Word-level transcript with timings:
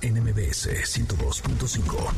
NMBS 0.00 0.68
102.5. 0.84 2.12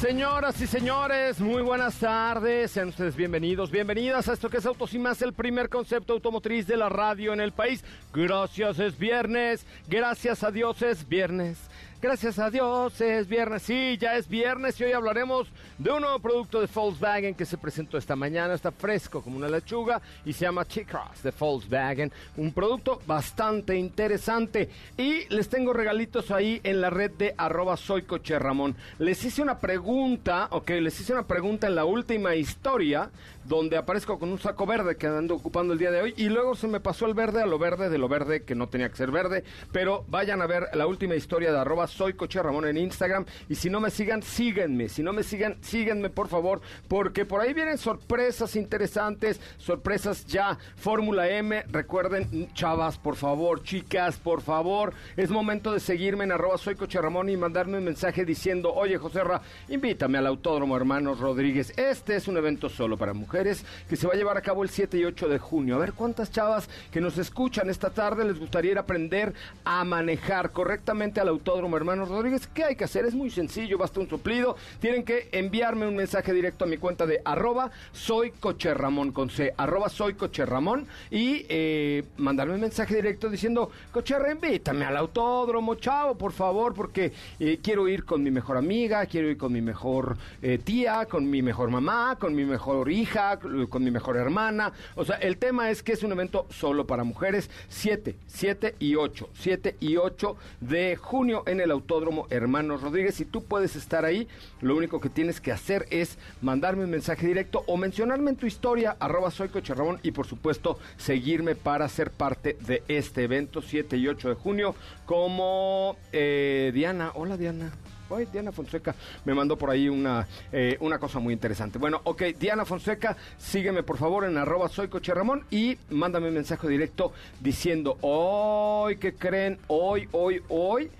Señoras 0.00 0.58
y 0.62 0.66
señores, 0.66 1.38
muy 1.40 1.60
buenas 1.60 1.98
tardes. 1.98 2.70
Sean 2.70 2.88
ustedes 2.88 3.14
bienvenidos, 3.14 3.70
bienvenidas 3.70 4.28
a 4.28 4.32
esto 4.32 4.48
que 4.48 4.56
es 4.56 4.64
Autos 4.64 4.94
y 4.94 4.98
Más, 4.98 5.20
el 5.20 5.34
primer 5.34 5.68
concepto 5.68 6.14
automotriz 6.14 6.66
de 6.66 6.78
la 6.78 6.88
radio 6.88 7.34
en 7.34 7.40
el 7.40 7.52
país. 7.52 7.84
Gracias, 8.14 8.78
es 8.78 8.98
viernes. 8.98 9.66
Gracias 9.88 10.42
a 10.42 10.50
Dios, 10.50 10.80
es 10.80 11.06
viernes. 11.06 11.58
Gracias 12.02 12.38
a 12.38 12.48
Dios, 12.48 12.98
es 13.02 13.28
viernes. 13.28 13.60
Sí, 13.60 13.98
ya 14.00 14.16
es 14.16 14.26
viernes 14.26 14.80
y 14.80 14.84
hoy 14.84 14.92
hablaremos 14.92 15.48
de 15.76 15.90
un 15.90 16.00
nuevo 16.00 16.18
producto 16.18 16.58
de 16.58 16.66
Volkswagen 16.66 17.34
que 17.34 17.44
se 17.44 17.58
presentó 17.58 17.98
esta 17.98 18.16
mañana. 18.16 18.54
Está 18.54 18.72
fresco 18.72 19.20
como 19.20 19.36
una 19.36 19.50
lechuga 19.50 20.00
y 20.24 20.32
se 20.32 20.46
llama 20.46 20.64
T-Cross 20.64 21.22
de 21.22 21.30
Volkswagen. 21.38 22.10
Un 22.38 22.54
producto 22.54 23.02
bastante 23.06 23.76
interesante. 23.76 24.70
Y 24.96 25.28
les 25.28 25.50
tengo 25.50 25.74
regalitos 25.74 26.30
ahí 26.30 26.58
en 26.64 26.80
la 26.80 26.88
red 26.88 27.10
de 27.10 27.34
arroba 27.36 27.76
soy 27.76 28.06
Ramón. 28.38 28.76
Les 28.98 29.22
hice 29.22 29.42
una 29.42 29.58
pregunta, 29.58 30.48
ok, 30.52 30.70
les 30.80 30.98
hice 30.98 31.12
una 31.12 31.26
pregunta 31.26 31.66
en 31.66 31.74
la 31.74 31.84
última 31.84 32.34
historia 32.34 33.10
donde 33.44 33.76
aparezco 33.76 34.18
con 34.18 34.30
un 34.30 34.38
saco 34.38 34.64
verde 34.64 34.96
que 34.96 35.06
ando 35.06 35.34
ocupando 35.34 35.72
el 35.72 35.78
día 35.78 35.90
de 35.90 36.02
hoy 36.02 36.14
y 36.16 36.28
luego 36.28 36.54
se 36.54 36.68
me 36.68 36.80
pasó 36.80 37.06
el 37.06 37.14
verde 37.14 37.42
a 37.42 37.46
lo 37.46 37.58
verde 37.58 37.88
de 37.88 37.98
lo 37.98 38.08
verde 38.08 38.44
que 38.44 38.54
no 38.54 38.68
tenía 38.68 38.88
que 38.88 38.96
ser 38.96 39.10
verde, 39.10 39.44
pero 39.72 40.04
vayan 40.08 40.42
a 40.42 40.46
ver 40.46 40.68
la 40.74 40.86
última 40.86 41.14
historia 41.14 41.52
de 41.52 41.58
arroba 41.58 41.88
soy 41.90 42.14
coche 42.14 42.42
Ramón 42.42 42.66
en 42.66 42.76
Instagram. 42.76 43.26
Y 43.48 43.54
si 43.54 43.70
no 43.70 43.80
me 43.80 43.90
sigan, 43.90 44.22
síguenme, 44.22 44.88
si 44.88 45.02
no 45.02 45.12
me 45.12 45.22
sigan, 45.22 45.56
síguenme 45.60 46.10
por 46.10 46.28
favor, 46.28 46.60
porque 46.88 47.24
por 47.24 47.40
ahí 47.40 47.52
vienen 47.52 47.78
sorpresas 47.78 48.56
interesantes, 48.56 49.40
sorpresas 49.58 50.26
ya, 50.26 50.58
Fórmula 50.76 51.28
M, 51.28 51.64
recuerden, 51.68 52.52
chavas, 52.54 52.98
por 52.98 53.16
favor, 53.16 53.62
chicas, 53.62 54.16
por 54.16 54.42
favor, 54.42 54.92
es 55.16 55.30
momento 55.30 55.72
de 55.72 55.80
seguirme 55.80 56.24
en 56.24 56.32
arroba 56.32 56.58
soy 56.58 56.74
coche 56.74 57.00
Ramón 57.00 57.28
y 57.28 57.36
mandarme 57.36 57.78
un 57.78 57.84
mensaje 57.84 58.24
diciendo, 58.24 58.72
oye 58.72 58.98
José 58.98 59.24
Ra, 59.24 59.40
invítame 59.68 60.18
al 60.18 60.26
Autódromo 60.26 60.76
Hermanos 60.76 61.20
Rodríguez, 61.20 61.72
este 61.76 62.16
es 62.16 62.28
un 62.28 62.36
evento 62.36 62.68
solo 62.68 62.96
para 62.96 63.12
mujeres 63.12 63.64
que 63.88 63.96
se 63.96 64.06
va 64.06 64.14
a 64.14 64.16
llevar 64.16 64.36
a 64.36 64.42
cabo 64.42 64.62
el 64.62 64.70
7 64.70 64.98
y 64.98 65.04
8 65.04 65.28
de 65.28 65.38
junio. 65.38 65.76
A 65.76 65.78
ver 65.78 65.92
cuántas 65.92 66.30
chavas 66.30 66.68
que 66.90 67.00
nos 67.00 67.18
escuchan 67.18 67.70
esta 67.70 67.90
tarde 67.90 68.24
les 68.24 68.38
gustaría 68.38 68.72
ir 68.72 68.78
aprender 68.80 69.32
a 69.64 69.84
manejar 69.84 70.50
correctamente 70.50 71.20
al 71.20 71.28
Autódromo 71.28 71.76
Hermanos 71.80 72.10
Rodríguez. 72.10 72.46
¿Qué 72.46 72.62
hay 72.62 72.76
que 72.76 72.84
hacer? 72.84 73.06
Es 73.06 73.14
muy 73.14 73.30
sencillo, 73.30 73.78
basta 73.78 74.00
un 74.00 74.08
suplido. 74.08 74.54
Tienen 74.80 75.02
que 75.02 75.30
enviarme 75.32 75.86
un 75.86 75.96
mensaje 75.96 76.34
directo 76.34 76.66
a 76.66 76.68
mi 76.68 76.76
cuenta 76.76 77.06
de 77.06 77.22
arroba 77.24 77.70
soy 77.90 78.32
coche 78.32 78.74
Ramón 78.74 79.12
con 79.12 79.30
C, 79.30 79.54
arroba 79.56 79.88
soy 79.88 80.12
coche 80.12 80.44
Ramón 80.44 80.86
y 81.10 81.46
eh, 81.48 82.04
mandarme 82.18 82.56
un 82.56 82.60
mensaje 82.60 82.94
directo 82.94 83.30
diciendo, 83.30 83.70
coche, 83.92 84.14
invítame 84.30 84.84
al 84.84 84.98
autódromo, 84.98 85.76
chavo, 85.76 86.18
por 86.18 86.32
favor, 86.32 86.74
porque 86.74 87.12
eh, 87.38 87.58
quiero 87.62 87.88
ir 87.88 88.04
con 88.04 88.22
mi 88.22 88.30
mejor 88.30 88.58
amiga, 88.58 89.06
quiero 89.06 89.30
ir 89.30 89.38
con 89.38 89.50
mi 89.50 89.62
mejor 89.62 90.18
eh, 90.42 90.58
tía, 90.58 91.06
con 91.06 91.30
mi 91.30 91.40
mejor 91.40 91.70
mamá, 91.70 92.18
con 92.20 92.34
mi 92.34 92.44
mejor 92.44 92.90
hija 92.90 93.38
con 93.38 93.82
mi 93.82 93.90
mejor 93.90 94.18
hermana. 94.18 94.74
O 94.96 95.04
sea, 95.06 95.16
el 95.16 95.38
tema 95.38 95.70
es 95.70 95.82
que 95.82 95.92
es 95.92 96.02
un 96.02 96.12
evento 96.12 96.46
solo 96.50 96.86
para 96.86 97.04
mujeres. 97.04 97.48
7, 97.70 98.16
7 98.26 98.74
y 98.78 98.96
8. 98.96 99.30
7 99.32 99.76
y 99.80 99.96
8 99.96 100.36
de 100.60 100.96
junio 100.96 101.42
en 101.46 101.60
el 101.60 101.69
Autódromo 101.70 102.26
Hermanos 102.30 102.82
Rodríguez. 102.82 103.14
Si 103.14 103.24
tú 103.24 103.44
puedes 103.44 103.76
estar 103.76 104.04
ahí, 104.04 104.28
lo 104.60 104.76
único 104.76 105.00
que 105.00 105.08
tienes 105.08 105.40
que 105.40 105.52
hacer 105.52 105.86
es 105.90 106.18
mandarme 106.42 106.84
un 106.84 106.90
mensaje 106.90 107.26
directo 107.26 107.64
o 107.66 107.76
mencionarme 107.76 108.30
en 108.30 108.36
tu 108.36 108.46
historia, 108.46 108.96
arroba 109.00 109.30
soy 109.30 109.48
Coche 109.48 109.74
Ramón, 109.74 110.00
y 110.02 110.10
por 110.10 110.26
supuesto 110.26 110.78
seguirme 110.96 111.54
para 111.54 111.88
ser 111.88 112.10
parte 112.10 112.56
de 112.60 112.82
este 112.88 113.24
evento 113.24 113.62
7 113.62 113.96
y 113.96 114.08
8 114.08 114.30
de 114.30 114.34
junio 114.34 114.74
como 115.06 115.96
eh, 116.12 116.70
Diana. 116.74 117.12
Hola 117.14 117.36
Diana. 117.36 117.72
Ay, 118.16 118.26
Diana 118.32 118.50
Fonseca 118.50 118.94
me 119.24 119.34
mandó 119.34 119.56
por 119.56 119.70
ahí 119.70 119.88
una, 119.88 120.26
eh, 120.52 120.76
una 120.80 120.98
cosa 120.98 121.20
muy 121.20 121.32
interesante. 121.32 121.78
Bueno, 121.78 122.00
ok, 122.04 122.22
Diana 122.38 122.64
Fonseca, 122.64 123.16
sígueme 123.38 123.82
por 123.82 123.98
favor 123.98 124.24
en 124.24 124.36
arroba 124.36 124.68
soy 124.68 124.88
Coche 124.88 125.14
Ramón 125.14 125.44
y 125.50 125.78
mándame 125.90 126.28
un 126.28 126.34
mensaje 126.34 126.68
directo 126.68 127.12
diciendo, 127.40 127.98
hoy, 128.00 128.96
¿qué 128.96 129.14
creen? 129.14 129.58
Hoy, 129.68 130.08
hoy, 130.12 130.42
hoy 130.48 130.90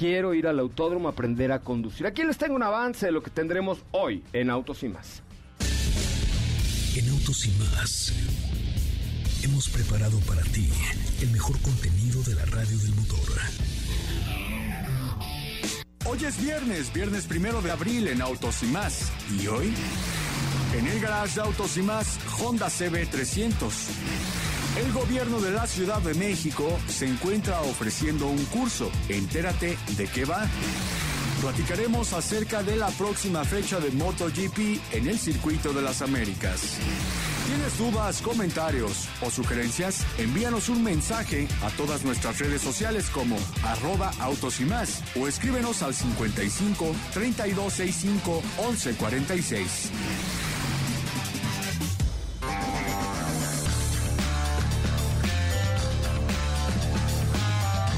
quiero 0.00 0.32
ir 0.32 0.46
al 0.46 0.58
autódromo 0.58 1.08
a 1.08 1.12
aprender 1.12 1.52
a 1.52 1.58
conducir. 1.58 2.06
Aquí 2.06 2.24
les 2.24 2.38
tengo 2.38 2.56
un 2.56 2.62
avance 2.62 3.04
de 3.04 3.12
lo 3.12 3.22
que 3.22 3.28
tendremos 3.28 3.80
hoy 3.90 4.24
en 4.32 4.48
Autos 4.48 4.82
y 4.82 4.88
Más. 4.88 5.22
En 6.96 7.10
Autos 7.10 7.46
y 7.46 7.50
Más 7.74 8.14
hemos 9.42 9.68
preparado 9.68 10.18
para 10.20 10.40
ti 10.40 10.70
el 11.20 11.30
mejor 11.30 11.60
contenido 11.60 12.22
de 12.22 12.34
la 12.34 12.46
radio 12.46 12.78
del 12.78 12.94
motor. 12.94 13.28
Hoy 16.06 16.24
es 16.24 16.42
viernes, 16.42 16.90
viernes 16.94 17.26
primero 17.26 17.60
de 17.60 17.70
abril 17.70 18.08
en 18.08 18.22
Autos 18.22 18.62
y 18.62 18.66
más. 18.68 19.12
¿Y 19.38 19.48
hoy? 19.48 19.70
En 20.78 20.86
el 20.86 20.98
garage 21.00 21.34
de 21.34 21.42
Autos 21.42 21.76
y 21.76 21.82
más, 21.82 22.18
Honda 22.40 22.68
CB300. 22.68 24.49
El 24.76 24.92
gobierno 24.92 25.40
de 25.40 25.50
la 25.50 25.66
Ciudad 25.66 26.00
de 26.00 26.14
México 26.14 26.78
se 26.88 27.06
encuentra 27.06 27.60
ofreciendo 27.62 28.28
un 28.28 28.44
curso. 28.46 28.90
Entérate 29.08 29.76
de 29.96 30.06
qué 30.06 30.24
va. 30.24 30.46
Platicaremos 31.40 32.12
acerca 32.12 32.62
de 32.62 32.76
la 32.76 32.88
próxima 32.88 33.44
fecha 33.44 33.80
de 33.80 33.90
MotoGP 33.90 34.80
en 34.92 35.08
el 35.08 35.18
Circuito 35.18 35.72
de 35.72 35.82
las 35.82 36.02
Américas. 36.02 36.76
¿Tienes 37.46 37.78
dudas, 37.78 38.22
comentarios 38.22 39.08
o 39.22 39.30
sugerencias? 39.30 40.04
Envíanos 40.18 40.68
un 40.68 40.84
mensaje 40.84 41.48
a 41.64 41.70
todas 41.70 42.04
nuestras 42.04 42.38
redes 42.38 42.62
sociales 42.62 43.10
como 43.10 43.36
arroba 43.64 44.12
autos 44.20 44.60
y 44.60 44.66
más 44.66 45.02
o 45.20 45.26
escríbenos 45.26 45.82
al 45.82 45.94
55 45.94 46.94
3265 47.12 48.42
1146. 48.68 49.90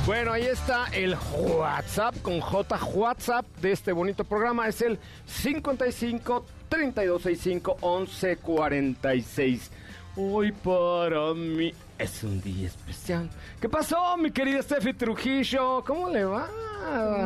Bueno, 0.04 0.32
ahí 0.32 0.46
está 0.46 0.86
el 0.92 1.16
WhatsApp 1.32 2.20
con 2.22 2.40
J 2.40 2.76
WhatsApp 2.92 3.46
de 3.60 3.70
este 3.70 3.92
bonito 3.92 4.24
programa. 4.24 4.66
Es 4.66 4.82
el 4.82 4.98
55 5.26 6.44
3265 6.68 7.76
1146. 7.80 9.70
Hoy 10.16 10.50
para 10.50 11.34
mí 11.34 11.72
es 11.98 12.24
un 12.24 12.40
día 12.40 12.66
especial. 12.66 13.30
¿Qué 13.60 13.68
pasó, 13.68 14.16
mi 14.16 14.32
querida 14.32 14.60
Steffi 14.62 14.92
Trujillo? 14.92 15.84
¿Cómo 15.86 16.08
le 16.08 16.24
va? 16.24 16.48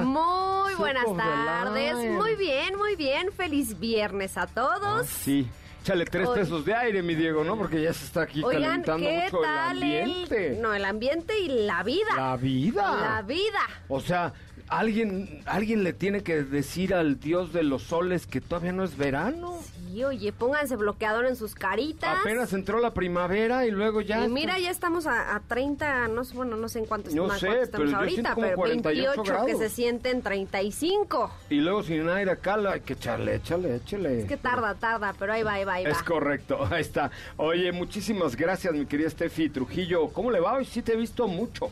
Muy 0.05 0.75
buenas 0.75 1.07
tardes. 1.17 1.95
Muy 1.95 2.37
bien, 2.37 2.77
muy 2.77 2.95
bien. 2.95 3.33
Feliz 3.33 3.81
viernes 3.81 4.37
a 4.37 4.47
todos. 4.47 4.83
Ah, 4.83 5.03
sí. 5.05 5.49
Échale 5.87 6.05
tres 6.05 6.29
pesos 6.31 6.65
de 6.65 6.75
aire, 6.75 7.01
mi 7.01 7.15
Diego, 7.15 7.45
¿no? 7.45 7.57
Porque 7.57 7.81
ya 7.81 7.93
se 7.93 8.07
está 8.07 8.23
aquí 8.23 8.43
calentando 8.43 9.09
mucho 9.09 9.39
el 9.39 9.49
ambiente. 9.49 10.59
No, 10.61 10.75
el 10.75 10.85
ambiente 10.85 11.39
y 11.39 11.65
la 11.65 11.85
vida. 11.85 12.09
La 12.17 12.37
vida. 12.37 12.97
La 13.01 13.23
vida. 13.23 13.61
O 13.87 14.01
sea, 14.01 14.33
alguien, 14.67 15.45
alguien 15.47 15.85
le 15.85 15.93
tiene 15.93 16.25
que 16.25 16.43
decir 16.43 16.93
al 16.93 17.21
dios 17.21 17.53
de 17.53 17.63
los 17.63 17.85
soles 17.85 18.27
que 18.27 18.41
todavía 18.41 18.73
no 18.73 18.83
es 18.83 18.97
verano. 18.97 19.61
Sí, 19.97 20.05
oye, 20.05 20.31
pónganse 20.31 20.77
bloqueador 20.77 21.25
en 21.25 21.37
sus 21.37 21.55
caritas. 21.55 22.19
Apenas 22.21 22.53
entró 22.53 22.81
la 22.81 22.93
primavera 22.93 23.65
y 23.65 23.71
luego 23.71 24.03
ya. 24.03 24.27
Y 24.27 24.29
mira, 24.29 24.59
ya 24.59 24.71
estamos 24.71 25.07
a, 25.07 25.41
30, 25.49 26.09
no, 26.09 26.21
bueno, 26.35 26.59
no 26.59 26.69
sé 26.69 26.81
en 26.81 26.85
cuánto 26.85 27.09
no 27.13 27.31
sé, 27.31 27.63
estamos 27.63 27.87
pero 27.89 27.97
ahorita, 28.01 28.35
pero 28.35 28.61
28 28.61 29.47
que 29.47 29.57
se 29.57 29.71
sienten 29.71 30.21
35. 30.21 31.31
Y 31.49 31.61
luego 31.61 31.83
sin 31.83 32.11
aire 32.11 32.33
acá, 32.33 32.57
hay 32.57 32.83
que 32.83 32.93
echarle, 32.93 33.37
échale, 33.37 33.77
échale. 33.77 34.21
Es 34.21 34.29
que 34.29 34.37
tarda, 34.37 34.75
tarda, 34.75 35.15
pero 35.19 35.33
ahí 35.33 35.43
va, 35.43 35.55
ahí 35.55 35.65
va, 35.65 35.73
ahí 35.73 35.85
va. 35.85 35.91
Es 35.91 36.03
correcto, 36.03 36.59
ahí 36.71 36.83
está. 36.83 37.11
Oye, 37.39 37.73
muchísimas 37.73 38.37
gracias, 38.37 38.75
mi 38.75 38.85
querida 38.85 39.09
Steffi 39.09 39.49
Trujillo. 39.49 40.09
¿Cómo 40.09 40.31
le 40.31 40.41
va? 40.41 40.57
Hoy 40.57 40.67
sí 40.67 40.83
te 40.83 40.93
he 40.93 40.97
visto 40.97 41.27
mucho. 41.27 41.71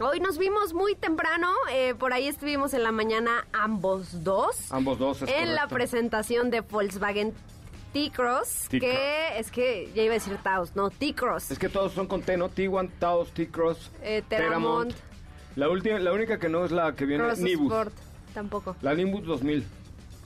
Hoy 0.00 0.18
nos 0.20 0.38
vimos 0.38 0.74
muy 0.74 0.96
temprano, 0.96 1.52
eh, 1.70 1.94
por 1.94 2.12
ahí 2.12 2.26
estuvimos 2.26 2.74
en 2.74 2.82
la 2.82 2.90
mañana 2.90 3.46
ambos 3.52 4.24
dos. 4.24 4.70
Ambos 4.72 4.98
dos, 4.98 5.22
es 5.22 5.30
En 5.30 5.54
la 5.54 5.68
presentación 5.68 6.50
de 6.50 6.60
Volkswagen 6.62 7.32
T-Cross, 7.94 8.68
que 8.70 9.38
es 9.38 9.52
que 9.52 9.88
ya 9.94 10.02
iba 10.02 10.14
a 10.14 10.18
decir 10.18 10.36
Taos, 10.42 10.74
no, 10.74 10.90
T-Cross. 10.90 11.52
Es 11.52 11.60
que 11.60 11.68
todos 11.68 11.92
son 11.92 12.08
con 12.08 12.22
T, 12.22 12.36
¿no? 12.36 12.50
T1, 12.50 12.90
Taos, 12.98 13.30
T-Cross, 13.30 13.92
eh, 14.02 14.24
Teramont. 14.28 14.92
La, 15.54 15.68
última, 15.68 16.00
la 16.00 16.12
única 16.12 16.40
que 16.40 16.48
no 16.48 16.64
es 16.64 16.72
la 16.72 16.96
que 16.96 17.06
viene, 17.06 17.24
Nibus. 17.36 17.72
Sport, 17.72 17.94
tampoco. 18.34 18.76
La 18.82 18.94
Nimbus 18.94 19.24
2000. 19.24 19.64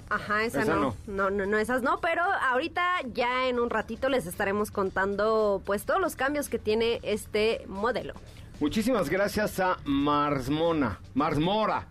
Ajá, 0.08 0.44
esa, 0.44 0.64
no. 0.64 0.96
no. 1.06 1.28
no. 1.28 1.44
No, 1.44 1.58
esas 1.58 1.82
no, 1.82 2.00
pero 2.00 2.22
ahorita 2.22 3.02
ya 3.12 3.46
en 3.48 3.60
un 3.60 3.68
ratito 3.68 4.08
les 4.08 4.24
estaremos 4.24 4.70
contando 4.70 5.60
pues 5.66 5.84
todos 5.84 6.00
los 6.00 6.16
cambios 6.16 6.48
que 6.48 6.58
tiene 6.58 7.00
este 7.02 7.66
modelo. 7.66 8.14
Muchísimas 8.60 9.10
gracias 9.10 9.60
a 9.60 9.76
Marsmona, 9.84 11.00
Marsmora, 11.12 11.86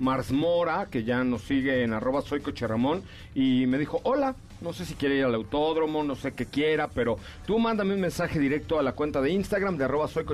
Marsmora, 0.00 0.86
que 0.90 1.04
ya 1.04 1.22
nos 1.22 1.42
sigue 1.42 1.84
en 1.84 1.92
arroba 1.92 2.22
soy 2.22 2.40
Ramón, 2.40 3.04
y 3.36 3.66
me 3.66 3.78
dijo, 3.78 4.00
hola, 4.02 4.34
no 4.62 4.72
sé 4.72 4.84
si 4.84 4.94
quiere 4.94 5.16
ir 5.16 5.24
al 5.24 5.34
autódromo, 5.34 6.02
no 6.04 6.14
sé 6.14 6.32
qué 6.32 6.46
quiera, 6.46 6.88
pero 6.88 7.18
tú 7.46 7.58
mándame 7.58 7.94
un 7.94 8.00
mensaje 8.00 8.38
directo 8.38 8.78
a 8.78 8.82
la 8.82 8.92
cuenta 8.92 9.20
de 9.20 9.30
Instagram 9.30 9.76
de 9.76 9.84
arroba 9.84 10.08
soy 10.08 10.24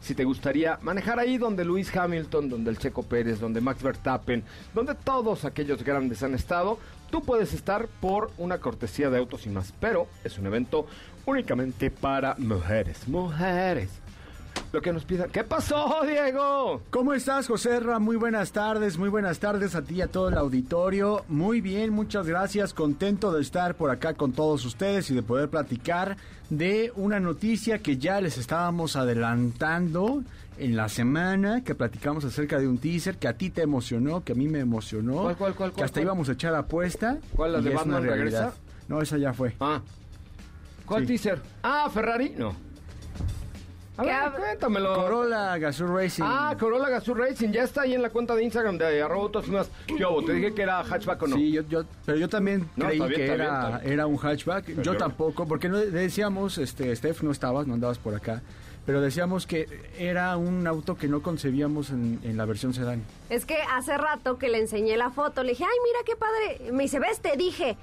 si 0.00 0.14
te 0.14 0.24
gustaría 0.24 0.78
manejar 0.82 1.18
ahí 1.18 1.38
donde 1.38 1.64
Luis 1.64 1.94
Hamilton, 1.94 2.48
donde 2.48 2.70
el 2.70 2.78
Checo 2.78 3.04
Pérez, 3.04 3.40
donde 3.40 3.60
Max 3.60 3.82
Verstappen, 3.82 4.42
donde 4.74 4.94
todos 4.94 5.44
aquellos 5.44 5.82
grandes 5.84 6.22
han 6.22 6.34
estado, 6.34 6.78
tú 7.10 7.22
puedes 7.22 7.54
estar 7.54 7.86
por 8.00 8.30
una 8.38 8.58
cortesía 8.58 9.10
de 9.10 9.18
autos 9.18 9.46
y 9.46 9.50
más, 9.50 9.72
pero 9.80 10.08
es 10.24 10.38
un 10.38 10.46
evento 10.46 10.86
únicamente 11.24 11.90
para 11.90 12.34
mujeres, 12.38 13.06
mujeres 13.06 14.01
lo 14.72 14.80
que 14.80 14.92
nos 14.92 15.04
pidan. 15.04 15.30
¿Qué 15.30 15.44
pasó, 15.44 16.00
Diego? 16.06 16.82
¿Cómo 16.90 17.12
estás, 17.12 17.46
José 17.46 17.78
Ra? 17.80 17.98
Muy 17.98 18.16
buenas 18.16 18.52
tardes, 18.52 18.96
muy 18.96 19.10
buenas 19.10 19.38
tardes 19.38 19.74
a 19.74 19.82
ti 19.82 19.96
y 19.96 20.00
a 20.00 20.08
todo 20.08 20.30
el 20.30 20.38
auditorio. 20.38 21.24
Muy 21.28 21.60
bien, 21.60 21.90
muchas 21.90 22.26
gracias. 22.26 22.72
Contento 22.72 23.32
de 23.32 23.42
estar 23.42 23.74
por 23.74 23.90
acá 23.90 24.14
con 24.14 24.32
todos 24.32 24.64
ustedes 24.64 25.10
y 25.10 25.14
de 25.14 25.22
poder 25.22 25.50
platicar 25.50 26.16
de 26.48 26.90
una 26.96 27.20
noticia 27.20 27.80
que 27.80 27.98
ya 27.98 28.20
les 28.20 28.38
estábamos 28.38 28.96
adelantando 28.96 30.24
en 30.58 30.76
la 30.76 30.88
semana, 30.88 31.62
que 31.64 31.74
platicamos 31.74 32.24
acerca 32.24 32.58
de 32.58 32.66
un 32.66 32.78
teaser 32.78 33.18
que 33.18 33.28
a 33.28 33.36
ti 33.36 33.50
te 33.50 33.62
emocionó, 33.62 34.24
que 34.24 34.32
a 34.32 34.34
mí 34.34 34.48
me 34.48 34.60
emocionó. 34.60 35.22
¿Cuál, 35.22 35.36
cuál, 35.36 35.54
cuál? 35.54 35.72
Que 35.72 35.84
hasta 35.84 36.00
íbamos 36.00 36.30
a 36.30 36.32
echar 36.32 36.54
apuesta. 36.54 37.18
¿Cuál, 37.36 37.52
la 37.52 37.60
de 37.60 37.70
Batman 37.74 38.02
regresa? 38.02 38.54
No, 38.88 39.02
esa 39.02 39.18
ya 39.18 39.34
fue. 39.34 39.54
Ah. 39.60 39.82
¿Cuál 40.86 41.06
teaser? 41.06 41.40
Ah, 41.62 41.90
Ferrari. 41.92 42.34
No. 42.38 42.71
A 43.96 44.04
ver, 44.04 44.32
cuéntamelo. 44.32 44.94
Corolla 44.94 45.58
Gazoo 45.58 45.86
Racing. 45.86 46.22
Ah, 46.24 46.56
Corolla 46.58 46.88
Gazoo 46.88 47.14
Racing. 47.14 47.50
Ya 47.50 47.64
está 47.64 47.82
ahí 47.82 47.94
en 47.94 48.02
la 48.02 48.10
cuenta 48.10 48.34
de 48.34 48.42
Instagram 48.42 48.78
de 48.78 49.02
arroba 49.02 49.42
y 49.46 49.50
más. 49.50 49.70
Yo, 49.98 50.22
te 50.24 50.32
dije 50.32 50.54
que 50.54 50.62
era 50.62 50.82
hatchback 50.82 51.22
o 51.22 51.26
no. 51.26 51.36
Sí, 51.36 51.52
yo, 51.52 51.62
yo 51.68 51.84
pero 52.06 52.18
yo 52.18 52.28
también 52.28 52.68
creí 52.76 52.98
que 53.14 53.26
era, 53.26 53.80
era 53.84 54.06
un 54.06 54.16
hatchback. 54.16 54.82
yo, 54.82 54.96
tampoco, 54.96 55.46
porque 55.46 55.68
no 55.68 55.76
decíamos, 55.78 56.56
este, 56.58 56.94
Steph, 56.96 57.22
no 57.22 57.30
estabas, 57.30 57.66
no 57.66 57.74
andabas 57.74 57.98
por 57.98 58.14
acá. 58.14 58.42
Pero 58.86 59.00
decíamos 59.00 59.46
que 59.46 59.68
era 59.96 60.36
un 60.36 60.66
auto 60.66 60.96
que 60.96 61.06
no 61.06 61.22
concebíamos 61.22 61.90
en, 61.90 62.18
en, 62.24 62.36
la 62.36 62.46
versión 62.46 62.74
sedán. 62.74 63.04
Es 63.30 63.44
que 63.44 63.58
hace 63.70 63.96
rato 63.96 64.38
que 64.38 64.48
le 64.48 64.58
enseñé 64.58 64.96
la 64.96 65.10
foto, 65.10 65.44
le 65.44 65.50
dije, 65.50 65.64
ay, 65.64 65.78
mira 65.84 66.00
qué 66.04 66.16
padre. 66.16 66.72
Me 66.72 66.84
dice, 66.84 66.98
ves, 66.98 67.20
te 67.20 67.36
dije. 67.36 67.76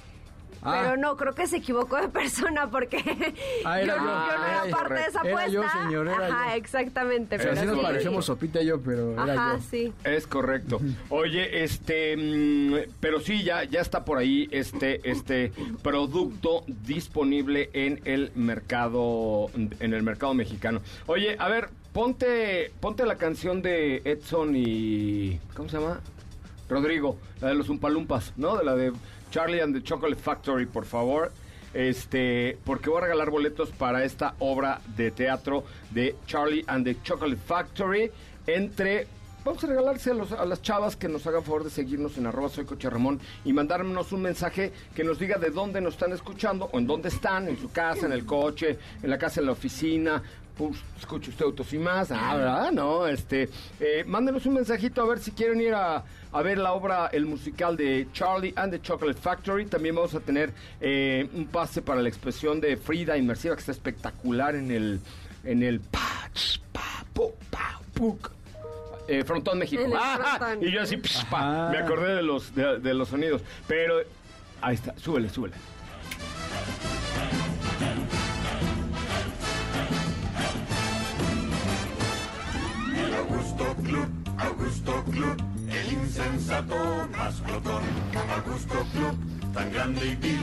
Ah. 0.61 0.79
Pero 0.81 0.97
no, 0.97 1.15
creo 1.15 1.33
que 1.33 1.47
se 1.47 1.57
equivocó 1.57 1.97
de 1.97 2.09
persona 2.09 2.69
porque 2.69 2.97
ah, 3.65 3.81
yo, 3.81 3.97
no 3.97 4.47
era 4.47 4.63
parte 4.71 4.94
de 4.95 5.06
esa 5.06 5.19
apuesta. 5.19 5.47
Yo, 5.47 5.63
señor, 5.69 6.09
Ajá, 6.09 6.56
exactamente. 6.56 7.38
pero 7.38 7.56
sí. 7.56 7.65
nos 7.65 7.79
parecemos 7.79 8.25
Sopita 8.25 8.61
y 8.61 8.67
yo, 8.67 8.81
pero 8.81 9.13
era 9.13 9.33
Ajá, 9.33 9.59
sí. 9.69 9.94
Es 10.03 10.27
correcto. 10.27 10.79
Oye, 11.09 11.63
este, 11.63 12.15
mm, 12.17 12.91
pero 13.00 13.19
sí, 13.19 13.44
ya, 13.44 13.63
ya 13.63 13.81
está 13.81 14.06
por 14.06 14.17
ahí 14.17 14.47
este, 14.51 15.09
este 15.09 15.51
producto 15.81 16.63
disponible 16.67 17.69
en 17.73 18.01
el 18.06 18.31
mercado, 18.35 19.50
en 19.56 19.94
el 19.94 20.03
mercado 20.03 20.33
mexicano. 20.33 20.81
Oye, 21.07 21.35
a 21.39 21.47
ver, 21.47 21.69
ponte, 21.94 22.71
ponte 22.79 23.06
la 23.06 23.15
canción 23.15 23.61
de 23.61 24.01
Edson 24.06 24.56
y, 24.56 25.39
¿cómo 25.56 25.69
se 25.69 25.79
llama? 25.79 26.01
Rodrigo, 26.69 27.17
la 27.41 27.50
de 27.50 27.56
los 27.56 27.69
Umpalumpas, 27.69 28.33
¿no? 28.38 28.57
De 28.57 28.63
la 28.63 28.75
de 28.75 28.94
Charlie 29.30 29.62
and 29.62 29.74
the 29.74 29.81
Chocolate 29.81 30.22
Factory, 30.22 30.66
por 30.66 30.86
favor. 30.86 31.31
Este, 31.74 32.58
porque 32.66 32.90
voy 32.90 33.00
a 33.00 33.02
regalar 33.02 33.30
boletos 33.30 33.70
para 33.70 34.04
esta 34.04 34.34
obra 34.40 34.81
de 34.98 35.12
teatro 35.12 35.64
de 35.92 36.16
Charlie 36.26 36.66
and 36.68 36.84
the 36.84 36.98
Chocolate 37.04 37.42
Factory 37.46 38.12
entre 38.48 39.08
Vamos 39.46 39.64
a 39.64 39.68
regalarse 39.68 40.12
a, 40.12 40.46
las 40.46 40.62
chavas 40.62 40.98
que 40.98 41.08
nos 41.08 41.26
hagan 41.26 41.44
favor 41.44 41.64
de 41.64 41.70
seguirnos 41.70 42.18
en 42.18 42.28
arroba 42.28 42.50
soy 42.50 42.66
Coche 42.66 42.90
Ramón 42.90 43.22
y 43.46 43.54
mandarnos 43.54 44.12
un 44.12 44.22
mensaje 44.22 44.74
que 44.94 45.06
nos 45.06 45.18
diga 45.18 45.38
de 45.38 45.50
dónde 45.50 45.80
nos 45.80 45.94
están 45.94 46.12
escuchando 46.12 46.70
o 46.74 46.78
en 46.78 46.86
dónde 46.86 47.08
están, 47.08 47.48
en 47.48 47.58
su 47.58 47.72
casa, 47.72 48.06
en 48.06 48.12
el 48.12 48.26
coche, 48.26 48.78
en 49.02 49.10
la 49.10 49.18
casa, 49.18 49.40
en 49.40 49.46
la 49.46 49.54
oficina, 49.54 50.22
escuche 50.97 51.29
usted 51.29 51.45
autos 51.45 51.71
y 51.73 51.77
más, 51.77 52.11
ah, 52.11 52.35
¿verdad? 52.35 52.71
No, 52.71 53.07
este, 53.07 53.50
eh, 53.79 54.03
mándenos 54.06 54.45
un 54.45 54.56
mensajito 54.56 55.01
a 55.01 55.06
ver 55.06 55.19
si 55.19 55.31
quieren 55.31 55.61
ir 55.61 55.73
a, 55.73 56.03
ver 56.44 56.57
la 56.57 56.73
obra, 56.73 57.07
el 57.07 57.25
musical 57.25 57.75
de 57.77 58.07
Charlie 58.13 58.53
and 58.56 58.71
the 58.71 58.81
Chocolate 58.81 59.19
Factory. 59.19 59.65
También 59.65 59.95
vamos 59.95 60.13
a 60.15 60.19
tener 60.19 60.51
eh, 60.81 61.27
un 61.33 61.47
pase 61.47 61.81
para 61.81 62.01
la 62.01 62.09
expresión 62.09 62.59
de 62.61 62.77
Frida 62.77 63.17
inmersiva 63.17 63.56
que 63.56 63.61
está 63.61 63.71
espectacular 63.71 64.56
en 64.56 64.71
el, 64.71 65.00
en 65.44 65.63
el 65.63 65.79
patch, 65.79 66.59
pa, 66.71 67.06
pa, 67.13 67.79
eh, 69.09 69.23
Frontón 69.23 69.57
México. 69.57 69.83
Ah, 69.95 70.56
y 70.61 70.71
yo 70.71 70.81
así, 70.81 70.97
me 70.97 71.77
acordé 71.77 72.15
de 72.15 72.21
los, 72.21 72.53
de, 72.53 72.79
de 72.79 72.94
los 72.94 73.09
sonidos. 73.09 73.41
Pero 73.67 74.01
ahí 74.61 74.75
está, 74.75 74.94
súbele, 74.97 75.29
súbele. 75.29 75.56
Augusto 83.59 83.83
Club, 83.83 84.09
Augusto 84.37 85.04
Club, 85.11 85.37
el 85.69 85.94
insensato 85.94 86.75
más 87.18 87.42
glotón. 87.44 87.83
Augusto 88.33 88.85
Club 88.94 89.39
tan 89.53 89.71
grande 89.71 90.06
y 90.06 90.15
vil. 90.15 90.39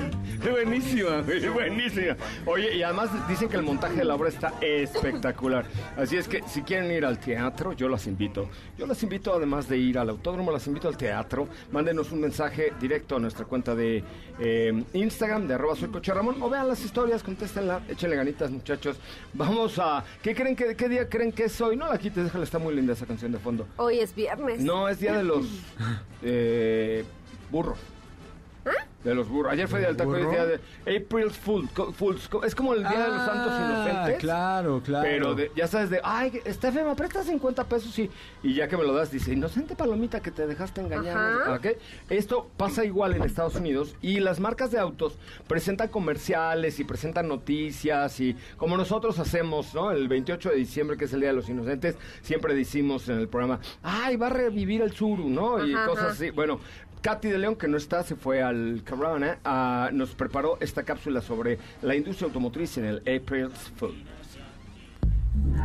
Buenísima, 0.51 1.23
buenísima. 1.53 2.17
Oye, 2.45 2.77
y 2.77 2.83
además 2.83 3.11
dicen 3.29 3.49
que 3.49 3.57
el 3.57 3.63
montaje 3.63 3.97
de 3.97 4.05
la 4.05 4.15
obra 4.15 4.29
está 4.29 4.55
espectacular. 4.61 5.65
Así 5.97 6.17
es 6.17 6.29
que 6.29 6.43
si 6.47 6.63
quieren 6.63 6.91
ir 6.91 7.05
al 7.05 7.19
teatro, 7.19 7.73
yo 7.73 7.89
las 7.89 8.07
invito. 8.07 8.49
Yo 8.79 8.87
las 8.87 9.03
invito, 9.03 9.35
además 9.35 9.69
de 9.69 9.79
ir 9.79 9.99
al 9.99 10.11
autódromo, 10.11 10.53
las 10.53 10.67
invito 10.67 10.89
al 10.89 10.97
teatro. 10.97 11.49
Mándenos 11.73 12.13
un 12.13 12.21
mensaje 12.21 12.73
directo 12.81 13.17
a 13.17 13.19
nuestra 13.19 13.45
cuenta 13.45 13.75
de 13.75 14.05
eh, 14.39 14.85
Instagram, 14.93 15.49
de 15.49 15.55
arroba 15.55 15.77
soy 15.77 15.89
Coche 15.89 16.13
Ramón, 16.13 16.37
o 16.41 16.51
vean 16.51 16.69
las 16.69 16.85
historias, 16.85 17.23
contéstenla, 17.23 17.81
échenle 17.89 18.17
ganitas, 18.17 18.51
muchachos. 18.51 18.99
Vamos 19.33 19.79
a. 19.79 20.05
¿Qué 20.23 20.35
creen 20.35 20.55
que 20.55 20.77
qué 20.77 20.89
día 20.89 21.09
creen 21.09 21.33
que 21.33 21.45
es 21.45 21.61
hoy? 21.61 21.77
No 21.77 21.89
la 21.89 21.99
quites, 21.99 22.25
déjala, 22.25 22.45
está 22.45 22.59
muy 22.59 22.75
linda 22.75 22.93
esa 22.93 23.07
canción 23.07 23.33
de 23.33 23.39
fondo. 23.39 23.67
Hoy 23.77 23.99
es 23.99 24.15
viernes. 24.15 24.61
No, 24.61 24.89
es 24.89 25.01
día 25.01 25.17
de 25.17 25.25
los 25.25 25.47
eh, 26.23 27.05
burros. 27.51 27.79
De 29.07 29.15
los 29.15 29.29
burros. 29.29 29.53
Ayer 29.53 29.69
fue 29.69 29.79
día 29.79 29.89
del 29.89 29.97
taco 29.97 30.19
y 30.19 30.27
día 30.27 30.47
de 30.47 30.55
April 30.97 31.31
Fools. 31.31 32.29
Es 32.45 32.57
como 32.57 32.75
el 32.75 32.81
día 32.81 33.05
de 33.05 33.09
los 33.09 33.25
santos 33.25 33.53
ah, 33.53 33.87
inocentes. 33.87 34.19
Claro, 34.19 34.83
claro. 34.85 35.07
Pero 35.09 35.55
ya 35.55 35.69
sabes 35.69 35.91
de, 35.91 36.01
ay, 36.03 36.41
Estefe, 36.45 36.83
me 36.83 36.93
prestas 36.97 37.27
50 37.27 37.65
pesos 37.69 37.97
y, 38.01 38.11
y 38.43 38.55
ya 38.55 38.67
que 38.67 38.77
me 38.77 38.83
lo 38.83 38.93
das, 38.93 39.13
dice, 39.13 39.33
inocente 39.33 39.77
palomita 39.77 40.21
que 40.21 40.33
te 40.33 40.45
dejaste 40.49 40.81
engañar. 40.81 41.61
Esto 42.11 42.51
pasa 42.57 42.85
igual 42.85 43.15
en 43.15 43.23
Estados 43.23 43.55
Unidos 43.55 43.95
y 44.03 44.19
las 44.19 44.41
marcas 44.41 44.73
de 44.73 44.81
autos 44.81 45.17
presentan 45.47 45.87
comerciales 45.87 46.81
y 46.81 46.85
presentan 46.85 47.29
noticias 47.29 48.19
y 48.19 48.37
como 48.57 48.77
nosotros 48.77 49.21
hacemos, 49.21 49.73
¿no? 49.73 49.93
El 49.93 50.09
28 50.09 50.51
de 50.51 50.57
diciembre, 50.57 50.97
que 50.97 51.05
es 51.05 51.13
el 51.13 51.21
Día 51.21 51.29
de 51.29 51.37
los 51.37 51.49
Inocentes, 51.49 51.97
siempre 52.23 52.57
decimos 52.57 53.09
en 53.09 53.19
el 53.19 53.29
programa, 53.29 53.61
ay, 53.85 54.17
va 54.17 54.27
a 54.27 54.31
revivir 54.31 54.83
el 54.83 54.91
Suru, 54.91 55.29
¿no? 55.29 55.65
y 55.65 55.73
cosas 55.73 56.13
así. 56.13 56.31
Bueno, 56.31 56.59
Katy 57.07 57.29
de 57.29 57.39
León, 57.39 57.55
que 57.55 57.69
no 57.69 57.77
está, 57.77 58.03
se 58.03 58.17
fue 58.17 58.43
al 58.43 58.83
Corona, 58.83 59.39
uh, 59.47 59.95
nos 59.95 60.17
preparó 60.17 60.59
esta 60.61 60.83
cápsula 60.83 61.21
sobre 61.21 61.57
la 61.81 61.95
industria 61.95 62.27
automotriz 62.27 62.79
en 62.79 62.85
el 62.85 62.97
April 63.03 63.49
Fools. 63.77 63.95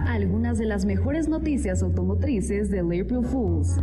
Algunas 0.06 0.60
de 0.60 0.66
las 0.66 0.86
mejores 0.86 1.28
noticias 1.28 1.82
automotrices 1.82 2.70
del 2.70 2.86
April 2.86 3.26
Fools. 3.26 3.80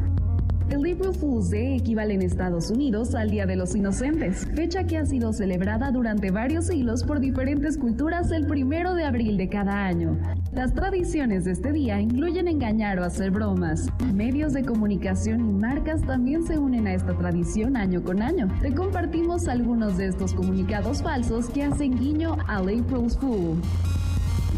El 0.70 0.80
April 0.80 1.14
Fool's 1.14 1.50
Day 1.50 1.78
equivale 1.78 2.12
en 2.12 2.20
Estados 2.20 2.70
Unidos 2.70 3.14
al 3.14 3.30
Día 3.30 3.46
de 3.46 3.56
los 3.56 3.74
Inocentes, 3.74 4.46
fecha 4.54 4.84
que 4.84 4.98
ha 4.98 5.06
sido 5.06 5.32
celebrada 5.32 5.90
durante 5.90 6.30
varios 6.30 6.66
siglos 6.66 7.04
por 7.04 7.20
diferentes 7.20 7.78
culturas 7.78 8.30
el 8.32 8.46
primero 8.46 8.92
de 8.92 9.04
abril 9.04 9.38
de 9.38 9.48
cada 9.48 9.86
año. 9.86 10.18
Las 10.52 10.74
tradiciones 10.74 11.46
de 11.46 11.52
este 11.52 11.72
día 11.72 11.98
incluyen 12.02 12.48
engañar 12.48 12.98
o 12.98 13.04
hacer 13.04 13.30
bromas. 13.30 13.88
Medios 14.12 14.52
de 14.52 14.62
comunicación 14.62 15.40
y 15.40 15.52
marcas 15.54 16.02
también 16.02 16.44
se 16.46 16.58
unen 16.58 16.86
a 16.86 16.92
esta 16.92 17.16
tradición 17.16 17.74
año 17.74 18.02
con 18.02 18.20
año. 18.20 18.48
Te 18.60 18.74
compartimos 18.74 19.48
algunos 19.48 19.96
de 19.96 20.08
estos 20.08 20.34
comunicados 20.34 21.02
falsos 21.02 21.48
que 21.48 21.62
hacen 21.62 21.98
guiño 21.98 22.36
al 22.46 22.68
April's 22.68 23.16
Fool. 23.16 23.56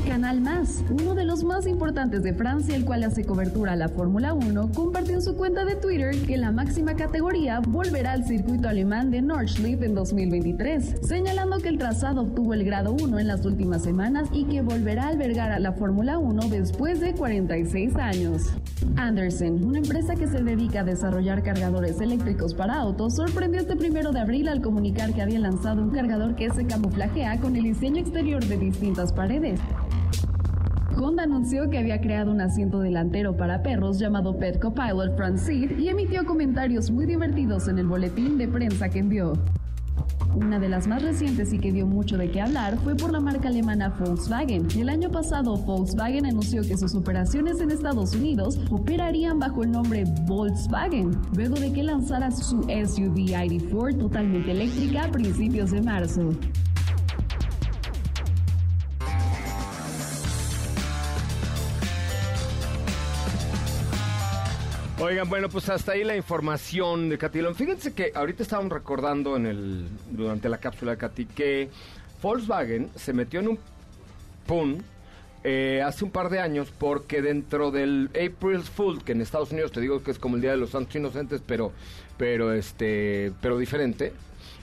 Canal 0.07 0.41
Más, 0.41 0.83
uno 0.91 1.15
de 1.15 1.25
los 1.25 1.45
más 1.45 1.67
importantes 1.67 2.23
de 2.23 2.35
Francia, 2.35 2.75
el 2.75 2.85
cual 2.85 3.05
hace 3.05 3.25
cobertura 3.25 3.73
a 3.73 3.77
la 3.77 3.89
Fórmula 3.89 4.35
1, 4.35 4.73
compartió 4.75 5.15
en 5.15 5.23
su 5.23 5.37
cuenta 5.37 5.65
de 5.65 5.77
Twitter 5.77 6.15
que 6.27 6.37
la 6.37 6.53
máxima 6.53 6.95
categoría 6.95 7.61
volverá 7.61 8.13
al 8.13 8.25
circuito 8.25 8.69
alemán 8.69 9.11
de 9.11 9.23
Nordschleife 9.23 9.87
en 9.87 9.95
2023, 9.95 11.01
señalando 11.03 11.59
que 11.59 11.69
el 11.69 11.79
trazado 11.79 12.23
obtuvo 12.23 12.55
el 12.55 12.65
grado 12.65 12.93
1 12.93 13.19
en 13.19 13.27
las 13.27 13.45
últimas 13.45 13.83
semanas 13.83 14.29
y 14.33 14.45
que 14.45 14.63
volverá 14.63 15.05
a 15.05 15.09
albergar 15.09 15.53
a 15.53 15.59
la 15.59 15.73
Fórmula 15.73 16.19
1 16.19 16.49
después 16.49 17.01
de 17.01 17.15
46 17.15 17.97
años. 17.97 18.51
Anderson, 18.97 19.63
una 19.65 19.79
empresa 19.79 20.17
que 20.17 20.27
se 20.27 20.43
dedica 20.43 20.81
a 20.81 20.85
desarrollar 20.85 21.43
cargadores 21.43 22.01
eléctricos 22.01 22.55
para 22.55 22.75
autos, 22.75 23.17
sorprendió 23.17 23.61
este 23.61 23.77
primero 23.77 24.13
de 24.13 24.21
abril 24.21 24.49
al 24.49 24.63
comunicar 24.63 25.13
que 25.13 25.23
había 25.23 25.39
lanzado 25.39 25.83
un 25.83 25.91
cargador 25.91 26.35
que 26.37 26.51
se 26.51 26.67
camuflajea 26.67 27.39
con 27.41 27.57
el 27.57 27.65
diseño 27.65 28.01
exterior 28.01 28.45
de 28.45 28.57
distintas 28.57 29.13
paredes. 29.13 29.61
Honda 31.01 31.23
anunció 31.23 31.71
que 31.71 31.79
había 31.79 32.03
creado 32.03 32.31
un 32.31 32.43
asiento 32.43 32.81
delantero 32.81 33.35
para 33.35 33.63
perros 33.63 33.99
llamado 33.99 34.39
Pet 34.39 34.61
Copilot 34.61 35.17
Seat 35.39 35.79
y 35.79 35.89
emitió 35.89 36.27
comentarios 36.27 36.91
muy 36.91 37.07
divertidos 37.07 37.69
en 37.69 37.79
el 37.79 37.87
boletín 37.87 38.37
de 38.37 38.47
prensa 38.47 38.91
que 38.91 38.99
envió. 38.99 39.33
Una 40.35 40.59
de 40.59 40.69
las 40.69 40.87
más 40.87 41.03
recientes 41.03 41.55
y 41.55 41.59
que 41.59 41.73
dio 41.73 41.87
mucho 41.87 42.19
de 42.19 42.31
qué 42.31 42.43
hablar 42.43 42.77
fue 42.85 42.97
por 42.97 43.13
la 43.13 43.21
marca 43.21 43.49
alemana 43.49 43.89
Volkswagen. 43.99 44.69
El 44.77 44.91
año 44.91 45.11
pasado 45.11 45.57
Volkswagen 45.57 46.27
anunció 46.27 46.61
que 46.63 46.77
sus 46.77 46.95
operaciones 46.95 47.61
en 47.61 47.71
Estados 47.71 48.15
Unidos 48.15 48.61
operarían 48.71 49.39
bajo 49.39 49.65
el 49.65 49.71
nombre 49.71 50.05
Volkswagen, 50.27 51.13
luego 51.35 51.55
de 51.55 51.73
que 51.73 51.83
lanzara 51.83 52.31
su 52.31 52.63
SUV 52.63 53.17
ID4 53.17 53.99
totalmente 53.99 54.51
eléctrica 54.51 55.05
a 55.05 55.11
principios 55.11 55.71
de 55.71 55.81
marzo. 55.81 56.31
Oigan, 65.01 65.31
bueno, 65.31 65.49
pues 65.49 65.67
hasta 65.71 65.93
ahí 65.93 66.05
la 66.05 66.15
información 66.15 67.09
de 67.09 67.17
Catilón. 67.17 67.55
Fíjense 67.55 67.95
que 67.95 68.13
ahorita 68.15 68.43
estábamos 68.43 68.71
recordando 68.71 69.35
en 69.35 69.47
el 69.47 69.89
durante 70.11 70.51
la 70.51 70.59
cápsula 70.59 70.93
de 70.93 70.99
Cati 70.99 71.25
que 71.25 71.71
Volkswagen 72.21 72.91
se 72.97 73.15
metió 73.15 73.41
en 73.41 73.49
un 73.49 73.59
pun 74.47 74.85
eh, 75.43 75.81
hace 75.83 76.05
un 76.05 76.11
par 76.11 76.29
de 76.29 76.41
años 76.41 76.71
porque 76.79 77.23
dentro 77.23 77.71
del 77.71 78.11
April's 78.11 78.69
Fool, 78.69 79.03
que 79.03 79.13
en 79.13 79.23
Estados 79.23 79.53
Unidos 79.53 79.73
te 79.73 79.81
digo 79.81 80.03
que 80.03 80.11
es 80.11 80.19
como 80.19 80.37
el 80.37 80.43
Día 80.43 80.51
de 80.51 80.59
los 80.59 80.69
Santos 80.69 80.95
Inocentes, 80.95 81.41
pero, 81.47 81.73
pero, 82.19 82.53
este, 82.53 83.33
pero 83.41 83.57
diferente, 83.57 84.13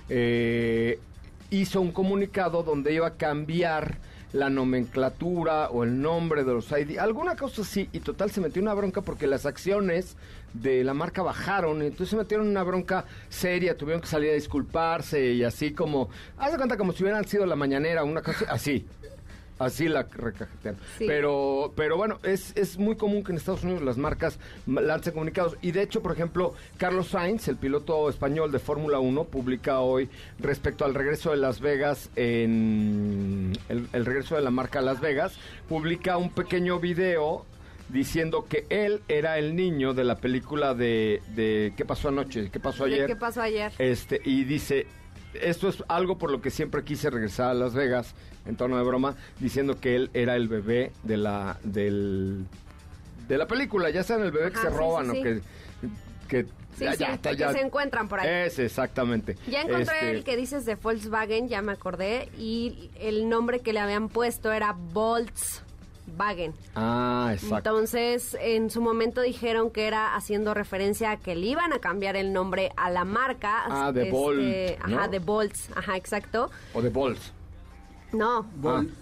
eh, 0.07 0.99
hizo 1.49 1.81
un 1.81 1.91
comunicado 1.91 2.61
donde 2.61 2.93
iba 2.93 3.07
a 3.07 3.13
cambiar 3.15 3.97
la 4.33 4.49
nomenclatura 4.49 5.69
o 5.69 5.83
el 5.83 6.01
nombre 6.01 6.43
de 6.43 6.53
los 6.53 6.71
ID, 6.71 6.97
alguna 6.97 7.35
cosa 7.35 7.61
así, 7.61 7.89
y 7.93 7.99
total 7.99 8.31
se 8.31 8.41
metió 8.41 8.61
una 8.61 8.73
bronca 8.73 9.01
porque 9.01 9.27
las 9.27 9.45
acciones 9.45 10.17
de 10.53 10.83
la 10.83 10.93
marca 10.93 11.21
bajaron, 11.21 11.81
y 11.81 11.87
entonces 11.87 12.09
se 12.09 12.17
metieron 12.17 12.47
una 12.47 12.63
bronca 12.63 13.05
seria, 13.29 13.77
tuvieron 13.77 14.01
que 14.01 14.07
salir 14.07 14.31
a 14.31 14.33
disculparse 14.33 15.33
y 15.33 15.43
así 15.43 15.71
como, 15.71 16.09
haz 16.37 16.51
de 16.51 16.57
cuenta 16.57 16.77
como 16.77 16.91
si 16.91 17.03
hubieran 17.03 17.27
sido 17.27 17.45
la 17.45 17.55
mañanera, 17.55 18.03
una 18.03 18.21
cosa 18.21 18.45
así. 18.49 18.85
Así 19.59 19.87
la 19.87 20.03
recajetean. 20.03 20.77
Pero, 20.99 21.73
pero 21.75 21.97
bueno, 21.97 22.19
es, 22.23 22.53
es 22.55 22.77
muy 22.77 22.95
común 22.95 23.23
que 23.23 23.31
en 23.31 23.37
Estados 23.37 23.63
Unidos 23.63 23.81
las 23.81 23.97
marcas 23.97 24.39
lancen 24.67 25.13
comunicados. 25.13 25.57
Y 25.61 25.71
de 25.71 25.81
hecho, 25.81 26.01
por 26.01 26.11
ejemplo, 26.11 26.53
Carlos 26.77 27.09
Sainz, 27.09 27.47
el 27.47 27.57
piloto 27.57 28.09
español 28.09 28.51
de 28.51 28.59
Fórmula 28.59 28.99
1, 28.99 29.23
publica 29.25 29.79
hoy 29.79 30.09
respecto 30.39 30.85
al 30.85 30.93
regreso 30.93 31.31
de 31.31 31.37
Las 31.37 31.59
Vegas, 31.59 32.09
en 32.15 33.53
el, 33.69 34.05
regreso 34.05 34.35
de 34.35 34.41
la 34.41 34.51
marca 34.51 34.81
Las 34.81 35.01
Vegas, 35.01 35.33
publica 35.67 36.17
un 36.17 36.29
pequeño 36.29 36.79
video 36.79 37.45
diciendo 37.89 38.45
que 38.47 38.65
él 38.69 39.01
era 39.07 39.37
el 39.37 39.55
niño 39.55 39.93
de 39.93 40.03
la 40.03 40.17
película 40.17 40.73
de, 40.73 41.21
de 41.35 41.73
¿Qué 41.77 41.85
pasó 41.85 42.09
anoche? 42.09 42.49
¿Qué 42.51 42.59
pasó 42.59 42.83
ayer? 42.83 43.07
¿Qué 43.07 43.15
pasó 43.15 43.41
ayer? 43.41 43.71
Este, 43.79 44.21
y 44.23 44.43
dice, 44.43 44.87
esto 45.41 45.69
es 45.69 45.83
algo 45.87 46.17
por 46.17 46.31
lo 46.31 46.41
que 46.41 46.49
siempre 46.49 46.83
quise 46.83 47.09
regresar 47.09 47.51
a 47.51 47.53
Las 47.53 47.73
Vegas, 47.73 48.13
en 48.45 48.55
tono 48.55 48.77
de 48.77 48.83
broma, 48.83 49.15
diciendo 49.39 49.79
que 49.79 49.95
él 49.95 50.09
era 50.13 50.35
el 50.35 50.47
bebé 50.47 50.91
de 51.03 51.17
la 51.17 51.59
del 51.63 52.45
de 53.27 53.37
la 53.37 53.47
película, 53.47 53.89
ya 53.89 54.03
saben 54.03 54.25
el 54.25 54.31
bebé 54.31 54.51
que 54.51 54.59
se 54.59 54.69
roban 54.69 55.09
o 55.09 55.13
que 55.13 55.41
que 56.27 56.45
ya, 56.79 57.51
se 57.51 57.61
encuentran 57.61 58.07
por 58.07 58.19
ahí. 58.19 58.45
Es 58.45 58.59
exactamente. 58.59 59.35
Ya 59.49 59.61
encontré 59.61 59.95
este 59.95 60.11
el 60.11 60.23
que 60.23 60.37
dices 60.37 60.65
de 60.65 60.75
Volkswagen, 60.75 61.47
ya 61.47 61.61
me 61.61 61.71
acordé, 61.71 62.29
y 62.37 62.91
el 62.99 63.29
nombre 63.29 63.61
que 63.61 63.73
le 63.73 63.79
habían 63.79 64.09
puesto 64.09 64.51
era 64.51 64.73
Volts 64.73 65.63
Wagen. 66.17 66.53
Ah, 66.75 67.31
exacto. 67.33 67.57
Entonces, 67.57 68.37
en 68.39 68.69
su 68.69 68.81
momento 68.81 69.21
dijeron 69.21 69.71
que 69.71 69.87
era 69.87 70.15
haciendo 70.15 70.53
referencia 70.53 71.11
a 71.11 71.17
que 71.17 71.35
le 71.35 71.47
iban 71.47 71.73
a 71.73 71.79
cambiar 71.79 72.15
el 72.15 72.33
nombre 72.33 72.71
a 72.77 72.89
la 72.89 73.05
marca. 73.05 73.63
Ah, 73.69 73.91
de 73.91 74.09
este, 74.09 74.77
Ajá, 74.81 75.07
de 75.07 75.19
Bolts. 75.19 75.69
Ajá, 75.75 75.97
exacto. 75.97 76.49
O 76.73 76.81
de 76.81 76.89
Bolts. 76.89 77.33
No, 78.11 78.45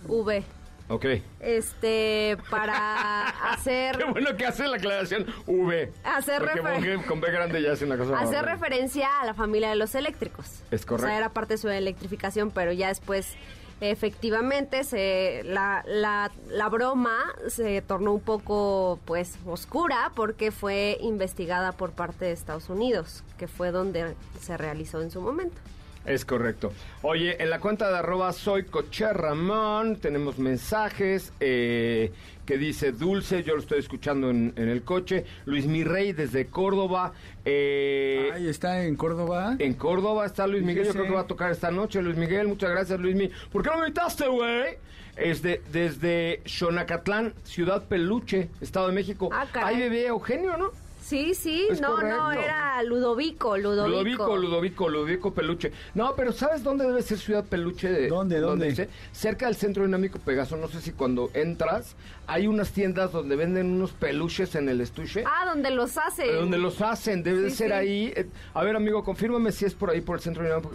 V. 0.07 0.43
Ok. 0.87 1.05
Este, 1.39 2.37
para 2.49 3.27
hacer... 3.51 3.97
Qué 3.97 4.03
bueno 4.03 4.35
que 4.37 4.45
hace 4.45 4.67
la 4.67 4.77
aclaración 4.77 5.25
V. 5.47 5.91
Hacer 6.03 6.41
Porque 6.61 7.01
con 7.07 7.21
B 7.21 7.31
grande 7.31 7.61
ya 7.61 7.71
hace 7.71 7.85
una 7.85 7.97
cosa 7.97 8.19
Hacer 8.19 8.45
referencia 8.45 9.21
a 9.21 9.25
la 9.25 9.33
familia 9.33 9.69
de 9.69 9.75
los 9.75 9.95
eléctricos. 9.95 10.63
Es 10.71 10.85
correcto. 10.85 11.05
O 11.05 11.09
sea, 11.09 11.17
era 11.17 11.29
parte 11.29 11.55
de 11.55 11.57
su 11.57 11.69
electrificación, 11.69 12.51
pero 12.51 12.71
ya 12.71 12.89
después 12.89 13.35
efectivamente 13.81 14.83
se, 14.83 15.41
la, 15.43 15.83
la, 15.87 16.31
la, 16.49 16.69
broma 16.69 17.17
se 17.47 17.81
tornó 17.81 18.13
un 18.13 18.21
poco 18.21 18.99
pues 19.05 19.37
oscura 19.45 20.11
porque 20.15 20.51
fue 20.51 20.97
investigada 21.01 21.71
por 21.73 21.91
parte 21.91 22.25
de 22.25 22.31
Estados 22.31 22.69
Unidos, 22.69 23.23
que 23.37 23.47
fue 23.47 23.71
donde 23.71 24.15
se 24.39 24.57
realizó 24.57 25.01
en 25.01 25.11
su 25.11 25.21
momento. 25.21 25.57
Es 26.05 26.23
correcto. 26.23 26.71
Oye, 27.01 27.41
en 27.41 27.49
la 27.49 27.59
cuenta 27.59 27.89
de 27.89 27.97
arroba 27.97 28.31
soy 28.31 28.63
Coche 28.63 29.11
Ramón 29.11 29.97
tenemos 29.97 30.37
mensajes 30.37 31.33
eh, 31.39 32.11
que 32.45 32.57
dice 32.57 32.91
Dulce, 32.91 33.43
yo 33.43 33.55
lo 33.55 33.61
estoy 33.61 33.79
escuchando 33.79 34.29
en, 34.29 34.53
el 34.55 34.83
coche. 34.83 35.25
Luis 35.45 35.65
Mirrey 35.65 36.13
desde 36.13 36.45
Córdoba. 36.45 37.13
Eh, 37.43 38.29
Ahí 38.33 38.47
está 38.47 38.83
en 38.83 38.95
Córdoba. 38.95 39.55
En 39.57 39.73
Córdoba 39.73 40.27
está 40.27 40.45
Luis 40.45 40.63
Miguel, 40.63 40.85
yo 40.85 40.93
creo 40.93 41.05
que 41.05 41.13
va 41.13 41.21
a 41.21 41.27
tocar 41.27 41.51
esta 41.51 41.71
noche. 41.71 42.01
Luis 42.01 42.17
Miguel, 42.17 42.47
muchas 42.47 42.69
gracias 42.69 42.99
Luis 42.99 43.15
Miguel. 43.15 43.35
¿Por 43.51 43.63
qué 43.63 43.69
no 43.69 43.77
me 43.77 43.87
invitaste, 43.87 44.27
güey? 44.27 44.77
Es 45.17 45.41
de, 45.41 45.61
desde 45.71 46.41
Xonacatlán, 46.45 47.33
Ciudad 47.43 47.85
Peluche, 47.87 48.49
Estado 48.61 48.87
de 48.87 48.93
México. 48.93 49.29
Ah, 49.31 49.47
Ahí 49.63 49.79
bebé 49.79 50.07
Eugenio, 50.07 50.57
¿no? 50.57 50.71
Sí, 51.05 51.35
sí, 51.35 51.67
no, 51.81 52.01
no, 52.01 52.31
era 52.31 52.81
Ludovico, 52.81 53.55
Ludovico. 53.59 53.87
Ludovico, 53.87 54.37
Ludovico, 54.37 54.89
Ludovico 54.89 55.33
Peluche. 55.35 55.71
No, 55.93 56.15
pero 56.15 56.31
¿sabes 56.31 56.63
dónde 56.63 56.83
debe 56.83 57.03
ser 57.03 57.19
Ciudad 57.19 57.45
Peluche? 57.45 57.91
De, 57.91 58.07
¿Dónde, 58.07 58.39
dónde? 58.39 58.89
Cerca 59.11 59.45
del 59.45 59.55
Centro 59.55 59.85
Dinámico 59.85 60.17
Pegaso, 60.17 60.57
no 60.57 60.67
sé 60.67 60.81
si 60.81 60.93
cuando 60.93 61.29
entras 61.35 61.95
hay 62.25 62.47
unas 62.47 62.71
tiendas 62.71 63.11
donde 63.11 63.35
venden 63.35 63.71
unos 63.71 63.91
peluches 63.91 64.55
en 64.55 64.67
el 64.67 64.81
estuche. 64.81 65.23
Ah, 65.27 65.45
donde 65.45 65.69
los 65.69 65.95
hacen. 65.95 66.33
donde 66.33 66.57
los 66.57 66.81
hacen, 66.81 67.21
debe 67.21 67.41
de 67.41 67.51
ser 67.51 67.71
ahí. 67.71 68.11
Eh, 68.15 68.25
a 68.55 68.63
ver, 68.63 68.75
amigo, 68.75 69.03
confírmame 69.03 69.51
si 69.51 69.65
es 69.65 69.75
por 69.75 69.91
ahí, 69.91 70.01
por 70.01 70.15
el 70.15 70.23
Centro 70.23 70.41
Dinámico, 70.41 70.71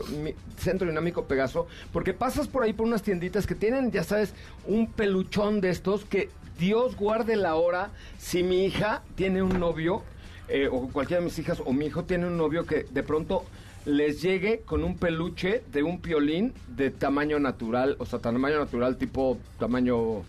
Centro 0.59 0.87
Dinámico 0.87 1.25
Pegaso, 1.25 1.67
porque 1.93 2.15
pasas 2.15 2.47
por 2.47 2.63
ahí 2.63 2.73
por 2.73 2.87
unas 2.87 3.03
tienditas 3.03 3.49
que 3.49 3.57
tienen, 3.57 3.91
ya 3.91 4.05
sabes, 4.05 4.33
un 4.65 4.93
peluchón 4.93 5.61
de 5.61 5.71
estos 5.71 6.05
que 6.05 6.29
Dios 6.57 6.95
guarde 6.95 7.35
la 7.35 7.57
hora 7.57 7.91
si 8.17 8.45
mi 8.45 8.65
hija 8.65 9.03
tiene 9.17 9.43
un 9.43 9.59
novio 9.59 10.05
eh, 10.51 10.69
o 10.71 10.89
cualquiera 10.89 11.21
de 11.21 11.27
mis 11.27 11.39
hijas 11.39 11.63
o 11.65 11.73
mi 11.73 11.87
hijo 11.87 12.05
tiene 12.05 12.27
un 12.27 12.37
novio 12.37 12.67
que 12.67 12.85
de 12.85 13.03
pronto 13.03 13.45
les 13.85 14.21
llegue 14.21 14.61
con 14.61 14.85
un 14.85 14.97
peluche 14.97 15.63
de 15.73 15.83
un 15.83 16.01
piolín 16.01 16.53
de 16.69 16.91
tamaño 16.91 17.39
natural, 17.39 17.97
o 17.99 18.07
sea, 18.07 18.19
tamaño 18.19 18.59
natural 18.59 18.97
tipo 18.97 19.39
tamaño 19.59 20.23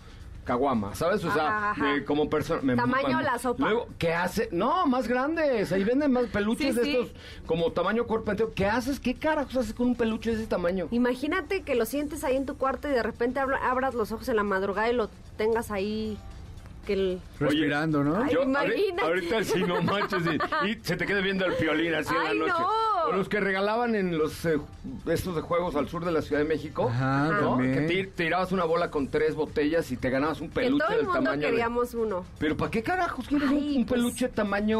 caguama, 0.44 0.96
¿sabes? 0.96 1.24
O 1.24 1.32
sea, 1.32 1.74
como 2.06 2.30
persona... 2.30 2.75
Tamaño 2.75 3.22
la 3.22 3.38
sopa. 3.38 3.63
Luego, 3.63 3.88
¿qué 3.98 4.13
hace? 4.13 4.50
No, 4.51 4.88
más 4.88 5.08
grandes. 5.08 5.72
Ahí 5.72 5.84
venden 5.84 6.12
más 6.12 6.25
peluches 6.25 6.75
de 6.75 6.92
estos 6.92 7.12
como 7.46 7.72
tamaño 7.72 8.06
cuerpo 8.06 8.32
entero. 8.32 8.51
¿Qué 8.56 8.66
haces? 8.66 9.00
¿Qué 9.00 9.13
carajos 9.13 9.56
haces 9.56 9.74
con 9.74 9.88
un 9.88 9.96
peluche 9.96 10.32
de 10.32 10.38
ese 10.38 10.48
tamaño? 10.48 10.88
Imagínate 10.92 11.62
que 11.62 11.75
lo 11.75 11.86
sientes 11.86 12.24
ahí 12.24 12.36
en 12.36 12.46
tu 12.46 12.58
cuarto 12.58 12.90
y 12.90 12.92
de 12.92 13.04
repente 13.04 13.40
abras 13.40 13.94
los 13.94 14.12
ojos 14.12 14.30
en 14.30 14.36
la 14.36 14.44
madrugada 14.44 14.90
y 14.90 14.94
lo 14.94 15.10
tengas 15.38 15.70
ahí 15.72 16.18
que 16.85 16.93
el... 16.93 17.21
Respirando, 17.39 18.03
¿no? 18.03 18.23
Ay, 18.23 18.33
Yo, 18.33 18.43
imagínate. 18.43 19.01
ahorita, 19.01 19.43
sí, 19.43 19.63
no 19.63 19.81
manches. 19.81 20.23
Y, 20.25 20.67
y 20.69 20.75
se 20.83 20.97
te 20.97 21.05
queda 21.05 21.21
viendo 21.21 21.45
el 21.45 21.53
piolín 21.53 21.93
así 21.93 22.13
Ay, 22.17 22.31
en 22.31 22.39
la 22.39 22.45
noche. 22.47 22.59
no. 22.61 22.91
O 23.09 23.13
los 23.13 23.27
que 23.29 23.39
regalaban 23.39 23.95
en 23.95 24.15
los 24.17 24.45
eh, 24.45 24.59
estos 25.07 25.35
de 25.35 25.41
juegos 25.41 25.75
al 25.75 25.89
sur 25.89 26.05
de 26.05 26.11
la 26.11 26.21
Ciudad 26.21 26.41
de 26.43 26.47
México. 26.47 26.88
Ajá, 26.88 27.29
¿no? 27.41 27.57
Que 27.57 27.88
tir- 27.88 28.11
tirabas 28.15 28.51
una 28.51 28.63
bola 28.63 28.91
con 28.91 29.07
tres 29.07 29.33
botellas 29.33 29.91
y 29.91 29.97
te 29.97 30.09
ganabas 30.11 30.39
un 30.39 30.50
Que 30.50 30.55
peluche 30.61 30.83
todo 30.85 30.91
el 30.91 30.97
del 30.97 31.05
mundo 31.07 31.19
tamaño 31.23 31.41
de- 31.41 31.47
queríamos 31.50 31.93
uno. 31.95 32.25
Pero 32.38 32.55
¿para 32.57 32.69
qué 32.69 32.83
carajos 32.83 33.27
quieres 33.27 33.50
un- 33.50 33.57
Ay, 33.57 33.77
un, 33.77 33.85
pues- 33.85 34.00
peluche 34.00 34.27
tamaño 34.29 34.79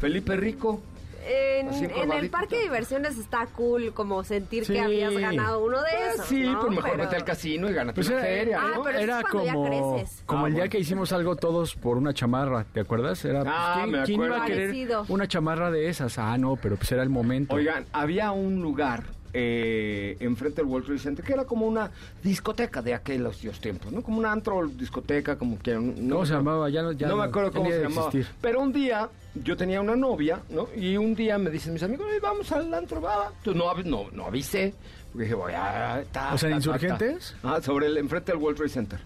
Felipe 0.00 0.36
Rico? 0.36 0.82
En, 1.26 2.12
el 2.12 2.30
parque 2.30 2.56
de 2.56 2.62
diversiones 2.64 3.16
está 3.18 3.46
cool 3.46 3.92
como 3.94 4.22
sentir 4.24 4.64
Sí. 4.64 4.74
que 4.74 4.80
habías 4.80 5.12
ganado 5.16 5.64
uno 5.64 5.78
de 5.82 5.88
Pues 5.90 6.14
esos, 6.14 6.26
sí, 6.26 6.42
¿no? 6.42 6.60
pues 6.60 6.70
mejor 6.72 6.90
Pero- 6.90 7.02
vete 7.04 7.16
al 7.16 7.24
casino 7.24 7.70
y 7.70 7.72
gánate 7.72 7.94
Pues 7.94 8.08
una 8.08 8.16
era, 8.18 8.26
feria, 8.26 8.58
Ah, 8.60 8.72
¿no? 8.76 8.82
pero 8.82 8.98
eso 8.98 9.04
era 9.04 9.20
es 9.20 9.26
cuando 9.30 9.44
ya 9.46 9.52
como, 9.54 9.94
creces. 9.96 10.22
como 10.26 10.44
Ah, 10.44 10.48
el 10.48 10.54
día 10.54 10.68
que 10.68 10.78
hicimos 10.78 11.12
algo 11.12 11.36
todos 11.36 11.74
por 11.76 11.96
una 11.96 12.12
chamarra, 12.14 12.64
¿te 12.64 12.80
acuerdas? 12.80 13.24
Era, 13.24 13.40
pues, 13.40 13.54
Ah, 13.56 13.74
¿quién, 13.84 13.90
me 13.90 14.02
quién 14.04 14.22
iba 14.22 14.42
a 14.42 14.44
querer 14.46 14.68
Parecido. 14.68 15.04
una 15.08 15.26
chamarra 15.28 15.70
de 15.70 15.88
esas? 15.88 16.18
Ah, 16.18 16.36
no, 16.38 16.56
pero 16.56 16.76
pues 16.76 16.92
era 16.92 17.02
el 17.02 17.10
momento. 17.10 17.54
Oigan, 17.54 17.86
había 17.92 18.30
un 18.32 18.60
lugar 18.60 19.04
eh, 19.34 20.16
enfrente 20.20 20.62
del 20.62 20.70
World 20.70 20.86
Trade 20.86 21.00
Center 21.00 21.24
que 21.24 21.32
era 21.32 21.44
como 21.44 21.66
una 21.66 21.90
discoteca 22.22 22.80
de 22.80 22.94
aquellos 22.94 23.60
tiempos, 23.60 23.92
¿no? 23.92 24.02
Como 24.02 24.18
una 24.18 24.32
antro 24.32 24.66
discoteca, 24.68 25.36
como 25.36 25.58
que... 25.58 25.74
No, 25.74 26.14
¿Cómo 26.14 26.26
se 26.26 26.32
llamaba? 26.34 26.70
Ya 26.70 26.82
no- 26.82 26.92
ya 26.92 27.08
no 27.08 27.16
me 27.16 27.24
acuerdo 27.24 27.52
cómo 27.52 27.68
se 27.70 27.82
llamaba. 27.82 28.10
Pero 28.40 28.60
un 28.60 28.72
día 28.72 29.08
yo 29.34 29.56
tenía 29.56 29.80
una 29.80 29.96
novia, 29.96 30.40
¿no? 30.50 30.68
Y 30.76 30.96
un 30.96 31.14
día 31.14 31.36
me 31.38 31.50
dicen 31.50 31.72
mis 31.72 31.82
amigos, 31.82 32.06
"Ay, 32.12 32.20
vamos 32.20 32.50
al 32.52 32.72
antro, 32.72 33.00
va, 33.00 33.16
va". 33.16 33.32
Entonces 33.44 33.84
no, 33.86 34.04
no, 34.04 34.10
no 34.12 34.26
avisé. 34.26 34.72
Porque 35.10 35.24
dije, 35.24 35.34
voy 35.34 35.52
a... 35.52 36.02
ta, 36.10 36.34
O 36.34 36.38
sea, 36.38 36.50
ta, 36.50 36.56
¿en 36.56 36.62
ta, 36.62 36.70
ta. 36.70 36.74
Insurgentes? 36.76 37.36
Ah, 37.44 37.60
sobre 37.62 37.86
el, 37.86 37.96
enfrente 37.98 38.32
del 38.32 38.40
World 38.40 38.56
Trade 38.56 38.70
Center. 38.70 38.98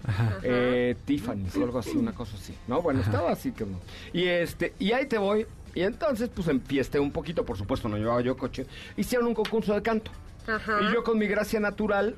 Eh, 0.42 0.96
Tiffany's 1.04 1.54
o 1.56 1.64
algo 1.64 1.78
así, 1.80 1.96
una 1.96 2.12
cosa 2.12 2.36
así. 2.36 2.54
No, 2.66 2.80
bueno, 2.80 3.00
estaba 3.00 3.30
así 3.30 3.52
que 3.52 3.64
no. 3.66 3.78
Y 4.12 4.24
este, 4.24 4.72
y 4.78 4.92
ahí 4.92 5.06
te 5.06 5.18
voy. 5.18 5.46
Y 5.74 5.82
entonces, 5.82 6.30
pues 6.34 6.48
enfiesté 6.48 6.98
un 7.00 7.10
poquito, 7.12 7.44
por 7.44 7.56
supuesto, 7.56 7.88
no 7.88 7.96
llevaba 7.96 8.20
yo 8.20 8.36
coche. 8.36 8.66
Hicieron 8.96 9.28
un 9.28 9.34
concurso 9.34 9.74
de 9.74 9.82
canto. 9.82 10.10
Ajá. 10.46 10.78
Y 10.82 10.92
yo 10.94 11.04
con 11.04 11.18
mi 11.18 11.26
gracia 11.26 11.60
natural 11.60 12.16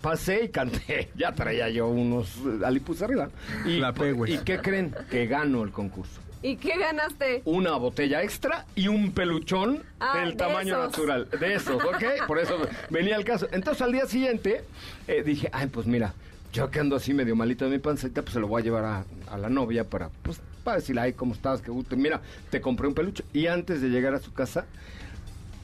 pasé 0.00 0.44
y 0.44 0.48
canté. 0.48 1.10
Ya 1.16 1.32
traía 1.32 1.68
yo 1.70 1.88
unos 1.88 2.36
eh, 2.38 2.64
alipus 2.64 3.02
arriba. 3.02 3.30
Y, 3.64 3.78
La 3.78 3.92
pegües. 3.92 4.30
¿Y 4.34 4.38
qué 4.38 4.58
creen? 4.58 4.94
Que 5.10 5.26
gano 5.26 5.62
el 5.62 5.70
concurso. 5.70 6.20
¿Y 6.44 6.56
qué 6.56 6.76
ganaste? 6.76 7.40
Una 7.44 7.76
botella 7.76 8.20
extra 8.22 8.66
y 8.74 8.88
un 8.88 9.12
peluchón 9.12 9.84
Ah, 10.00 10.18
del 10.18 10.30
de 10.30 10.36
tamaño 10.36 10.74
esos. 10.76 10.90
natural. 10.90 11.28
De 11.38 11.54
esos, 11.54 11.76
¿ok? 11.84 12.26
Por 12.26 12.40
eso 12.40 12.58
venía 12.90 13.14
el 13.16 13.24
caso. 13.24 13.46
Entonces 13.52 13.80
al 13.80 13.92
día 13.92 14.06
siguiente 14.06 14.64
eh, 15.06 15.22
dije, 15.22 15.48
ay, 15.52 15.68
pues 15.68 15.86
mira, 15.86 16.14
yo 16.52 16.68
que 16.68 16.80
ando 16.80 16.96
así 16.96 17.14
medio 17.14 17.36
malito 17.36 17.64
de 17.66 17.70
mi 17.70 17.78
pancita, 17.78 18.22
pues 18.22 18.34
se 18.34 18.40
lo 18.40 18.48
voy 18.48 18.60
a 18.60 18.64
llevar 18.64 18.84
a, 18.84 19.04
a 19.30 19.38
la 19.38 19.48
novia 19.48 19.84
para, 19.84 20.08
pues, 20.24 20.40
para 20.62 20.78
decirle, 20.78 21.02
ay, 21.02 21.12
¿cómo 21.12 21.34
estás? 21.34 21.60
Que 21.60 21.70
gusto. 21.70 21.96
Mira, 21.96 22.20
te 22.50 22.60
compré 22.60 22.88
un 22.88 22.94
peluche. 22.94 23.24
Y 23.32 23.46
antes 23.46 23.80
de 23.80 23.88
llegar 23.88 24.14
a 24.14 24.18
su 24.18 24.32
casa, 24.32 24.66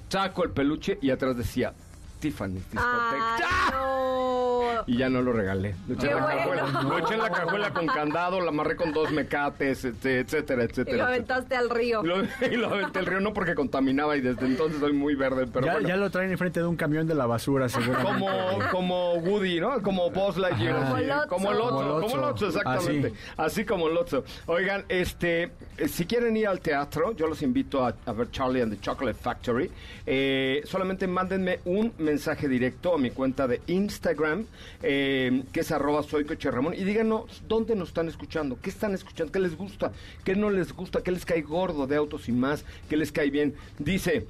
saco 0.09 0.45
el 0.45 0.51
peluche 0.51 0.99
y 1.01 1.11
atrás 1.11 1.37
decía, 1.37 1.75
Tiffany 2.19 2.55
Discoteca. 2.55 2.83
¡Ah! 2.83 3.71
no. 3.73 4.39
Y 4.87 4.97
ya 4.97 5.09
no 5.09 5.21
lo 5.23 5.33
regalé. 5.33 5.75
Lo 5.87 5.95
eché, 5.95 6.07
¡Qué 6.09 6.13
en 6.13 6.17
la 6.19 6.23
bueno! 6.47 6.63
cajuela, 6.63 6.83
lo 6.83 6.99
eché 6.99 7.15
en 7.15 7.21
la 7.21 7.31
cajuela 7.31 7.71
con 7.73 7.87
candado, 7.87 8.41
lo 8.41 8.49
amarré 8.49 8.77
con 8.77 8.93
dos 8.93 9.11
mecates, 9.11 9.85
etcétera, 9.85 10.23
etcétera. 10.25 10.63
Y 10.63 10.65
lo 10.65 10.65
etcétera. 10.65 11.07
aventaste 11.09 11.57
al 11.57 11.71
río. 11.71 12.03
Y 12.05 12.07
lo, 12.07 12.23
y 12.51 12.57
lo 12.57 12.69
aventé 12.69 12.99
al 13.01 13.07
río, 13.07 13.21
no 13.21 13.33
porque 13.35 13.55
contaminaba 13.55 14.17
y 14.17 14.21
desde 14.21 14.47
entonces 14.47 14.81
soy 14.81 14.93
muy 14.93 15.15
verde, 15.15 15.47
pero 15.53 15.67
ya, 15.67 15.73
bueno. 15.75 15.89
ya 15.89 15.97
lo 15.97 16.11
traen 16.11 16.31
enfrente 16.31 16.61
de 16.61 16.67
un 16.67 16.77
camión 16.77 17.07
de 17.07 17.15
la 17.15 17.27
basura, 17.27 17.69
seguramente. 17.69 18.09
Como, 18.09 18.59
como 18.71 19.15
Woody, 19.17 19.61
¿no? 19.61 19.83
Como 19.83 20.11
Buzz 20.11 20.37
Lightyear. 20.39 20.77
Ajá. 20.77 20.97
así, 20.97 21.29
Como 21.29 21.53
Lotso. 21.53 21.69
Como 21.71 21.83
Lotso, 21.83 22.01
Como 22.11 22.27
Lotso. 22.27 22.47
Exactamente. 22.47 23.13
Así. 23.37 23.65
como 23.65 23.89
Lotso. 23.89 24.25
Oigan, 24.47 24.85
este, 24.89 25.51
eh, 25.77 25.89
si 25.89 26.07
quieren 26.07 26.37
ir 26.37 26.47
al 26.49 26.61
teatro, 26.61 27.13
yo 27.13 27.27
los 27.27 27.43
invito 27.43 27.85
a, 27.85 27.95
a 28.07 28.13
ver 28.13 28.31
Charlie 28.31 28.63
and 28.63 28.73
the 28.75 28.81
Chocolate 28.81 29.19
Factory. 29.19 29.71
Eh, 30.07 30.63
solamente 30.65 31.07
mándenme 31.07 31.61
un 31.65 31.93
mensaje 31.99 32.08
directo 32.49 32.95
a 32.95 32.99
mi 32.99 33.11
cuenta 33.11 33.47
de 33.47 33.61
Instagram, 33.67 34.47
eh, 34.83 35.43
que 35.53 35.61
es 35.61 35.71
arroba 35.73 36.03
soy 36.03 36.25
Coche 36.25 36.51
Ramón, 36.51 36.75
y 36.75 36.85
díganos 36.85 37.43
dónde 37.47 37.75
nos 37.77 37.89
están 37.89 38.09
escuchando, 38.09 38.59
qué 38.61 38.71
están 38.71 38.95
escuchando, 38.95 39.33
qué 39.33 39.41
les 39.41 39.57
gusta, 39.57 39.93
qué 40.25 40.35
no 40.35 40.51
les 40.51 40.73
gusta, 40.73 41.03
qué 41.03 41.11
les 41.11 41.25
cae 41.25 41.43
gordo 41.43 41.87
de 41.87 41.97
autos 41.97 42.29
y 42.29 42.33
más, 42.33 42.65
qué 42.89 42.97
les 42.97 43.13
cae 43.13 43.31
bien. 43.31 43.55
Dice... 43.79 44.27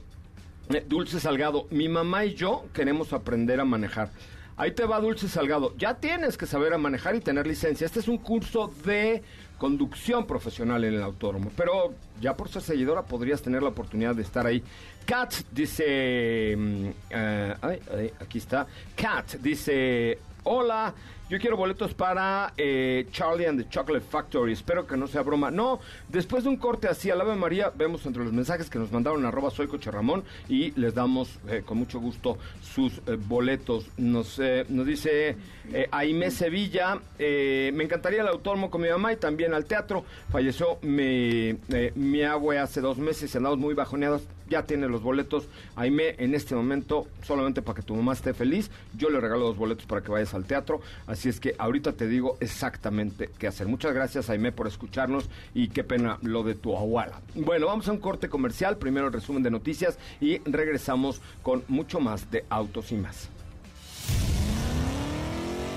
Eh, 0.71 0.85
Dulce 0.87 1.19
Salgado, 1.19 1.67
mi 1.71 1.89
mamá 1.89 2.27
y 2.27 2.35
yo 2.35 2.67
queremos 2.75 3.15
aprender 3.15 3.59
a 3.59 3.65
manejar. 3.65 4.11
Ahí 4.59 4.73
te 4.73 4.85
va 4.85 5.01
Dulce 5.01 5.27
Salgado, 5.29 5.75
ya 5.79 5.95
tienes 5.95 6.37
que 6.37 6.45
saber 6.45 6.75
a 6.75 6.79
manejar 6.79 7.15
y 7.15 7.21
tener 7.21 7.47
licencia. 7.47 7.87
Este 7.87 8.01
es 8.01 8.09
un 8.09 8.19
curso 8.19 8.71
de 8.85 9.23
conducción 9.57 10.27
profesional 10.27 10.85
en 10.85 10.95
el 10.95 11.03
autódromo, 11.03 11.51
pero 11.57 11.95
ya 12.21 12.37
por 12.37 12.49
ser 12.49 12.63
seguidora 12.63 13.03
podrías 13.03 13.41
tener 13.41 13.63
la 13.63 13.71
oportunidad 13.71 14.15
de 14.15 14.23
estar 14.23 14.47
ahí. 14.47 14.63
Kat 15.09 15.43
dice, 15.51 15.87
eh, 15.87 17.55
ay, 17.63 17.81
ay, 17.97 18.13
aquí 18.21 18.37
está, 18.37 18.67
Kat 18.95 19.37
dice, 19.41 20.19
hola, 20.45 20.93
yo 21.29 21.39
quiero 21.39 21.57
boletos 21.57 21.93
para 21.95 22.55
eh, 22.57 23.07
Charlie 23.11 23.47
and 23.47 23.63
the 23.63 23.69
Chocolate 23.69 24.05
Factory. 24.09 24.53
Espero 24.53 24.87
que 24.87 24.97
no 24.97 25.07
sea 25.07 25.23
broma. 25.23 25.51
No, 25.51 25.79
después 26.09 26.45
de 26.45 26.51
un 26.51 26.57
corte 26.57 26.89
así 26.89 27.11
al 27.11 27.21
Ave 27.21 27.37
María, 27.37 27.71
vemos 27.75 28.07
entre 28.07 28.25
los 28.25 28.33
mensajes 28.33 28.71
que 28.71 28.79
nos 28.79 28.91
mandaron 28.91 29.25
arroba 29.27 29.51
soy 29.51 29.67
Coche 29.67 29.91
Ramón 29.91 30.25
y 30.49 30.71
les 30.73 30.95
damos 30.95 31.39
eh, 31.49 31.63
con 31.65 31.79
mucho 31.79 32.01
gusto 32.01 32.39
sus 32.63 32.99
eh, 33.07 33.19
boletos. 33.19 33.87
Nos, 33.99 34.39
eh, 34.39 34.65
nos 34.69 34.87
dice 34.87 35.37
eh, 35.73 35.89
Aimé 35.91 36.31
Sevilla, 36.31 36.99
me 37.19 37.85
encantaría 37.85 38.23
el 38.23 38.29
autónomo 38.29 38.71
con 38.71 38.81
mi 38.81 38.89
mamá 38.89 39.13
y 39.13 39.17
también 39.17 39.53
al 39.53 39.67
teatro. 39.67 40.05
Falleció 40.31 40.79
mi, 40.83 41.59
mi 41.95 42.23
abue 42.23 42.59
hace 42.59 42.81
dos 42.81 42.99
meses 42.99 43.35
y 43.35 43.37
andamos 43.37 43.59
muy 43.59 43.75
bajoneados. 43.75 44.23
Ya 44.49 44.63
tiene 44.63 44.89
los 44.89 45.03
boletos. 45.03 45.47
Aime, 45.77 46.15
en 46.17 46.35
este 46.35 46.55
momento, 46.55 47.07
solamente 47.23 47.61
para 47.61 47.77
que 47.77 47.83
tu 47.83 47.95
mamá 47.95 48.15
esté 48.15 48.33
feliz, 48.33 48.71
yo 48.97 49.11
le 49.11 49.21
regalo 49.21 49.41
los 49.41 49.59
boletos 49.59 49.85
para 49.85 50.01
que 50.01 50.11
vayas 50.11 50.33
al 50.33 50.47
teatro. 50.47 50.81
Es 51.27 51.41
que 51.41 51.55
ahorita 51.59 51.93
te 51.93 52.07
digo 52.07 52.37
exactamente 52.41 53.31
qué 53.39 53.47
hacer. 53.47 53.67
Muchas 53.67 53.95
gracias, 53.95 54.31
Aime, 54.31 54.53
por 54.53 54.67
escucharnos 54.67 55.29
y 55.55 55.69
qué 55.69 55.85
pena 55.85 56.19
lo 56.23 56.43
de 56.43 56.55
tu 56.55 56.77
abuela. 56.77 57.21
Bueno, 57.35 57.67
vamos 57.67 57.89
a 57.89 57.93
un 57.93 57.99
corte 57.99 58.29
comercial. 58.29 58.77
Primero 58.77 59.07
el 59.07 59.13
resumen 59.13 59.43
de 59.43 59.51
noticias 59.51 59.99
y 60.21 60.39
regresamos 60.39 61.21
con 61.43 61.65
mucho 61.69 62.01
más 62.01 62.31
de 62.31 62.45
Autos 62.51 62.93
y 62.93 62.97
más. 62.97 63.29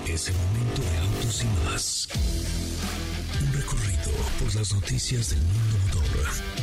Es 0.08 0.28
el 0.28 0.36
momento 0.36 0.82
de 0.82 0.98
autos 0.98 1.44
y 1.44 1.66
más. 1.66 2.08
Un 3.42 3.54
recorrido 3.54 4.12
por 4.40 4.56
las 4.56 4.74
noticias 4.74 5.30
del 5.30 5.40
mundo 5.40 5.78
motor. 5.86 6.61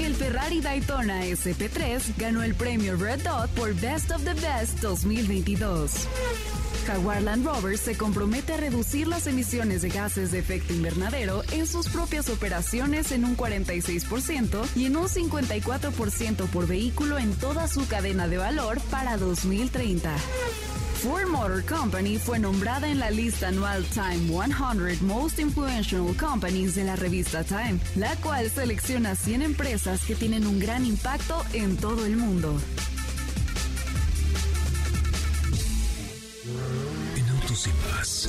El 0.00 0.14
Ferrari 0.16 0.62
Daytona 0.62 1.26
SP3 1.26 2.16
ganó 2.16 2.42
el 2.42 2.54
premio 2.54 2.96
Red 2.96 3.22
Dot 3.22 3.50
por 3.50 3.74
Best 3.74 4.10
of 4.10 4.24
the 4.24 4.32
Best 4.32 4.80
2022. 4.80 5.92
Jaguar 6.86 7.20
Land 7.20 7.44
Rover 7.44 7.76
se 7.76 7.98
compromete 7.98 8.54
a 8.54 8.56
reducir 8.56 9.06
las 9.06 9.26
emisiones 9.26 9.82
de 9.82 9.90
gases 9.90 10.32
de 10.32 10.38
efecto 10.38 10.72
invernadero 10.72 11.42
en 11.52 11.66
sus 11.66 11.88
propias 11.88 12.30
operaciones 12.30 13.12
en 13.12 13.26
un 13.26 13.36
46% 13.36 14.66
y 14.74 14.86
en 14.86 14.96
un 14.96 15.06
54% 15.06 16.46
por 16.46 16.66
vehículo 16.66 17.18
en 17.18 17.34
toda 17.34 17.68
su 17.68 17.86
cadena 17.86 18.26
de 18.26 18.38
valor 18.38 18.80
para 18.90 19.18
2030. 19.18 20.16
Ford 21.02 21.28
Motor 21.28 21.64
Company 21.64 22.18
fue 22.18 22.38
nombrada 22.38 22.86
en 22.86 22.98
la 22.98 23.10
lista 23.10 23.48
anual 23.48 23.84
Time 23.86 24.28
100 24.28 25.06
Most 25.06 25.38
Influential 25.38 26.14
Companies 26.14 26.74
de 26.74 26.84
la 26.84 26.94
revista 26.94 27.42
Time, 27.42 27.80
la 27.96 28.14
cual 28.16 28.50
selecciona 28.50 29.16
100 29.16 29.40
empresas 29.40 30.04
que 30.04 30.14
tienen 30.14 30.46
un 30.46 30.58
gran 30.58 30.84
impacto 30.84 31.42
en 31.54 31.78
todo 31.78 32.04
el 32.04 32.16
mundo. 32.18 32.54
En 37.16 37.28
Autos 37.30 37.66
y 37.66 37.70
más. 37.90 38.28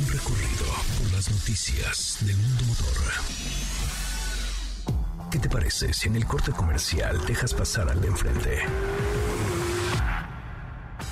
Un 0.00 0.08
recorrido 0.12 0.66
por 0.98 1.12
las 1.12 1.30
noticias 1.30 2.18
del 2.22 2.36
mundo 2.38 2.64
motor. 2.64 2.96
¿Qué 5.30 5.38
te 5.38 5.48
parece 5.48 5.92
si 5.92 6.08
en 6.08 6.16
el 6.16 6.26
corte 6.26 6.50
comercial 6.50 7.24
dejas 7.24 7.54
pasar 7.54 7.88
al 7.88 8.00
de 8.00 8.08
enfrente? 8.08 8.62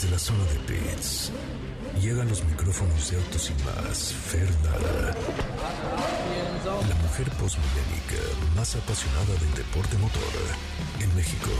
Desde 0.00 0.12
la 0.12 0.18
zona 0.20 0.44
de 0.44 0.58
pits, 0.60 1.32
llegan 2.00 2.28
los 2.28 2.44
micrófonos 2.44 3.10
de 3.10 3.16
autos 3.16 3.50
y 3.50 3.64
más, 3.64 4.12
Fernanda. 4.12 5.12
La 6.88 6.94
mujer 7.02 7.28
postmillénica 7.30 8.22
más 8.54 8.76
apasionada 8.76 9.34
del 9.40 9.54
deporte 9.56 9.98
motor 9.98 10.22
en 11.00 11.16
México. 11.16 11.50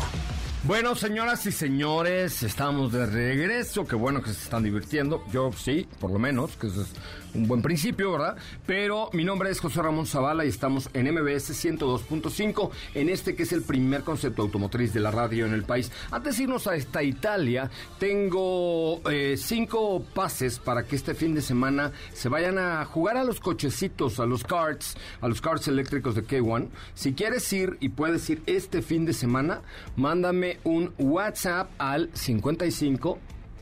Bueno, 0.65 0.97
señoras 0.97 1.47
y 1.47 1.53
señores, 1.53 2.43
estamos 2.43 2.91
de 2.91 3.07
regreso. 3.07 3.87
Qué 3.87 3.95
bueno 3.95 4.21
que 4.21 4.33
se 4.33 4.43
están 4.43 4.65
divirtiendo. 4.65 5.25
Yo 5.33 5.53
sí, 5.53 5.87
por 6.01 6.11
lo 6.11 6.19
menos, 6.19 6.57
que 6.57 6.67
eso 6.67 6.83
es 6.83 6.89
un 7.35 7.47
buen 7.47 7.63
principio, 7.63 8.13
¿verdad? 8.13 8.37
Pero 8.67 9.09
mi 9.13 9.25
nombre 9.25 9.51
es 9.51 9.61
José 9.61 9.83
Ramón 9.83 10.07
Zavala 10.07 10.45
y 10.45 10.49
estamos 10.49 10.91
en 10.95 11.13
MBS 11.13 11.53
102.5, 11.65 12.71
en 12.95 13.09
este 13.09 13.37
que 13.37 13.45
es 13.45 13.53
el 13.53 13.63
primer 13.63 14.03
concepto 14.03 14.43
automotriz 14.43 14.93
de 14.93 15.01
la 15.01 15.13
radio 15.13 15.47
en 15.47 15.55
el 15.55 15.63
país. 15.63 15.93
Antes 16.11 16.37
de 16.37 16.43
irnos 16.45 16.67
a 16.67 16.75
esta 16.75 17.05
Italia, 17.05 17.71
tengo 18.01 19.01
eh, 19.11 19.37
cinco 19.37 20.03
pases 20.13 20.59
para 20.59 20.83
que 20.83 20.97
este 20.97 21.15
fin 21.15 21.35
de 21.35 21.43
semana 21.43 21.93
se 22.13 22.29
vayan 22.29 22.59
a 22.59 22.85
jugar 22.85 23.17
a 23.17 23.25
los 23.25 23.39
cochecitos, 23.39 24.19
a 24.19 24.27
los 24.27 24.43
karts, 24.43 24.97
a 25.21 25.29
los 25.29 25.41
karts 25.41 25.69
eléctricos 25.69 26.17
de 26.17 26.25
K1. 26.25 26.69
Si 26.95 27.13
quieres 27.13 27.51
ir 27.53 27.77
y 27.81 27.91
puedes 27.91 28.29
ir 28.29 28.43
este 28.47 28.83
fin 28.83 29.05
de 29.05 29.13
semana, 29.13 29.63
mándame 29.97 30.48
un 30.65 30.93
WhatsApp 30.99 31.71
al 31.79 32.11
55 32.15 33.19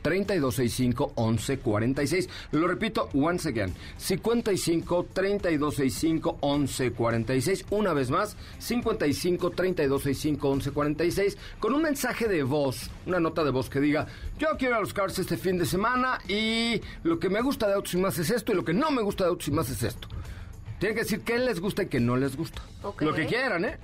3265 0.06 1.14
1146. 1.16 2.28
Lo 2.52 2.68
repito, 2.68 3.08
once 3.12 3.48
again. 3.48 3.74
55 3.96 5.08
3265 5.12 6.38
1146. 6.40 7.64
Una 7.70 7.92
vez 7.92 8.10
más, 8.10 8.36
55 8.60 9.50
3265 9.50 10.48
1146. 10.48 11.36
Con 11.58 11.74
un 11.74 11.82
mensaje 11.82 12.28
de 12.28 12.44
voz, 12.44 12.88
una 13.04 13.18
nota 13.18 13.42
de 13.42 13.50
voz 13.50 13.68
que 13.68 13.80
diga: 13.80 14.06
Yo 14.38 14.48
quiero 14.56 14.74
ir 14.74 14.78
a 14.78 14.80
los 14.80 14.94
cars 14.94 15.18
este 15.18 15.36
fin 15.36 15.58
de 15.58 15.66
semana 15.66 16.20
y 16.28 16.80
lo 17.02 17.18
que 17.18 17.28
me 17.28 17.40
gusta 17.40 17.66
de 17.66 17.74
Autos 17.74 17.94
y 17.94 17.96
Más 17.96 18.16
es 18.18 18.30
esto 18.30 18.52
y 18.52 18.54
lo 18.54 18.64
que 18.64 18.74
no 18.74 18.92
me 18.92 19.02
gusta 19.02 19.24
de 19.24 19.30
Autos 19.30 19.48
y 19.48 19.50
Más 19.50 19.68
es 19.70 19.82
esto. 19.82 20.06
Tienen 20.78 20.94
que 20.94 21.02
decir 21.02 21.22
qué 21.22 21.38
les 21.38 21.58
gusta 21.58 21.82
y 21.82 21.86
qué 21.86 21.98
no 21.98 22.16
les 22.16 22.36
gusta. 22.36 22.62
Lo 23.00 23.12
que 23.12 23.26
quieran, 23.26 23.64
¿eh? 23.64 23.78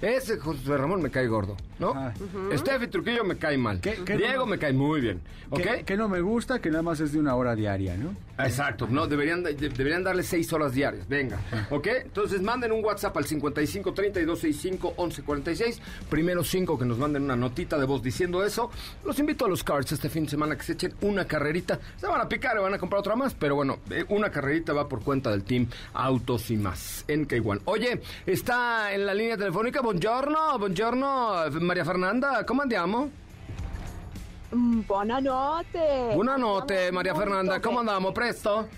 Ese 0.00 0.38
José 0.38 0.76
Ramón 0.76 1.02
me 1.02 1.10
cae 1.10 1.26
gordo, 1.26 1.56
¿no? 1.78 1.92
Ah. 1.94 2.12
Steffi 2.56 2.86
Trujillo 2.86 3.24
me 3.24 3.36
cae 3.36 3.58
mal. 3.58 3.80
¿Qué- 3.80 3.98
qué 4.04 4.16
Diego 4.16 4.40
no- 4.40 4.46
me 4.46 4.58
cae 4.58 4.72
muy 4.72 5.00
bien, 5.00 5.20
¿ok? 5.50 5.60
Que, 5.60 5.84
que 5.84 5.96
no 5.96 6.08
me 6.08 6.20
gusta, 6.20 6.60
que 6.60 6.70
nada 6.70 6.82
más 6.82 7.00
es 7.00 7.12
de 7.12 7.18
una 7.18 7.34
hora 7.34 7.54
diaria, 7.56 7.96
¿no? 7.96 8.14
Exacto, 8.38 8.86
no, 8.88 9.08
deberían, 9.08 9.42
de- 9.42 9.54
deberían 9.54 10.04
darle 10.04 10.22
seis 10.22 10.52
horas 10.52 10.72
diarias, 10.72 11.08
venga, 11.08 11.40
¿ok? 11.70 11.88
Entonces 12.04 12.40
manden 12.40 12.70
un 12.70 12.84
WhatsApp 12.84 13.16
al 13.16 13.24
55 13.24 13.92
32 13.92 14.38
65 14.38 14.94
11 14.96 15.22
46, 15.24 15.80
primero 16.08 16.44
cinco 16.44 16.78
que 16.78 16.84
nos 16.84 16.98
manden 16.98 17.24
una 17.24 17.34
notita 17.34 17.76
de 17.78 17.84
voz 17.86 18.00
diciendo 18.00 18.44
eso. 18.44 18.70
Los 19.04 19.18
invito 19.18 19.46
a 19.46 19.48
los 19.48 19.64
cards 19.64 19.90
este 19.90 20.08
fin 20.08 20.24
de 20.24 20.30
semana 20.30 20.56
que 20.56 20.62
se 20.62 20.74
echen 20.74 20.94
una 21.00 21.24
carrerita, 21.26 21.80
se 21.96 22.06
van 22.06 22.20
a 22.20 22.28
picar 22.28 22.56
y 22.56 22.60
van 22.62 22.74
a 22.74 22.78
comprar 22.78 23.00
otra 23.00 23.16
más, 23.16 23.34
pero 23.34 23.56
bueno, 23.56 23.78
eh, 23.90 24.04
una 24.10 24.30
carrerita 24.30 24.72
va 24.72 24.88
por 24.88 25.00
cuenta 25.02 25.30
del 25.32 25.42
team 25.42 25.66
Autos 25.92 26.50
y 26.52 26.56
más 26.56 27.04
en 27.08 27.26
K1. 27.26 27.62
Oye, 27.64 28.00
está 28.24 28.92
en 28.94 29.04
la 29.04 29.14
línea 29.14 29.36
telefónica, 29.36 29.80
buongiorno, 29.88 30.58
buongiorno, 30.58 31.50
María 31.62 31.82
Fernanda, 31.82 32.44
¿cómo 32.44 32.60
andiamo? 32.60 33.08
Mm, 34.52 34.82
Buonanotte. 34.86 36.12
Buonanotte, 36.14 36.92
molto 36.92 37.14
Fernanda, 37.14 37.58
¿cómo 37.62 37.80
andamos? 37.80 38.12
¿Presto? 38.12 38.68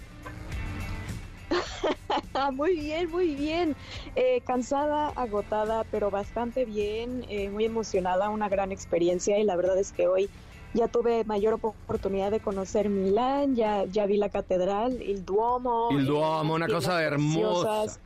Muy 2.53 2.77
bien, 2.79 3.11
muy 3.11 3.35
bien. 3.35 3.75
Eh, 4.15 4.41
cansada, 4.47 5.09
agotada, 5.17 5.83
pero 5.91 6.13
bastante 6.13 6.65
bien, 6.65 7.27
eh, 7.29 7.51
muy 7.51 7.65
emocionada, 7.65 8.29
una 8.29 8.49
gran 8.49 8.71
experiencia 8.71 9.37
y 9.37 9.43
la 9.43 9.57
verdad 9.57 9.77
es 9.79 9.91
que 9.91 10.07
hoy 10.07 10.31
ya 10.75 10.87
tuve 10.87 11.25
mayor 11.25 11.55
oportunidad 11.55 12.31
de 12.31 12.39
conocer 12.39 12.89
Milán, 12.89 13.57
ya, 13.57 13.85
ya 13.87 14.07
vi 14.07 14.17
la 14.17 14.29
catedral, 14.29 15.03
el 15.03 15.25
Duomo. 15.25 15.89
El 15.91 16.03
eh, 16.03 16.05
Duomo, 16.05 16.55
una 16.55 16.69
cosa 16.69 17.03
hermosa. 17.03 17.99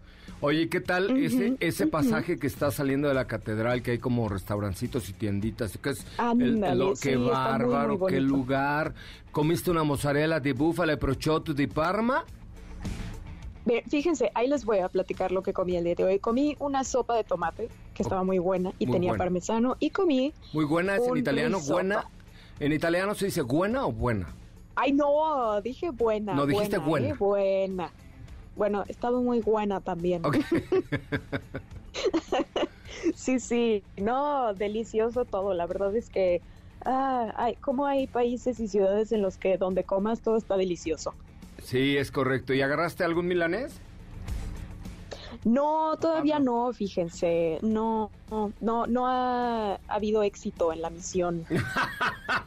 Oye, 0.47 0.69
¿qué 0.69 0.83
tal 0.83 1.17
ese, 1.17 1.57
ese 1.61 1.87
pasaje 1.87 2.39
que 2.39 2.47
está 2.47 2.71
saliendo 2.71 3.09
de 3.09 3.15
la 3.15 3.27
catedral, 3.27 3.81
que 3.81 3.93
hay 3.93 3.99
como 3.99 4.29
restaurancitos 4.29 5.09
y 5.09 5.15
tienditas? 5.15 5.79
¿Qué, 5.83 5.89
es 5.89 6.05
el- 6.39 6.61
qué 7.01 7.13
sí, 7.13 7.17
muy, 7.17 7.31
bárbaro, 7.31 7.97
muy 7.97 8.13
qué 8.13 8.21
lugar. 8.21 8.93
¿Comiste 9.33 9.71
una 9.71 9.85
mozzarella 9.85 10.41
de 10.41 10.53
búfala 10.53 10.93
e 10.93 10.97
prosciutto 10.99 11.55
di 11.55 11.67
Parma? 11.67 12.25
Fíjense, 13.89 14.31
ahí 14.35 14.47
les 14.47 14.67
voy 14.67 14.81
a 14.81 14.91
platicar 14.91 15.33
lo 15.33 15.43
que 15.43 15.55
comí 15.55 15.79
el 15.79 15.85
día 15.85 15.95
de 15.95 16.05
hoy. 16.05 16.19
Comí 16.19 16.57
una 16.59 16.85
sopa 16.85 17.17
de 17.17 17.25
tomate 17.25 17.71
que 17.95 18.03
estaba 18.03 18.23
muy 18.23 18.39
buena 18.39 18.71
y 18.79 18.85
Muy 18.85 18.93
tenía 18.97 19.13
buena. 19.13 19.25
parmesano 19.25 19.77
y 19.81 19.89
comí 19.89 20.35
Muy 20.53 20.67
buena, 20.67 20.97
es 20.97 21.09
en 21.09 21.17
italiano, 21.17 21.57
risotto. 21.57 21.73
buena. 21.73 22.05
¿En 22.61 22.73
italiano 22.75 23.15
se 23.15 23.25
dice 23.25 23.41
buena 23.41 23.87
o 23.87 23.93
buena? 23.93 24.29
Ay, 24.75 24.93
no, 24.93 25.59
dije 25.63 25.89
buena. 25.89 26.35
No, 26.35 26.45
dijiste 26.45 26.77
buena. 26.77 27.09
¿eh? 27.09 27.15
buena. 27.19 27.91
Bueno, 28.57 28.85
estaba 28.89 29.21
muy 29.21 29.41
buena 29.41 29.81
también. 29.81 30.23
Sí, 33.15 33.39
sí, 33.39 33.83
no, 33.97 34.55
delicioso 34.55 35.25
todo. 35.25 35.53
La 35.53 35.67
verdad 35.67 35.95
es 35.95 36.09
que, 36.09 36.41
ah, 36.85 37.33
hay, 37.37 37.57
como 37.57 37.87
hay 37.87 38.07
países 38.07 38.59
y 38.61 38.69
ciudades 38.69 39.13
en 39.13 39.21
los 39.21 39.37
que 39.37 39.59
donde 39.59 39.85
comas 39.85 40.21
todo 40.21 40.37
está 40.37 40.57
delicioso. 40.57 41.15
sí, 41.63 41.97
es 41.97 42.11
correcto. 42.11 42.55
¿Y 42.55 42.63
agarraste 42.63 43.05
algún 43.05 43.27
milanés? 43.27 43.81
No, 45.45 45.97
todavía 46.01 46.39
no, 46.39 46.73
fíjense, 46.73 47.59
no, 47.61 48.11
no, 48.31 48.53
no, 48.61 48.87
no 48.87 49.07
ha 49.07 49.79
habido 49.89 50.23
éxito 50.23 50.73
en 50.73 50.81
la 50.81 50.91
misión. 50.91 51.45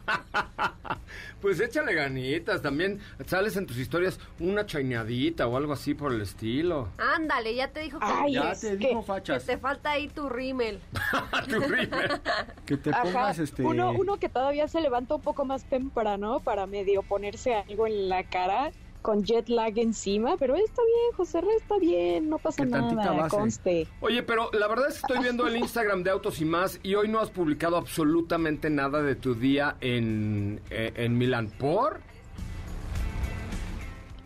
Pues 1.42 1.60
échale 1.60 1.94
ganitas. 1.94 2.62
También 2.62 3.00
sales 3.26 3.56
en 3.58 3.66
tus 3.66 3.78
historias 3.78 4.20
una 4.40 4.66
chaineadita 4.66 5.48
o 5.48 5.58
algo 5.58 5.74
así 5.74 5.94
por 5.94 6.14
el 6.14 6.22
estilo. 6.22 6.90
Ándale, 6.98 7.56
ya 7.56 7.68
te 7.70 7.82
dijo 7.82 8.00
que, 8.00 8.06
Ay, 8.08 8.34
Ya 8.34 8.52
es 8.52 8.62
te 8.62 8.78
que- 8.78 8.88
dijo 8.88 9.02
que 9.02 9.06
fachas. 9.08 9.46
te 9.46 9.58
falta 9.58 9.92
ahí 9.92 10.08
tu 10.08 10.30
rímel. 10.30 10.80
Tu 11.50 11.60
rímel. 11.60 12.10
Que 12.66 12.78
te 12.78 12.90
Ajá, 12.90 13.04
pongas 13.04 13.40
este. 13.40 13.64
uno, 13.64 13.92
uno 13.92 14.18
que 14.18 14.30
todavía 14.30 14.68
se 14.68 14.82
levanta 14.82 15.16
un 15.16 15.22
poco 15.22 15.46
más 15.46 15.64
temprano 15.66 16.40
para 16.42 16.66
medio 16.68 17.02
ponerse 17.04 17.54
algo 17.56 17.88
en 17.88 18.10
la 18.10 18.24
cara 18.24 18.72
con 19.02 19.24
jet 19.24 19.50
lag 19.50 19.78
encima, 19.78 20.36
pero 20.38 20.56
está 20.56 20.82
bien, 20.84 21.16
José 21.16 21.42
Re, 21.42 21.56
está 21.56 21.78
bien, 21.78 22.30
no 22.30 22.38
pasa 22.38 22.66
nada, 22.66 23.12
base. 23.14 23.36
conste. 23.36 23.88
Oye, 24.02 24.24
pero 24.24 24.50
la 24.54 24.68
verdad 24.68 24.90
es 24.90 24.96
que 24.96 25.14
estoy 25.14 25.20
viendo 25.24 25.48
el 25.48 25.58
Instagram 25.58 26.04
de 26.04 26.12
Autos 26.12 26.42
y 26.42 26.46
más 26.46 26.80
y 26.84 26.96
hoy 26.96 27.08
no 27.08 27.20
has 27.20 27.30
publicado 27.30 27.78
absolutamente 27.78 28.70
nada 28.70 29.02
de 29.02 29.16
tu 29.16 29.36
día 29.36 29.78
en, 29.82 30.62
eh, 30.70 30.94
en 30.96 31.18
Milán. 31.18 31.50
¿Por? 31.58 32.02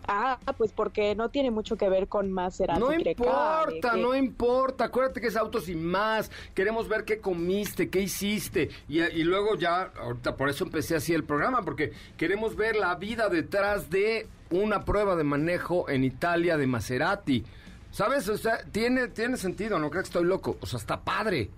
Ah, 0.08 0.38
pues 0.56 0.72
porque 0.72 1.14
no 1.14 1.28
tiene 1.30 1.50
mucho 1.50 1.76
que 1.76 1.88
ver 1.88 2.08
con 2.08 2.30
Maserati 2.32 2.80
No 2.80 2.92
importa, 2.92 3.92
que- 3.94 4.00
no 4.00 4.14
importa. 4.14 4.84
Acuérdate 4.84 5.20
que 5.20 5.28
es 5.28 5.36
Autos 5.36 5.68
y 5.68 5.74
más. 5.74 6.30
Queremos 6.54 6.88
ver 6.88 7.04
qué 7.04 7.18
comiste, 7.20 7.88
qué 7.90 8.00
hiciste. 8.00 8.70
Y, 8.88 9.00
y 9.00 9.24
luego 9.24 9.56
ya, 9.56 9.92
ahorita 10.00 10.36
por 10.36 10.48
eso 10.48 10.64
empecé 10.64 10.96
así 10.96 11.12
el 11.14 11.24
programa, 11.24 11.62
porque 11.62 11.92
queremos 12.16 12.56
ver 12.56 12.76
la 12.76 12.94
vida 12.96 13.28
detrás 13.28 13.90
de 13.90 14.26
una 14.50 14.84
prueba 14.84 15.16
de 15.16 15.24
manejo 15.24 15.88
en 15.88 16.04
Italia 16.04 16.56
de 16.56 16.66
Maserati. 16.66 17.44
¿Sabes? 17.90 18.28
O 18.28 18.38
sea, 18.38 18.62
tiene, 18.72 19.08
tiene 19.08 19.36
sentido, 19.36 19.78
no 19.78 19.90
crees 19.90 20.04
que 20.04 20.08
estoy 20.18 20.24
loco. 20.24 20.56
O 20.60 20.66
sea, 20.66 20.78
está 20.78 21.00
padre. 21.00 21.50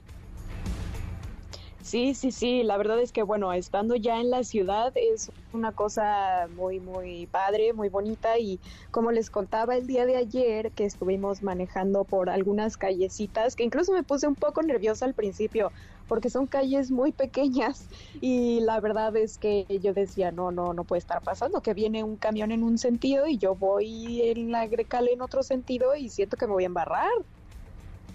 Sí, 1.86 2.14
sí, 2.14 2.32
sí, 2.32 2.62
la 2.62 2.78
verdad 2.78 2.98
es 3.00 3.12
que 3.12 3.22
bueno, 3.22 3.52
estando 3.52 3.94
ya 3.94 4.18
en 4.18 4.30
la 4.30 4.42
ciudad 4.42 4.90
es 4.96 5.30
una 5.52 5.72
cosa 5.74 6.48
muy, 6.50 6.80
muy 6.80 7.26
padre, 7.26 7.74
muy 7.74 7.90
bonita 7.90 8.38
y 8.38 8.58
como 8.90 9.12
les 9.12 9.28
contaba 9.30 9.76
el 9.76 9.86
día 9.86 10.06
de 10.06 10.16
ayer 10.16 10.72
que 10.72 10.86
estuvimos 10.86 11.42
manejando 11.42 12.06
por 12.06 12.30
algunas 12.30 12.78
callecitas, 12.78 13.54
que 13.54 13.64
incluso 13.64 13.92
me 13.92 14.02
puse 14.02 14.26
un 14.26 14.34
poco 14.34 14.62
nerviosa 14.62 15.04
al 15.04 15.14
principio 15.14 15.72
porque 16.06 16.30
son 16.30 16.46
calles 16.46 16.90
muy 16.90 17.12
pequeñas 17.12 17.90
y 18.14 18.60
la 18.60 18.80
verdad 18.80 19.14
es 19.18 19.36
que 19.36 19.66
yo 19.82 19.92
decía, 19.92 20.32
no, 20.32 20.52
no, 20.52 20.72
no 20.72 20.86
puede 20.86 21.00
estar 21.00 21.22
pasando, 21.22 21.60
que 21.60 21.74
viene 21.74 22.02
un 22.02 22.16
camión 22.16 22.50
en 22.50 22.64
un 22.64 22.78
sentido 22.78 23.26
y 23.26 23.36
yo 23.36 23.56
voy 23.56 24.22
en 24.22 24.50
la 24.50 24.66
Grecale 24.68 25.12
en 25.12 25.20
otro 25.20 25.42
sentido 25.42 25.94
y 25.94 26.08
siento 26.08 26.38
que 26.38 26.46
me 26.46 26.54
voy 26.54 26.62
a 26.64 26.66
embarrar. 26.66 27.10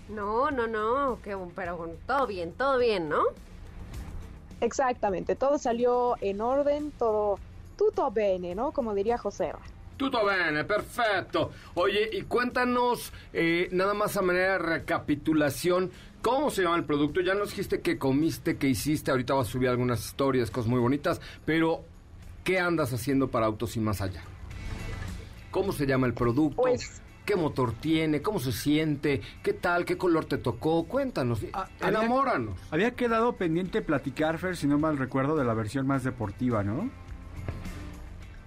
No, 0.08 0.49
no, 0.51 0.67
no, 0.67 1.21
que, 1.21 1.38
pero 1.55 2.01
todo 2.05 2.27
bien, 2.27 2.55
todo 2.58 2.77
bien, 2.79 3.08
¿no? 3.10 3.23
Exactamente, 4.62 5.36
todo 5.36 5.58
salió 5.58 6.15
en 6.22 6.41
orden, 6.41 6.91
todo 6.98 7.39
tutto 7.78 8.12
bene, 8.12 8.56
¿no? 8.56 8.72
Como 8.72 8.93
diría 8.93 9.17
José. 9.17 9.54
Tutto 9.95 10.26
bene, 10.26 10.63
perfecto. 10.63 11.52
Oye, 11.76 12.10
y 12.13 12.22
cuéntanos, 12.24 13.12
eh, 13.34 13.69
nada 13.72 13.93
más 13.93 14.15
a 14.17 14.22
manera 14.22 14.54
de 14.54 14.58
recapitulación, 14.60 15.91
¿cómo 16.22 16.52
se 16.52 16.63
llama 16.63 16.78
el 16.78 16.86
producto? 16.86 17.22
Ya 17.22 17.34
nos 17.34 17.50
dijiste 17.50 17.82
que 17.82 17.98
comiste, 17.98 18.58
que 18.58 18.67
hiciste, 18.67 19.12
ahorita 19.12 19.34
vas 19.34 19.48
a 19.48 19.52
subir 19.52 19.69
algunas 19.69 20.06
historias, 20.06 20.52
cosas 20.52 20.69
muy 20.69 20.80
bonitas, 20.80 21.19
pero 21.45 21.84
¿qué 22.43 22.60
andas 22.60 22.93
haciendo 22.93 23.30
para 23.30 23.45
Autos 23.45 23.76
y 23.76 23.80
Más 23.80 24.02
Allá? 24.02 24.24
¿Cómo 25.52 25.72
se 25.72 25.86
llama 25.86 26.08
el 26.08 26.13
producto? 26.13 26.62
Pues- 26.62 27.02
qué 27.30 27.36
motor 27.36 27.74
tiene, 27.74 28.24
cómo 28.24 28.39
se 28.39 28.52
siente, 28.52 29.22
qué 29.44 29.54
tal, 29.54 29.86
qué 29.86 30.00
color 30.00 30.26
te 30.26 30.39
tocó. 30.39 30.86
Cuéntanos, 30.86 31.42
Ah, 31.54 31.68
había- 31.80 32.00
enamóranos. 32.00 32.58
Había 32.72 32.96
quedado 32.96 33.34
pendiente 33.34 33.84
platicar, 33.84 34.39
Fer, 34.39 34.58
si 34.58 34.65
no 34.65 34.80
mal 34.80 34.98
recuerdo, 34.98 35.36
de 35.36 35.44
la 35.46 35.54
versión 35.54 35.86
más 35.86 36.04
deportiva, 36.04 36.63
¿no? 36.63 36.89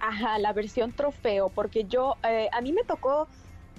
Ajá, 0.01 0.37
la 0.37 0.51
versión 0.51 0.91
trofeo, 0.91 1.47
porque 1.47 1.85
yo, 1.85 2.17
eh, 2.27 2.49
a 2.51 2.59
mí 2.59 2.73
me 2.73 2.83
tocó 2.83 3.29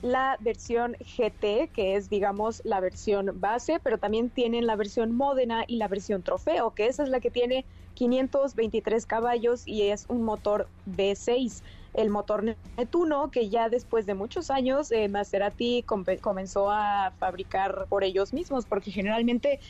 la 0.00 0.38
versión 0.40 0.96
GT, 1.00 1.68
que 1.74 1.96
es, 1.96 2.08
digamos, 2.08 2.62
la 2.64 2.80
versión 2.80 3.30
base, 3.38 3.80
pero 3.82 3.98
también 3.98 4.30
tienen 4.30 4.66
la 4.66 4.74
versión 4.74 5.14
Módena 5.14 5.64
y 5.66 5.76
la 5.76 5.86
versión 5.88 6.22
trofeo, 6.22 6.70
que 6.74 6.86
esa 6.86 7.02
es 7.02 7.10
la 7.10 7.20
que 7.20 7.30
tiene 7.30 7.66
523 7.92 9.04
caballos 9.04 9.68
y 9.68 9.82
es 9.82 10.06
un 10.08 10.22
motor 10.22 10.66
V6. 10.86 11.62
El 11.94 12.10
motor 12.10 12.44
Netuno, 12.76 13.30
que 13.30 13.48
ya 13.48 13.68
después 13.70 14.04
de 14.06 14.14
muchos 14.14 14.50
años 14.50 14.90
eh, 14.92 15.08
Maserati 15.08 15.84
comenzó 15.84 16.70
a 16.70 17.14
fabricar 17.18 17.86
por 17.88 18.04
ellos 18.04 18.32
mismos, 18.34 18.66
porque 18.66 18.90
generalmente 18.92 19.60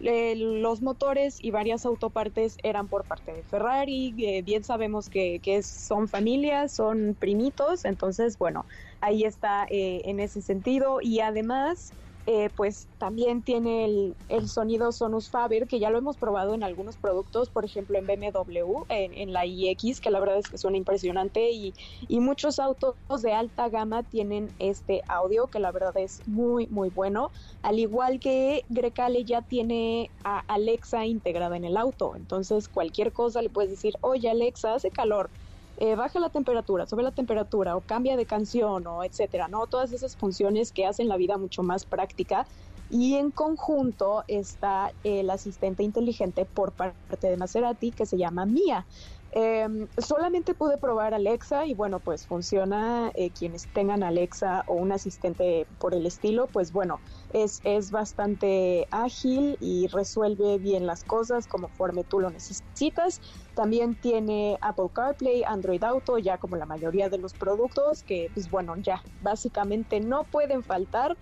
eh, 0.00 0.34
los 0.36 0.80
motores 0.82 1.38
y 1.42 1.50
varias 1.50 1.84
autopartes 1.86 2.56
eran 2.62 2.88
por 2.88 3.06
parte 3.06 3.32
de 3.34 3.44
Ferrari. 3.44 4.14
eh, 4.18 4.42
bien 4.42 4.64
sabemos 4.64 5.08
que, 5.08 5.40
que 5.40 5.62
son 5.62 6.08
familias, 6.08 6.74
son 6.74 7.16
primitos, 7.18 7.84
entonces, 7.84 8.38
bueno, 8.38 8.66
ahí 9.00 9.24
está 9.24 9.64
eh, 9.70 10.02
en 10.04 10.20
ese 10.20 10.42
sentido. 10.42 10.98
Y 11.02 11.20
además, 11.20 11.94
eh, 12.30 12.50
pues 12.50 12.90
también 12.98 13.42
tiene 13.42 13.86
el, 13.86 14.18
el 14.28 14.48
sonido 14.50 14.92
Sonus 14.92 15.30
Faber, 15.30 15.66
que 15.66 15.78
ya 15.80 15.88
lo 15.88 15.96
hemos 15.98 16.18
probado 16.18 16.52
en 16.54 16.62
algunos 16.62 16.98
productos, 16.98 17.48
por 17.50 17.64
ejemplo 17.64 17.96
en 17.98 18.06
BMW, 18.06 18.84
en, 18.90 19.14
en 19.14 19.32
la 19.32 19.46
iX, 19.46 19.98
que 20.00 20.10
la 20.10 20.20
verdad 20.20 20.36
es 20.38 20.50
que 20.50 20.58
suena 20.58 20.76
impresionante. 20.76 21.50
Y, 21.52 21.74
y 22.06 22.20
muchos 22.20 22.58
autos 22.58 22.96
de 23.22 23.32
alta 23.32 23.70
gama 23.70 24.02
tienen 24.04 24.52
este 24.58 25.02
audio, 25.08 25.48
que 25.48 25.58
la 25.58 25.72
verdad 25.72 25.96
es 25.96 26.22
muy, 26.26 26.66
muy 26.68 26.90
bueno. 26.90 27.32
Al 27.62 27.78
igual 27.78 28.20
que 28.20 28.66
Grecale 28.68 29.24
ya 29.24 29.40
tiene 29.42 30.12
a 30.22 30.40
Alexa 30.40 31.06
integrada 31.06 31.56
en 31.56 31.64
el 31.64 31.76
auto. 31.78 32.14
Entonces, 32.14 32.68
cualquier 32.68 33.12
cosa 33.14 33.40
le 33.42 33.48
puedes 33.50 33.70
decir, 33.70 33.94
oye 34.02 34.28
Alexa, 34.28 34.74
hace 34.74 34.90
calor. 34.92 35.32
Eh, 35.80 35.94
baja 35.94 36.18
la 36.18 36.30
temperatura, 36.30 36.86
sube 36.86 37.02
la 37.02 37.12
temperatura 37.12 37.76
o 37.76 37.80
cambia 37.80 38.16
de 38.16 38.26
canción 38.26 38.86
o 38.86 39.04
etcétera, 39.04 39.48
¿no? 39.48 39.66
Todas 39.66 39.92
esas 39.92 40.16
funciones 40.16 40.72
que 40.72 40.86
hacen 40.86 41.08
la 41.08 41.16
vida 41.16 41.38
mucho 41.38 41.62
más 41.62 41.84
práctica 41.84 42.46
y 42.90 43.14
en 43.14 43.30
conjunto 43.30 44.24
está 44.28 44.92
el 45.04 45.30
asistente 45.30 45.82
inteligente 45.82 46.46
por 46.46 46.72
parte 46.72 47.28
de 47.28 47.36
Maserati 47.36 47.92
que 47.92 48.06
se 48.06 48.16
llama 48.16 48.46
Mia. 48.46 48.86
Eh, 49.30 49.68
solamente 49.98 50.54
pude 50.54 50.78
probar 50.78 51.12
Alexa 51.12 51.66
y 51.66 51.74
bueno, 51.74 52.00
pues 52.00 52.26
funciona. 52.26 53.12
eh, 53.14 53.30
quienes 53.30 53.68
tengan 53.72 54.02
Alexa 54.02 54.64
o 54.66 54.74
un 54.74 54.90
asistente 54.90 55.66
por 55.78 55.94
el 55.94 56.06
estilo, 56.06 56.48
pues 56.48 56.72
bueno, 56.72 57.00
es, 57.30 57.60
es 57.64 57.90
bastante 57.90 58.86
ágil 58.90 59.56
y 59.60 59.86
resuelve 59.88 60.58
bien 60.58 60.86
las 60.86 61.04
cosas 61.04 61.46
conforme 61.46 62.04
tú 62.04 62.20
lo 62.20 62.30
necesitas. 62.30 63.20
También 63.54 63.96
tiene 63.96 64.58
Apple 64.60 64.88
CarPlay, 64.92 65.44
Android 65.44 65.82
Auto, 65.84 66.18
ya 66.18 66.38
como 66.38 66.56
la 66.56 66.66
mayoría 66.66 67.08
de 67.08 67.18
los 67.18 67.34
productos, 67.34 68.02
que 68.02 68.30
pues 68.34 68.48
bueno, 68.48 68.74
ya 68.78 69.02
básicamente 69.20 70.00
no 70.00 70.24
pueden 70.24 70.62
faltar. 70.62 71.18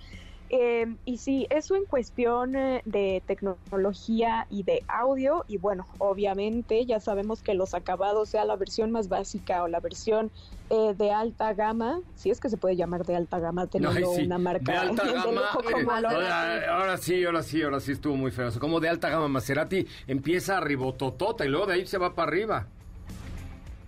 Eh, 0.49 0.95
y 1.05 1.19
sí, 1.19 1.47
eso 1.51 1.75
en 1.75 1.85
cuestión 1.87 2.55
eh, 2.55 2.83
de 2.85 3.23
tecnología 3.27 4.47
y 4.49 4.63
de 4.63 4.85
audio, 4.87 5.45
y 5.49 5.59
bueno, 5.59 5.87
obviamente 5.99 6.87
ya 6.87 7.01
sabemos 7.01 7.43
que 7.43 7.55
los 7.55 7.75
acabados, 7.75 8.29
sea 8.29 8.45
la 8.45 8.57
versión 8.57 8.93
más 8.93 9.09
básica 9.09 9.63
o 9.65 9.69
la 9.69 9.81
versión 9.81 10.31
eh, 10.69 10.95
de 10.97 11.13
alta 11.13 11.55
gama, 11.55 12.01
si 12.17 12.31
es 12.31 12.41
que 12.41 12.49
se 12.49 12.57
puede 12.57 12.75
llamar 12.75 13.05
de 13.05 13.15
alta 13.15 13.39
gama 13.39 13.69
teniendo 13.69 14.15
sí, 14.15 14.25
una 14.25 14.39
marca 14.39 14.73
de 14.73 14.79
alta 14.79 15.05
de 15.07 15.13
gama. 15.13 15.31
lujo 15.31 15.61
eh, 15.71 15.87
ahora, 15.89 16.75
ahora 16.77 16.97
sí, 16.97 17.25
ahora 17.25 17.43
sí, 17.43 17.63
ahora 17.63 17.79
sí 17.79 17.93
estuvo 17.93 18.17
muy 18.17 18.33
feo. 18.33 18.51
Como 18.59 18.81
de 18.81 18.89
alta 18.89 19.09
gama 19.09 19.29
Maserati 19.29 19.87
empieza 20.09 20.59
ribototota 20.61 21.45
y 21.45 21.49
luego 21.49 21.67
de 21.67 21.75
ahí 21.75 21.87
se 21.87 21.99
va 21.99 22.15
para 22.15 22.29
arriba. 22.29 22.67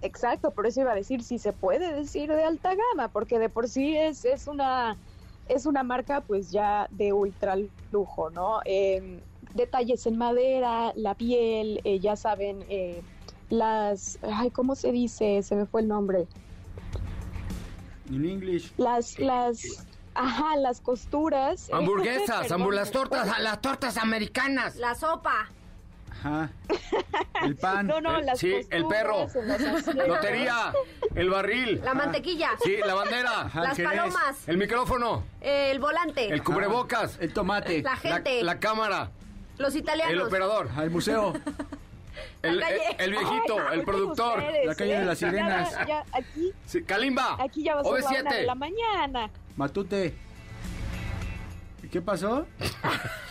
Exacto, 0.02 0.52
por 0.52 0.66
eso 0.66 0.80
iba 0.80 0.92
a 0.92 0.94
decir 0.94 1.24
si 1.24 1.38
se 1.38 1.52
puede 1.52 1.92
decir 1.92 2.30
de 2.30 2.44
alta 2.44 2.76
gama, 2.76 3.08
porque 3.08 3.40
de 3.40 3.48
por 3.48 3.68
sí 3.68 3.96
es, 3.96 4.24
es 4.24 4.46
una 4.46 4.96
es 5.48 5.66
una 5.66 5.82
marca 5.82 6.20
pues 6.20 6.50
ya 6.50 6.86
de 6.90 7.12
ultra 7.12 7.56
lujo, 7.92 8.30
¿no? 8.30 8.60
Eh, 8.64 9.20
detalles 9.54 10.06
en 10.06 10.16
madera, 10.18 10.92
la 10.94 11.14
piel, 11.14 11.80
eh, 11.84 11.98
ya 12.00 12.16
saben, 12.16 12.64
eh, 12.68 13.02
las, 13.50 14.18
ay, 14.22 14.50
¿cómo 14.50 14.74
se 14.74 14.92
dice? 14.92 15.42
Se 15.42 15.54
me 15.56 15.66
fue 15.66 15.80
el 15.80 15.88
nombre. 15.88 16.26
In 18.10 18.24
English. 18.24 18.72
Las, 18.76 19.18
las, 19.18 19.86
ajá, 20.14 20.56
las 20.56 20.80
costuras. 20.80 21.68
Hamburguesas, 21.72 22.42
Perdón, 22.48 22.60
hamburg- 22.62 22.74
las 22.74 22.90
tortas, 22.90 23.40
las 23.40 23.60
tortas 23.60 23.96
americanas. 23.98 24.76
La 24.76 24.94
sopa. 24.94 25.50
Ajá. 26.18 26.50
El 27.44 27.56
pan. 27.56 27.86
No, 27.88 28.00
no, 28.00 28.20
las 28.20 28.38
sí, 28.38 28.54
el 28.70 28.86
perro. 28.86 29.26
Lotería, 30.06 30.72
el 31.14 31.30
barril. 31.30 31.80
La 31.84 31.94
mantequilla. 31.94 32.50
Sí, 32.62 32.76
la 32.84 32.94
bandera. 32.94 33.42
Ajá, 33.42 33.62
Las 33.62 33.76
¿qué 33.76 33.82
es? 33.82 33.88
palomas. 33.88 34.48
El 34.48 34.58
micrófono, 34.58 35.24
El 35.40 35.78
volante. 35.78 36.28
el 36.28 36.42
cubrebocas, 36.42 37.18
El 37.20 37.32
tomate. 37.32 37.82
La 37.82 37.90
la, 37.92 37.96
gente. 37.96 38.42
la 38.42 38.58
cámara, 38.58 39.10
los 39.58 39.74
italianos. 39.76 40.12
el 40.12 40.20
operador, 40.22 40.68
Al 40.76 40.90
museo. 40.90 41.32
el, 42.42 42.60
calle. 42.60 42.80
el- 42.98 43.04
el 43.04 43.10
viejito, 43.12 43.56
Ay, 43.70 43.78
el 43.78 43.84
productor. 43.84 44.38
ustedes, 44.40 44.66
La 44.66 44.74
calle 44.74 44.96
de 44.96 45.02
¿eh? 45.02 45.04
las 45.04 45.20
Ya, 45.20 45.30
sirenas. 45.30 45.86
ya, 45.86 46.04
aquí, 46.12 46.52
Sí, 46.66 46.82
Kalimba. 46.82 47.36
aquí 47.40 47.62
ya 47.62 47.74
va 47.76 47.80
a 47.80 47.84
ser 47.84 47.92
la 47.92 48.08
una 48.20 48.30
de 48.34 48.42
la 48.46 48.52
OV7. 48.54 48.56
mañana. 48.56 49.30
Matute. 49.56 50.14
¿Y 51.82 51.88
qué 51.88 52.00
pasó? 52.02 52.46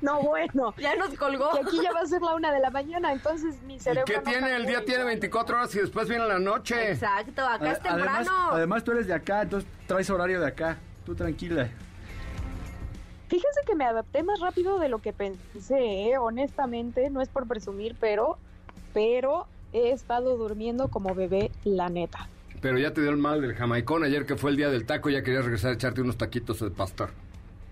No, 0.00 0.20
bueno. 0.22 0.74
Ya 0.78 0.94
nos 0.96 1.14
colgó. 1.14 1.50
Que 1.52 1.60
aquí 1.60 1.80
ya 1.82 1.92
va 1.92 2.00
a 2.00 2.06
ser 2.06 2.20
la 2.22 2.34
una 2.34 2.52
de 2.52 2.60
la 2.60 2.70
mañana, 2.70 3.12
entonces 3.12 3.60
mi 3.62 3.74
¿Y 3.76 3.80
cerebro. 3.80 4.04
qué 4.06 4.16
no 4.16 4.22
tiene? 4.22 4.54
El 4.54 4.66
día 4.66 4.84
tiene 4.84 5.04
24 5.04 5.56
horas 5.56 5.74
y 5.74 5.78
después 5.80 6.08
viene 6.08 6.26
la 6.26 6.38
noche. 6.38 6.92
Exacto, 6.92 7.42
acá 7.46 7.72
es 7.72 7.80
Además, 7.84 8.18
temprano. 8.18 8.48
además 8.52 8.84
tú 8.84 8.92
eres 8.92 9.06
de 9.06 9.14
acá, 9.14 9.42
entonces 9.42 9.68
traes 9.86 10.10
horario 10.10 10.40
de 10.40 10.46
acá. 10.48 10.76
Tú 11.06 11.14
tranquila. 11.14 11.68
Fíjense 13.28 13.60
que 13.66 13.74
me 13.74 13.84
adapté 13.84 14.22
más 14.22 14.38
rápido 14.40 14.78
de 14.78 14.88
lo 14.88 14.98
que 15.00 15.12
pensé, 15.12 16.10
¿eh? 16.10 16.18
honestamente, 16.18 17.08
no 17.10 17.20
es 17.20 17.28
por 17.28 17.48
presumir, 17.48 17.96
pero, 17.98 18.38
pero 18.92 19.46
he 19.72 19.90
estado 19.90 20.36
durmiendo 20.36 20.88
como 20.88 21.14
bebé, 21.14 21.50
la 21.64 21.88
neta. 21.88 22.28
Pero 22.60 22.78
ya 22.78 22.92
te 22.92 23.00
dio 23.00 23.10
el 23.10 23.16
mal 23.16 23.40
del 23.40 23.54
jamaicón 23.54 24.04
ayer 24.04 24.24
que 24.26 24.36
fue 24.36 24.50
el 24.50 24.56
día 24.56 24.68
del 24.68 24.86
taco, 24.86 25.10
ya 25.10 25.22
querías 25.22 25.44
regresar 25.44 25.70
a 25.70 25.74
echarte 25.74 26.00
unos 26.02 26.16
taquitos 26.16 26.60
de 26.60 26.70
pastor. 26.70 27.10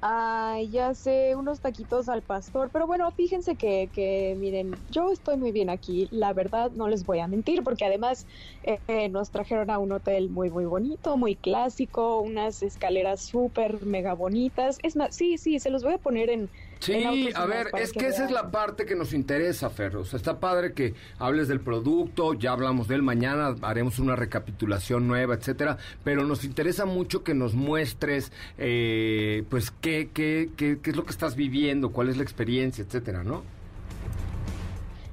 Ay, 0.04 0.68
ya 0.72 0.94
sé, 0.94 1.36
unos 1.36 1.60
taquitos 1.60 2.08
al 2.08 2.24
pastor, 2.24 2.72
pero 2.72 2.88
bueno, 2.88 3.08
fíjense 3.12 3.56
que, 3.56 3.88
que 3.92 4.34
miren, 4.36 4.82
yo 4.88 5.12
estoy 5.12 5.36
muy 5.36 5.52
bien 5.52 5.70
aquí, 5.70 6.08
la 6.10 6.32
verdad 6.32 6.72
no 6.72 6.88
les 6.88 7.04
voy 7.04 7.20
a 7.20 7.28
mentir, 7.28 7.62
porque 7.62 7.84
además 7.84 8.26
eh, 8.64 9.08
nos 9.10 9.30
trajeron 9.30 9.70
a 9.70 9.78
un 9.78 9.92
hotel 9.92 10.28
muy, 10.28 10.50
muy 10.50 10.64
bonito, 10.64 11.16
muy 11.16 11.36
clásico, 11.36 12.20
unas 12.20 12.62
escaleras 12.64 13.22
súper 13.22 13.86
mega 13.86 14.14
bonitas. 14.14 14.78
Es 14.82 14.96
más, 14.96 15.14
sí, 15.14 15.38
sí, 15.38 15.60
se 15.60 15.70
los 15.70 15.84
voy 15.84 15.92
a 15.94 15.98
poner 15.98 16.30
en... 16.30 16.50
Sí, 16.82 17.30
a 17.36 17.46
ver, 17.46 17.68
es 17.78 17.92
que 17.92 18.08
esa 18.08 18.24
es 18.24 18.32
la 18.32 18.50
parte 18.50 18.84
que 18.84 18.96
nos 18.96 19.12
interesa, 19.12 19.70
Fer. 19.70 19.96
O 19.96 20.04
sea, 20.04 20.16
está 20.16 20.40
padre 20.40 20.72
que 20.72 20.94
hables 21.16 21.46
del 21.46 21.60
producto, 21.60 22.34
ya 22.34 22.50
hablamos 22.50 22.88
de 22.88 22.96
él, 22.96 23.02
mañana 23.02 23.54
haremos 23.62 24.00
una 24.00 24.16
recapitulación 24.16 25.06
nueva, 25.06 25.34
etcétera, 25.34 25.78
pero 26.02 26.24
nos 26.24 26.42
interesa 26.42 26.84
mucho 26.84 27.22
que 27.22 27.34
nos 27.34 27.54
muestres, 27.54 28.32
eh, 28.58 29.44
pues, 29.48 29.70
qué, 29.80 30.10
qué, 30.12 30.50
qué, 30.56 30.80
qué 30.82 30.90
es 30.90 30.96
lo 30.96 31.04
que 31.04 31.12
estás 31.12 31.36
viviendo, 31.36 31.92
cuál 31.92 32.08
es 32.08 32.16
la 32.16 32.24
experiencia, 32.24 32.82
etcétera, 32.82 33.22
¿no? 33.22 33.44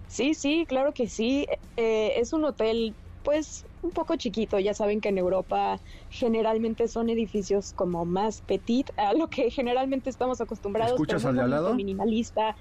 Sí, 0.08 0.34
sí, 0.34 0.66
claro 0.68 0.92
que 0.92 1.08
sí. 1.08 1.46
Eh, 1.78 2.14
es 2.18 2.34
un 2.34 2.46
hotel, 2.46 2.96
pues, 3.24 3.66
un 3.82 3.92
poco 3.92 4.16
chiquito. 4.16 4.60
Ya 4.60 4.74
saben 4.74 5.02
que 5.02 5.10
en 5.10 5.18
Europa 5.18 5.82
generalmente 6.10 6.88
son 6.88 7.10
edificios 7.10 7.74
como 7.74 8.06
más 8.06 8.42
petit, 8.42 8.90
a 8.98 9.14
lo 9.14 9.30
que 9.30 9.52
generalmente 9.52 10.10
estamos 10.10 10.42
acostumbrados. 10.42 10.94
¿Escuchas 10.94 11.26
al 11.26 11.36
de 11.36 11.42
al 11.42 11.50
lado? 11.50 11.74
Minimalista. 11.76 12.56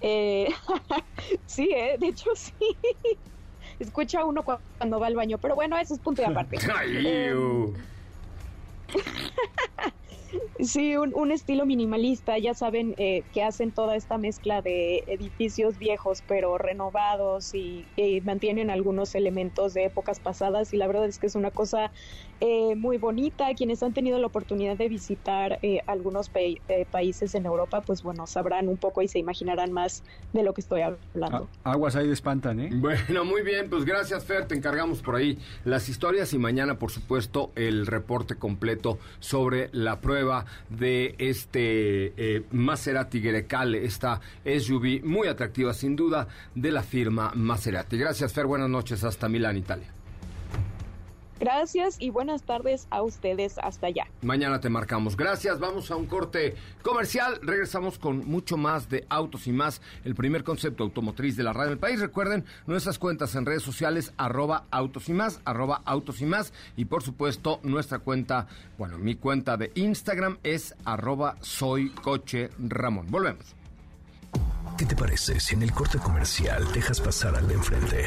Eh, 0.00 0.48
sí, 1.46 1.70
eh, 1.74 1.96
de 1.98 2.08
hecho 2.08 2.30
sí. 2.34 2.52
Escucha 3.78 4.24
uno 4.24 4.44
cu- 4.44 4.58
cuando 4.78 5.00
va 5.00 5.08
al 5.08 5.16
baño, 5.16 5.38
pero 5.38 5.54
bueno, 5.54 5.76
eso 5.78 5.94
es 5.94 6.00
punto 6.00 6.22
y 6.22 6.24
aparte. 6.24 6.58
Eh. 6.94 7.34
Sí, 10.58 10.96
un, 10.96 11.12
un 11.14 11.32
estilo 11.32 11.66
minimalista, 11.66 12.38
ya 12.38 12.54
saben 12.54 12.94
eh, 12.96 13.24
que 13.32 13.42
hacen 13.42 13.72
toda 13.72 13.94
esta 13.94 14.16
mezcla 14.18 14.62
de 14.62 15.04
edificios 15.06 15.78
viejos 15.78 16.22
pero 16.26 16.56
renovados 16.58 17.54
y, 17.54 17.84
y 17.96 18.20
mantienen 18.22 18.70
algunos 18.70 19.14
elementos 19.14 19.74
de 19.74 19.84
épocas 19.84 20.18
pasadas 20.18 20.72
y 20.72 20.78
la 20.78 20.86
verdad 20.86 21.06
es 21.06 21.18
que 21.18 21.26
es 21.26 21.34
una 21.34 21.50
cosa 21.50 21.92
eh, 22.40 22.74
muy 22.76 22.96
bonita. 22.96 23.54
Quienes 23.54 23.82
han 23.82 23.92
tenido 23.92 24.18
la 24.18 24.26
oportunidad 24.26 24.76
de 24.76 24.88
visitar 24.88 25.58
eh, 25.62 25.80
algunos 25.86 26.28
pa- 26.28 26.40
eh, 26.40 26.86
países 26.90 27.34
en 27.34 27.46
Europa, 27.46 27.82
pues 27.82 28.02
bueno, 28.02 28.26
sabrán 28.26 28.68
un 28.68 28.76
poco 28.76 29.02
y 29.02 29.08
se 29.08 29.18
imaginarán 29.18 29.72
más 29.72 30.02
de 30.32 30.42
lo 30.42 30.54
que 30.54 30.60
estoy 30.62 30.80
hablando. 30.82 31.48
Ah, 31.64 31.72
aguas 31.72 31.96
ahí 31.96 32.06
de 32.06 32.12
espantan, 32.12 32.60
¿eh? 32.60 32.70
Bueno, 32.72 33.24
muy 33.24 33.42
bien, 33.42 33.68
pues 33.70 33.84
gracias 33.84 34.24
Fer, 34.24 34.46
te 34.46 34.54
encargamos 34.54 35.02
por 35.02 35.16
ahí 35.16 35.38
las 35.64 35.88
historias 35.88 36.32
y 36.32 36.38
mañana, 36.38 36.78
por 36.78 36.90
supuesto, 36.90 37.52
el 37.56 37.86
reporte 37.86 38.36
completo 38.36 38.98
sobre 39.18 39.68
la 39.72 40.00
prueba 40.00 40.25
de 40.68 41.14
este 41.18 42.12
eh, 42.16 42.44
Maserati 42.52 43.20
Grecale, 43.20 43.84
esta 43.84 44.20
SUV 44.44 45.02
muy 45.04 45.28
atractiva 45.28 45.72
sin 45.72 45.96
duda 45.96 46.26
de 46.54 46.70
la 46.70 46.82
firma 46.82 47.32
Maserati. 47.34 47.96
Gracias 47.96 48.32
Fer, 48.32 48.46
buenas 48.46 48.68
noches 48.68 49.04
hasta 49.04 49.28
Milán, 49.28 49.56
Italia. 49.56 49.95
Gracias 51.38 51.96
y 51.98 52.10
buenas 52.10 52.42
tardes 52.42 52.86
a 52.90 53.02
ustedes 53.02 53.58
hasta 53.58 53.88
allá. 53.88 54.06
Mañana 54.22 54.60
te 54.60 54.70
marcamos. 54.70 55.16
Gracias. 55.16 55.58
Vamos 55.58 55.90
a 55.90 55.96
un 55.96 56.06
corte 56.06 56.54
comercial. 56.82 57.38
Regresamos 57.42 57.98
con 57.98 58.26
mucho 58.26 58.56
más 58.56 58.88
de 58.88 59.04
autos 59.08 59.46
y 59.46 59.52
más. 59.52 59.82
El 60.04 60.14
primer 60.14 60.44
concepto 60.44 60.84
automotriz 60.84 61.36
de 61.36 61.42
la 61.42 61.52
radio 61.52 61.70
del 61.70 61.78
país. 61.78 62.00
Recuerden 62.00 62.44
nuestras 62.66 62.98
cuentas 62.98 63.34
en 63.34 63.44
redes 63.44 63.62
sociales, 63.62 64.12
arroba 64.16 64.64
autos 64.70 65.08
y 65.08 65.12
más, 65.12 65.40
arroba 65.44 65.82
autos 65.84 66.20
y 66.20 66.26
más. 66.26 66.52
Y 66.76 66.86
por 66.86 67.02
supuesto, 67.02 67.60
nuestra 67.62 67.98
cuenta, 67.98 68.46
bueno, 68.78 68.98
mi 68.98 69.16
cuenta 69.16 69.56
de 69.56 69.72
Instagram 69.74 70.38
es 70.42 70.74
arroba 70.84 71.36
soy 71.40 71.90
coche 71.90 72.50
Ramón. 72.58 73.06
Volvemos. 73.10 73.54
¿Qué 74.76 74.84
te 74.84 74.94
parece 74.94 75.40
si 75.40 75.54
en 75.54 75.62
el 75.62 75.72
corte 75.72 75.98
comercial 75.98 76.70
dejas 76.72 77.00
pasar 77.00 77.34
al 77.34 77.48
de 77.48 77.54
enfrente? 77.54 78.06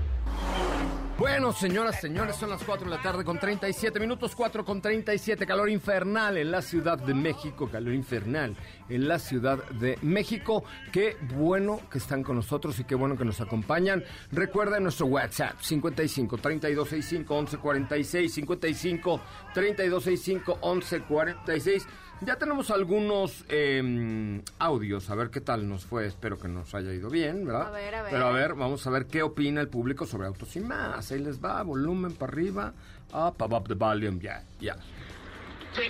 Bueno, 1.21 1.53
señoras, 1.53 2.01
señores, 2.01 2.35
son 2.35 2.49
las 2.49 2.63
4 2.63 2.89
de 2.89 2.95
la 2.95 2.99
tarde 2.99 3.23
con 3.23 3.37
37 3.37 3.99
minutos, 3.99 4.35
4 4.35 4.65
con 4.65 4.81
37, 4.81 5.45
calor 5.45 5.69
infernal 5.69 6.35
en 6.35 6.49
la 6.49 6.63
Ciudad 6.63 6.97
de 6.97 7.13
México, 7.13 7.69
calor 7.69 7.93
infernal 7.93 8.57
en 8.89 9.07
la 9.07 9.19
Ciudad 9.19 9.63
de 9.69 9.99
México. 10.01 10.63
Qué 10.91 11.17
bueno 11.35 11.79
que 11.91 11.99
están 11.99 12.23
con 12.23 12.37
nosotros 12.37 12.79
y 12.79 12.85
qué 12.85 12.95
bueno 12.95 13.15
que 13.15 13.23
nos 13.23 13.39
acompañan. 13.39 14.03
Recuerden 14.31 14.81
nuestro 14.81 15.05
WhatsApp, 15.05 15.61
55 15.61 16.39
3265 16.39 17.35
1146, 17.35 18.33
55 18.33 19.21
3265 19.53 20.59
1146. 20.73 21.87
Ya 22.23 22.35
tenemos 22.35 22.69
algunos 22.69 23.45
eh, 23.49 24.41
audios, 24.59 25.09
a 25.09 25.15
ver 25.15 25.31
qué 25.31 25.41
tal 25.41 25.67
nos 25.67 25.85
fue. 25.85 26.05
Espero 26.05 26.37
que 26.37 26.47
nos 26.47 26.75
haya 26.75 26.93
ido 26.93 27.09
bien, 27.09 27.45
¿verdad? 27.45 27.69
A 27.69 27.71
ver, 27.71 27.95
a 27.95 28.03
ver. 28.03 28.11
Pero 28.11 28.27
a 28.27 28.31
ver, 28.31 28.53
vamos 28.53 28.85
a 28.85 28.91
ver 28.91 29.07
qué 29.07 29.23
opina 29.23 29.59
el 29.59 29.69
público 29.69 30.05
sobre 30.05 30.27
autos 30.27 30.55
y 30.55 30.59
más. 30.59 31.11
Ahí 31.11 31.19
les 31.19 31.43
va, 31.43 31.63
volumen 31.63 32.13
para 32.13 32.31
arriba. 32.31 32.73
Up, 33.11 33.41
up, 33.43 33.53
up 33.53 33.67
the 33.67 33.73
volume, 33.73 34.19
ya, 34.21 34.43
ya. 34.59 34.75
Sí, 34.75 34.81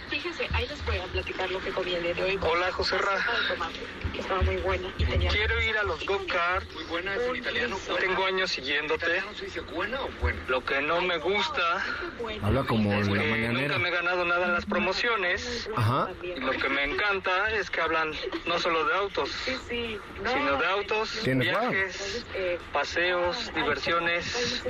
fíjense, 0.10 0.48
ahí 0.54 0.68
les 0.68 0.86
voy 0.86 0.98
a 0.98 1.04
platicar 1.06 1.50
lo 1.50 1.60
que 1.60 1.72
comí 1.72 1.94
el 1.96 2.04
día 2.04 2.14
de 2.14 2.24
hoy. 2.24 2.40
Hola, 2.42 2.72
José 2.72 2.98
Ra. 2.98 3.26
Que 4.14 4.20
estaba 4.20 4.42
muy 4.42 4.58
buena. 4.58 4.88
y 4.98 5.06
tenía- 5.06 5.30
Quiero 5.32 5.62
ir 5.62 5.78
a 5.78 5.84
los 5.84 6.06
go-kart. 6.06 6.70
Muy 6.74 6.84
buena, 6.86 7.16
es 7.16 7.22
en 7.24 7.36
italiano. 7.38 7.78
Tengo 8.00 8.26
años 8.26 8.52
siguiéndote. 8.52 9.24
se 9.36 9.46
dice 9.46 9.62
buena 9.62 10.02
o 10.02 10.10
buena? 10.20 10.40
Lo 10.48 10.64
que 10.64 10.82
no 10.82 11.02
me 11.02 11.18
gusta 11.18 11.84
Habla 12.44 12.64
como 12.64 12.92
en 12.94 13.14
la 13.16 13.22
que 13.24 13.30
mañanera. 13.30 13.68
nunca 13.76 13.80
me 13.80 13.90
he 13.90 13.92
ganado 13.92 14.26
nada 14.26 14.46
en 14.46 14.54
las 14.54 14.66
promociones. 14.66 15.70
Ajá. 15.76 16.10
Y 16.22 16.40
lo 16.40 16.52
que 16.52 16.70
me 16.70 16.84
encanta 16.84 17.52
es 17.54 17.70
que 17.70 17.82
hablan 17.82 18.14
no 18.46 18.60
solo 18.60 18.86
de 18.86 18.94
autos, 18.96 19.30
Sí, 19.46 19.56
sí. 19.70 19.98
sino 20.26 20.58
de 20.58 20.66
autos, 20.68 21.24
viajes, 21.24 22.26
paseos, 22.74 23.52
diversiones 23.56 24.64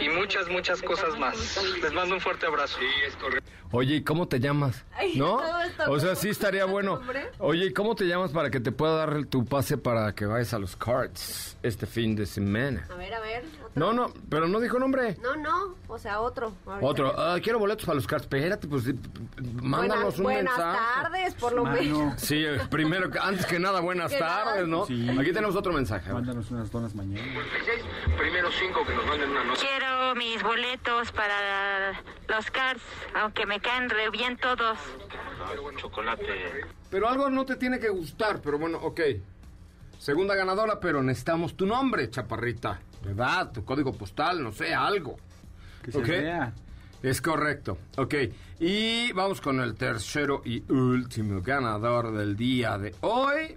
y 0.00 0.08
muchas, 0.08 0.48
muchas 0.48 0.82
cosas 0.82 1.16
más. 1.18 1.56
Les 1.80 1.92
mando 1.92 2.14
un 2.16 2.20
fuerte 2.20 2.46
abrazo. 2.46 2.78
Sí, 2.78 2.86
es 3.06 3.16
correcto. 3.16 3.50
Oye, 3.70 3.96
¿y 3.96 4.02
cómo 4.02 4.26
te 4.28 4.40
llamas? 4.40 4.84
Ay, 4.94 5.16
¿No? 5.16 5.40
O 5.88 6.00
sea, 6.00 6.16
sí 6.16 6.30
estaría 6.30 6.64
bueno. 6.64 7.00
Oye, 7.38 7.66
¿y 7.66 7.72
cómo 7.72 7.94
te 7.94 8.06
llamas 8.06 8.30
para 8.32 8.50
que 8.50 8.60
te 8.60 8.72
pueda 8.72 8.94
dar 8.96 9.24
tu 9.26 9.44
pase 9.44 9.76
para 9.76 10.14
que 10.14 10.24
vayas 10.24 10.54
a 10.54 10.58
los 10.58 10.74
cards 10.74 11.56
este 11.62 11.86
fin 11.86 12.16
de 12.16 12.26
semana? 12.26 12.86
A 12.90 12.94
ver, 12.94 13.12
a 13.12 13.20
ver. 13.20 13.44
Otro. 13.70 13.80
No, 13.86 13.92
no, 13.92 14.12
pero 14.28 14.48
no 14.48 14.60
dijo 14.60 14.78
nombre. 14.78 15.16
No, 15.22 15.36
no, 15.36 15.74
o 15.88 15.98
sea, 15.98 16.20
otro. 16.20 16.52
Otro, 16.80 17.14
ah, 17.18 17.38
quiero 17.42 17.58
boletos 17.58 17.84
para 17.86 17.96
los 17.96 18.06
cards. 18.06 18.24
Espérate, 18.24 18.66
pues 18.68 18.84
mándanos 19.62 20.16
Buenas, 20.16 20.18
un 20.18 20.22
buenas 20.24 20.56
mensaje. 20.58 20.78
tardes, 21.02 21.34
por 21.34 21.52
lo 21.52 21.64
menos. 21.64 22.20
Sí, 22.20 22.44
primero, 22.70 23.10
que- 23.10 23.18
antes 23.18 23.46
que 23.46 23.58
nada, 23.58 23.80
buenas 23.80 24.12
Que 24.12 24.20
nada. 24.20 24.44
tardes, 24.44 24.68
¿no? 24.68 24.86
Sí. 24.86 25.08
Aquí 25.18 25.32
tenemos 25.32 25.56
otro 25.56 25.72
mensaje. 25.72 26.12
Mándanos 26.12 26.50
unas 26.50 26.70
donas 26.70 26.94
mañana. 26.94 27.22
Primero 28.18 28.48
cinco 28.52 28.84
que 28.86 28.94
nos 28.94 29.06
manden 29.06 29.30
una 29.30 29.44
nota. 29.44 29.60
Quiero 29.60 30.14
mis 30.14 30.42
boletos 30.42 31.12
para 31.12 31.92
los 32.28 32.50
cars, 32.50 32.82
aunque 33.14 33.46
me 33.46 33.60
caen 33.60 33.88
re 33.90 34.10
bien 34.10 34.36
todos. 34.36 34.78
Chocolate. 35.76 36.64
Pero 36.90 37.08
algo 37.08 37.30
no 37.30 37.44
te 37.44 37.56
tiene 37.56 37.78
que 37.78 37.88
gustar, 37.88 38.40
pero 38.42 38.58
bueno, 38.58 38.78
ok. 38.82 39.00
Segunda 39.98 40.34
ganadora, 40.34 40.78
pero 40.80 41.02
necesitamos 41.02 41.56
tu 41.56 41.66
nombre, 41.66 42.08
chaparrita. 42.10 42.80
¿Verdad? 43.08 43.52
Tu 43.52 43.64
código 43.64 43.92
postal, 43.92 44.42
no 44.42 44.52
sé, 44.52 44.74
algo. 44.74 45.16
Que 45.82 45.92
se 45.92 45.98
Ok. 45.98 46.06
vea. 46.06 46.52
Es 47.02 47.20
correcto. 47.22 47.78
Ok. 47.96 48.14
Y 48.60 49.12
vamos 49.12 49.40
con 49.40 49.60
el 49.60 49.74
tercero 49.74 50.42
y 50.44 50.62
último 50.72 51.40
ganador 51.42 52.12
del 52.12 52.36
día 52.36 52.76
de 52.76 52.94
hoy. 53.02 53.56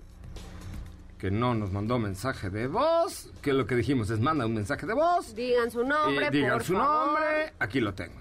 Que 1.18 1.32
no 1.32 1.54
nos 1.54 1.72
mandó 1.72 2.00
mensaje 2.00 2.50
de 2.50 2.68
voz. 2.68 3.30
Que 3.42 3.54
lo 3.54 3.66
que 3.66 3.76
dijimos 3.76 4.10
es 4.10 4.20
manda 4.20 4.46
un 4.46 4.54
mensaje 4.54 4.86
de 4.86 4.94
voz. 4.94 5.36
Digan 5.36 5.70
su 5.72 5.84
nombre, 5.84 6.28
Y 6.28 6.30
digan 6.32 6.54
por 6.54 6.64
su 6.64 6.74
favor. 6.74 7.06
nombre. 7.08 7.54
Aquí 7.60 7.80
lo 7.80 7.94
tengo. 7.94 8.16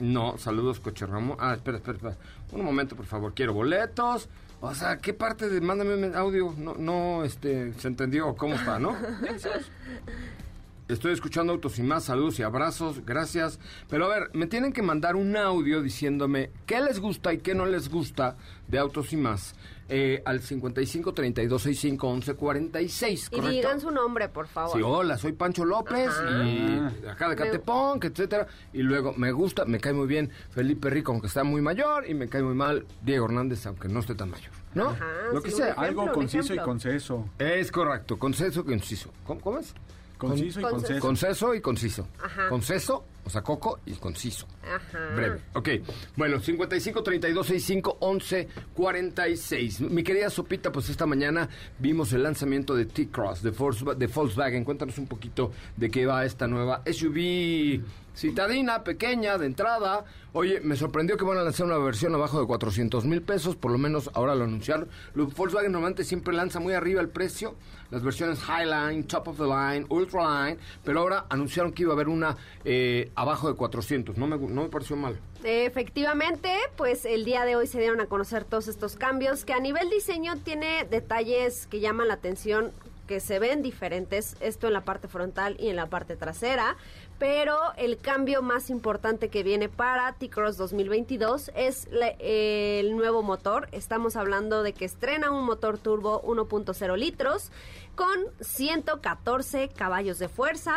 No, 0.00 0.36
saludos, 0.38 0.80
Coche 0.80 1.06
Ramón. 1.06 1.36
Ah, 1.40 1.54
espera, 1.54 1.76
espera, 1.78 1.96
espera. 1.96 2.16
Un 2.52 2.64
momento, 2.64 2.96
por 2.96 3.06
favor. 3.06 3.34
Quiero 3.34 3.52
boletos. 3.54 4.28
O 4.60 4.74
sea, 4.74 4.98
¿qué 4.98 5.12
parte 5.14 5.48
de 5.48 5.60
mándame 5.60 5.94
un 5.94 6.14
audio? 6.16 6.54
No, 6.56 6.74
no, 6.74 7.22
este, 7.24 7.72
se 7.74 7.88
entendió 7.88 8.34
cómo 8.34 8.54
está, 8.54 8.78
¿no? 8.78 8.96
Estoy 10.86 11.14
escuchando 11.14 11.54
Autos 11.54 11.78
y 11.78 11.82
más, 11.82 12.04
saludos 12.04 12.38
y 12.38 12.42
abrazos, 12.42 13.06
gracias. 13.06 13.58
Pero 13.88 14.04
a 14.04 14.08
ver, 14.08 14.30
me 14.34 14.46
tienen 14.46 14.70
que 14.70 14.82
mandar 14.82 15.16
un 15.16 15.34
audio 15.34 15.80
diciéndome 15.80 16.50
qué 16.66 16.82
les 16.82 17.00
gusta 17.00 17.32
y 17.32 17.38
qué 17.38 17.54
no 17.54 17.64
les 17.64 17.88
gusta 17.88 18.36
de 18.68 18.78
Autos 18.78 19.10
y 19.14 19.16
más 19.16 19.54
eh, 19.88 20.22
al 20.26 20.40
55 20.40 21.14
32 21.14 21.62
65 21.62 22.06
11 22.06 22.34
46, 22.34 23.30
Y 23.32 23.40
digan 23.40 23.80
su 23.80 23.90
nombre, 23.90 24.28
por 24.28 24.46
favor. 24.46 24.76
Sí, 24.76 24.82
hola, 24.84 25.16
soy 25.16 25.32
Pancho 25.32 25.64
López 25.64 26.10
y 26.44 27.06
acá 27.06 27.30
de 27.30 27.36
Catepón, 27.36 28.00
etcétera. 28.02 28.46
Y 28.74 28.82
luego 28.82 29.14
me 29.16 29.32
gusta, 29.32 29.64
me 29.64 29.80
cae 29.80 29.94
muy 29.94 30.06
bien 30.06 30.30
Felipe 30.50 30.90
Rico, 30.90 31.12
aunque 31.12 31.28
está 31.28 31.44
muy 31.44 31.62
mayor, 31.62 32.06
y 32.06 32.12
me 32.12 32.28
cae 32.28 32.42
muy 32.42 32.54
mal 32.54 32.84
Diego 33.02 33.24
Hernández, 33.24 33.64
aunque 33.64 33.88
no 33.88 34.00
esté 34.00 34.14
tan 34.14 34.28
mayor. 34.28 34.52
¿No? 34.74 34.90
Ajá, 34.90 35.06
Lo 35.32 35.40
que 35.40 35.50
sí, 35.50 35.56
sea. 35.56 35.70
ejemplo, 35.70 36.02
Algo 36.02 36.12
conciso 36.12 36.52
y 36.52 36.58
conceso. 36.58 37.28
Es 37.38 37.72
correcto, 37.72 38.18
conceso 38.18 38.60
y 38.60 38.64
conciso. 38.64 39.10
¿Cómo, 39.24 39.40
cómo 39.40 39.58
es? 39.60 39.72
Conciso 40.18 40.60
y 40.60 40.62
Con- 40.62 40.72
conceso. 40.72 41.00
Conceso 41.00 41.54
y 41.54 41.60
conciso. 41.60 42.08
Ajá. 42.22 42.48
Conceso, 42.48 43.04
o 43.24 43.30
sea, 43.30 43.42
coco 43.42 43.80
y 43.84 43.92
conciso. 43.94 44.46
Ajá. 44.62 45.14
Breve. 45.14 45.40
Ok. 45.54 45.68
Bueno, 46.16 46.40
55 46.40 47.02
32 47.02 47.46
65 47.46 47.96
11 48.00 48.48
46. 48.74 49.80
Mi 49.82 50.02
querida 50.02 50.30
Sopita, 50.30 50.70
pues 50.72 50.88
esta 50.88 51.06
mañana 51.06 51.48
vimos 51.78 52.12
el 52.12 52.22
lanzamiento 52.22 52.74
de 52.74 52.86
T-Cross 52.86 53.42
de 53.42 53.50
Volkswagen. 53.50 54.64
Cuéntanos 54.64 54.98
un 54.98 55.06
poquito 55.06 55.50
de 55.76 55.90
qué 55.90 56.06
va 56.06 56.24
esta 56.24 56.46
nueva 56.46 56.82
SUV 56.86 57.82
citadina, 58.14 58.84
pequeña, 58.84 59.38
de 59.38 59.46
entrada. 59.46 60.04
Oye, 60.32 60.60
me 60.60 60.76
sorprendió 60.76 61.16
que 61.16 61.24
van 61.24 61.38
a 61.38 61.42
lanzar 61.42 61.66
una 61.66 61.78
versión 61.78 62.14
abajo 62.14 62.40
de 62.40 62.46
400 62.46 63.04
mil 63.04 63.22
pesos, 63.22 63.56
por 63.56 63.70
lo 63.70 63.78
menos 63.78 64.10
ahora 64.14 64.34
lo 64.34 64.44
anunciaron. 64.44 64.88
Volkswagen 65.14 65.72
normalmente 65.72 66.04
siempre 66.04 66.34
lanza 66.34 66.60
muy 66.60 66.74
arriba 66.74 67.00
el 67.00 67.08
precio, 67.08 67.54
las 67.90 68.02
versiones 68.02 68.40
Highline, 68.40 69.04
Top 69.04 69.28
of 69.28 69.36
the 69.36 69.44
Line, 69.44 69.86
Ultraline, 69.88 70.58
pero 70.82 71.00
ahora 71.00 71.26
anunciaron 71.28 71.72
que 71.72 71.82
iba 71.82 71.92
a 71.92 71.94
haber 71.94 72.08
una 72.08 72.36
eh, 72.64 73.10
abajo 73.14 73.48
de 73.48 73.54
400. 73.54 74.16
No 74.16 74.26
me, 74.26 74.36
no 74.36 74.62
me 74.62 74.68
pareció 74.68 74.96
mal. 74.96 75.18
Efectivamente, 75.44 76.50
pues 76.76 77.04
el 77.04 77.24
día 77.24 77.44
de 77.44 77.54
hoy 77.54 77.66
se 77.66 77.78
dieron 77.78 78.00
a 78.00 78.06
conocer 78.06 78.44
todos 78.44 78.66
estos 78.66 78.96
cambios 78.96 79.44
que 79.44 79.52
a 79.52 79.60
nivel 79.60 79.90
diseño 79.90 80.36
tiene 80.38 80.84
detalles 80.90 81.66
que 81.66 81.80
llaman 81.80 82.08
la 82.08 82.14
atención 82.14 82.72
que 83.06 83.20
se 83.20 83.38
ven 83.38 83.62
diferentes, 83.62 84.36
esto 84.40 84.66
en 84.66 84.72
la 84.72 84.84
parte 84.84 85.08
frontal 85.08 85.56
y 85.58 85.68
en 85.68 85.76
la 85.76 85.86
parte 85.86 86.16
trasera, 86.16 86.76
pero 87.18 87.58
el 87.76 87.98
cambio 87.98 88.42
más 88.42 88.70
importante 88.70 89.28
que 89.28 89.42
viene 89.42 89.68
para 89.68 90.12
T-Cross 90.12 90.56
2022 90.56 91.50
es 91.54 91.88
el 92.18 92.96
nuevo 92.96 93.22
motor. 93.22 93.68
Estamos 93.72 94.16
hablando 94.16 94.62
de 94.62 94.72
que 94.72 94.84
estrena 94.84 95.30
un 95.30 95.44
motor 95.44 95.78
turbo 95.78 96.22
1.0 96.22 96.96
litros 96.96 97.50
con 97.94 98.26
114 98.40 99.68
caballos 99.68 100.18
de 100.18 100.28
fuerza. 100.28 100.76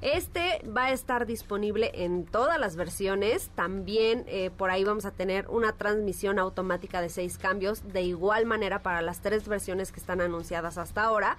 Este 0.00 0.62
va 0.64 0.84
a 0.84 0.92
estar 0.92 1.26
disponible 1.26 1.90
en 1.92 2.24
todas 2.24 2.60
las 2.60 2.76
versiones. 2.76 3.50
También 3.56 4.24
eh, 4.28 4.50
por 4.56 4.70
ahí 4.70 4.84
vamos 4.84 5.04
a 5.04 5.10
tener 5.10 5.48
una 5.48 5.72
transmisión 5.72 6.38
automática 6.38 7.00
de 7.00 7.08
seis 7.08 7.36
cambios, 7.36 7.82
de 7.92 8.02
igual 8.02 8.46
manera 8.46 8.80
para 8.80 9.02
las 9.02 9.20
tres 9.20 9.48
versiones 9.48 9.90
que 9.90 9.98
están 9.98 10.20
anunciadas 10.20 10.78
hasta 10.78 11.02
ahora. 11.02 11.36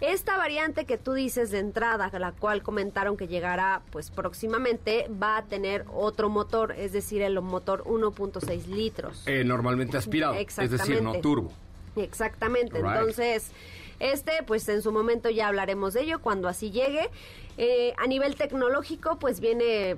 Esta 0.00 0.36
variante 0.36 0.84
que 0.84 0.96
tú 0.96 1.12
dices 1.12 1.50
de 1.50 1.58
entrada, 1.58 2.10
la 2.18 2.32
cual 2.32 2.62
comentaron 2.62 3.16
que 3.16 3.26
llegará 3.26 3.82
pues 3.90 4.10
próximamente, 4.10 5.10
va 5.10 5.38
a 5.38 5.44
tener 5.44 5.84
otro 5.92 6.28
motor, 6.28 6.72
es 6.72 6.92
decir, 6.92 7.20
el 7.22 7.40
motor 7.40 7.82
1.6 7.84 8.66
litros. 8.66 9.24
Eh, 9.26 9.42
normalmente 9.44 9.96
aspirado, 9.96 10.34
es 10.34 10.70
decir, 10.70 11.02
no 11.02 11.14
turbo. 11.20 11.50
Exactamente. 11.96 12.78
Right. 12.80 12.92
Entonces, 12.92 13.50
este, 13.98 14.44
pues 14.46 14.68
en 14.68 14.82
su 14.82 14.92
momento 14.92 15.30
ya 15.30 15.48
hablaremos 15.48 15.94
de 15.94 16.02
ello 16.02 16.20
cuando 16.20 16.46
así 16.46 16.70
llegue. 16.70 17.10
Eh, 17.56 17.92
a 17.98 18.06
nivel 18.06 18.36
tecnológico, 18.36 19.18
pues 19.18 19.40
viene 19.40 19.96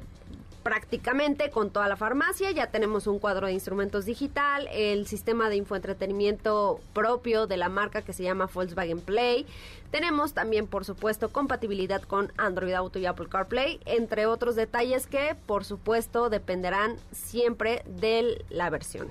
prácticamente 0.62 1.50
con 1.50 1.70
toda 1.70 1.88
la 1.88 1.96
farmacia. 1.96 2.50
Ya 2.50 2.68
tenemos 2.68 3.06
un 3.06 3.18
cuadro 3.18 3.46
de 3.46 3.52
instrumentos 3.52 4.04
digital, 4.04 4.68
el 4.72 5.06
sistema 5.06 5.48
de 5.48 5.56
infoentretenimiento 5.56 6.80
propio 6.92 7.46
de 7.46 7.56
la 7.56 7.68
marca 7.68 8.02
que 8.02 8.12
se 8.12 8.22
llama 8.22 8.48
Volkswagen 8.52 9.00
Play. 9.00 9.46
Tenemos 9.90 10.34
también, 10.34 10.66
por 10.66 10.84
supuesto, 10.84 11.30
compatibilidad 11.30 12.02
con 12.02 12.32
Android 12.36 12.74
Auto 12.74 12.98
y 12.98 13.06
Apple 13.06 13.28
CarPlay, 13.28 13.80
entre 13.86 14.26
otros 14.26 14.54
detalles 14.54 15.06
que, 15.06 15.36
por 15.46 15.64
supuesto, 15.64 16.30
dependerán 16.30 16.96
siempre 17.10 17.82
de 17.86 18.44
la 18.50 18.70
versión. 18.70 19.08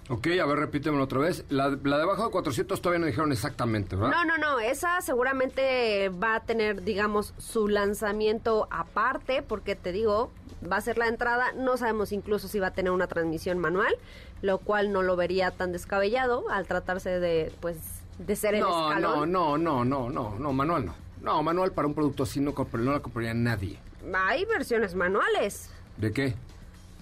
Ok, 0.10 0.28
a 0.42 0.46
ver, 0.46 0.60
repítemelo 0.60 1.04
otra 1.06 1.20
vez. 1.20 1.46
La, 1.48 1.70
la 1.84 1.98
de 1.98 2.04
abajo 2.04 2.26
de 2.26 2.32
400 2.32 2.82
todavía 2.82 3.00
no 3.00 3.06
dijeron 3.06 3.32
exactamente, 3.32 3.96
¿verdad? 3.96 4.12
No, 4.12 4.26
no, 4.26 4.38
no, 4.38 4.60
esa 4.60 5.00
seguramente 5.00 6.10
va 6.10 6.36
a 6.36 6.42
tener, 6.42 6.84
digamos, 6.84 7.34
su 7.38 7.70
lanzamiento 7.70 8.68
aparte, 8.72 9.42
porque 9.42 9.78
te 9.78 9.94
digo, 9.94 10.30
va 10.70 10.76
a 10.78 10.82
ser 10.82 10.98
la 10.98 11.08
entrada, 11.08 11.54
no 11.56 11.78
sabemos 11.78 12.12
incluso 12.12 12.50
si 12.50 12.60
va 12.60 12.68
a 12.68 12.74
tener 12.74 12.92
una 12.92 13.08
transmisión 13.08 13.58
manual, 13.60 13.96
lo 14.42 14.58
cual 14.58 14.92
no 14.92 15.02
lo 15.02 15.16
vería 15.16 15.52
tan 15.52 15.72
descabellado 15.72 16.50
al 16.50 16.68
tratarse 16.68 17.22
de, 17.22 17.54
pues, 17.62 17.78
de 18.18 18.36
ser 18.36 18.56
el 18.56 18.62
no, 18.62 18.90
escalón. 18.90 19.32
no, 19.32 19.58
no, 19.58 19.86
no, 19.86 19.88
no, 20.10 20.10
no, 20.10 20.36
no, 20.38 20.52
manual 20.54 20.88
no. 20.88 20.96
No, 21.22 21.42
manual 21.44 21.72
para 21.72 21.88
un 21.88 21.94
producto 21.94 22.24
así 22.24 22.40
no, 22.40 22.54
no 22.54 22.92
la 22.92 23.00
compraría 23.00 23.34
nadie. 23.34 23.78
Hay 24.14 24.46
versiones 24.46 24.96
manuales. 24.96 25.70
¿De 25.98 26.12
qué? 26.12 26.36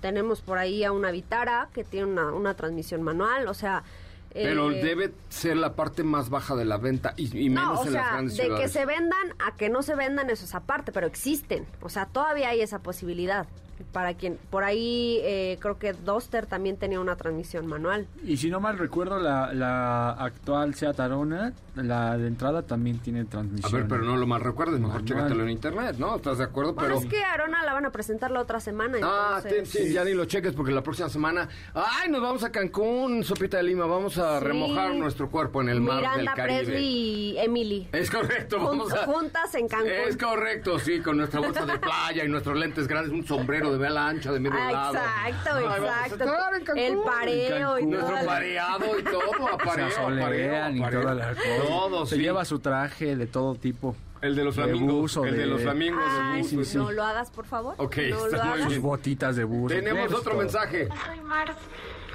Tenemos 0.01 0.41
por 0.41 0.57
ahí 0.57 0.83
a 0.83 0.91
una 0.91 1.11
Vitara 1.11 1.69
que 1.73 1.83
tiene 1.83 2.07
una, 2.07 2.31
una 2.33 2.53
transmisión 2.55 3.01
manual, 3.01 3.47
o 3.47 3.53
sea... 3.53 3.83
Pero 4.31 4.71
eh, 4.71 4.83
debe 4.83 5.11
ser 5.29 5.57
la 5.57 5.73
parte 5.73 6.03
más 6.03 6.29
baja 6.29 6.55
de 6.55 6.63
la 6.63 6.77
venta 6.77 7.15
y, 7.17 7.35
y 7.35 7.49
menos 7.49 7.63
No, 7.63 7.81
o 7.81 7.85
en 7.87 7.93
las 7.93 8.11
grandes 8.11 8.37
de 8.37 8.55
que 8.55 8.67
se 8.67 8.85
vendan 8.85 9.33
a 9.39 9.55
que 9.55 9.69
no 9.69 9.81
se 9.81 9.95
vendan, 9.95 10.29
eso 10.29 10.45
es 10.45 10.53
aparte, 10.53 10.91
pero 10.91 11.07
existen. 11.07 11.65
O 11.81 11.89
sea, 11.89 12.05
todavía 12.05 12.49
hay 12.49 12.61
esa 12.61 12.79
posibilidad. 12.79 13.47
Para 13.93 14.13
quien, 14.13 14.37
por 14.49 14.63
ahí 14.63 15.19
eh, 15.23 15.57
creo 15.59 15.79
que 15.79 15.93
Duster 15.93 16.45
también 16.45 16.77
tenía 16.77 16.99
una 16.99 17.15
transmisión 17.15 17.65
manual. 17.65 18.07
Y 18.25 18.37
si 18.37 18.49
no 18.49 18.59
mal 18.59 18.77
recuerdo, 18.77 19.19
la, 19.19 19.53
la 19.53 20.11
actual 20.11 20.75
Seat 20.75 20.99
Arona, 20.99 21.53
la 21.75 22.17
de 22.17 22.27
entrada 22.27 22.61
también 22.63 22.99
tiene 22.99 23.21
A 23.21 23.25
transmisión. 23.25 23.71
ver, 23.71 23.87
pero 23.87 24.03
no 24.03 24.17
lo 24.17 24.27
más 24.27 24.41
recuerdes, 24.41 24.79
mejor 24.79 25.05
chécatelo 25.05 25.43
en 25.43 25.49
internet, 25.49 25.95
¿no? 25.97 26.17
¿Estás 26.17 26.37
de 26.39 26.43
acuerdo? 26.43 26.73
Bueno, 26.73 26.95
Pero... 26.95 26.99
es 26.99 27.11
que 27.13 27.23
a 27.23 27.33
Arona 27.33 27.63
la 27.63 27.73
van 27.73 27.85
a 27.85 27.91
presentar 27.91 28.31
la 28.31 28.41
otra 28.41 28.59
semana. 28.59 28.97
Ah, 29.01 29.35
entonces... 29.43 29.69
sí, 29.69 29.87
sí, 29.87 29.93
ya 29.93 30.03
ni 30.03 30.13
lo 30.13 30.25
cheques 30.25 30.53
porque 30.53 30.71
la 30.71 30.83
próxima 30.83 31.09
semana... 31.09 31.47
¡Ay, 31.73 32.09
nos 32.11 32.21
vamos 32.21 32.43
a 32.43 32.51
Cancún, 32.51 33.23
Sopita 33.23 33.57
de 33.57 33.63
Lima! 33.63 33.85
Vamos 33.85 34.17
a 34.17 34.39
Sí. 34.39 34.45
remojar 34.45 34.93
nuestro 34.95 35.29
cuerpo 35.29 35.61
en 35.61 35.69
el 35.69 35.81
mar 35.81 36.01
del 36.01 36.09
Miranda 36.09 36.33
Caribe. 36.35 36.59
Presley 36.65 36.85
y 36.85 37.37
Emily. 37.39 37.87
Es 37.93 38.11
correcto, 38.11 38.57
Jun- 38.59 38.65
vamos 38.65 38.93
a... 38.93 39.05
Juntas 39.05 39.55
en 39.55 39.67
Cancún. 39.67 39.89
Es 40.07 40.17
correcto, 40.17 40.77
sí, 40.79 40.99
con 40.99 41.17
nuestra 41.17 41.39
bolsa 41.39 41.65
de 41.65 41.79
playa 41.79 42.25
y 42.25 42.27
nuestros 42.27 42.57
lentes 42.57 42.87
grandes, 42.87 43.13
un 43.13 43.25
sombrero 43.25 43.68
de 43.71 43.77
vela 43.77 44.07
ancha 44.07 44.31
de 44.31 44.39
medio 44.39 44.57
Ah, 44.61 44.71
lado. 44.71 44.93
exacto, 44.95 45.49
Ay, 45.57 45.63
vamos 45.63 45.79
a 45.89 46.05
exacto. 46.05 46.23
estar 46.25 46.53
en 46.55 46.63
Cancún. 46.65 46.83
El 46.83 46.97
pareo 46.99 47.79
y 47.79 47.85
Nuestro 47.85 48.15
todo. 48.17 48.25
pareado 48.25 48.99
y 48.99 49.03
todo, 49.03 49.47
a 49.47 49.57
Se 49.59 49.65
pareo, 49.65 49.85
a 49.85 49.87
asolean 49.87 50.79
pareo, 50.79 50.99
y 50.99 51.01
todas 51.03 51.17
las 51.17 51.35
cosas. 51.37 51.67
Todo, 51.67 52.05
Se 52.05 52.15
sí. 52.15 52.21
lleva 52.21 52.45
su 52.45 52.59
traje 52.59 53.15
de 53.15 53.27
todo 53.27 53.55
tipo. 53.55 53.95
El 54.21 54.35
de 54.35 54.43
los 54.43 54.55
de 54.55 54.63
flamingos, 54.63 54.93
buzo, 54.95 55.25
el 55.25 55.37
de 55.37 55.45
los 55.45 55.61
flamingos 55.61 56.03
de 56.13 56.19
Ay, 56.19 56.41
buzo, 56.41 56.63
sí. 56.65 56.77
no 56.77 56.91
lo 56.91 57.03
hagas, 57.03 57.31
por 57.31 57.45
favor. 57.45 57.75
Ok, 57.77 57.97
no 58.09 58.25
está 58.25 58.37
lo 58.37 58.43
muy 58.43 58.51
hagas. 58.53 58.59
Sus 58.63 58.67
bien. 58.69 58.81
botitas 58.81 59.35
de 59.37 59.43
buzo. 59.45 59.75
Tenemos 59.75 60.07
Pues, 60.07 60.19
otro 60.19 60.31
todo. 60.33 60.41
mensaje. 60.41 60.89
Soy 61.05 61.19
Mars. 61.21 61.55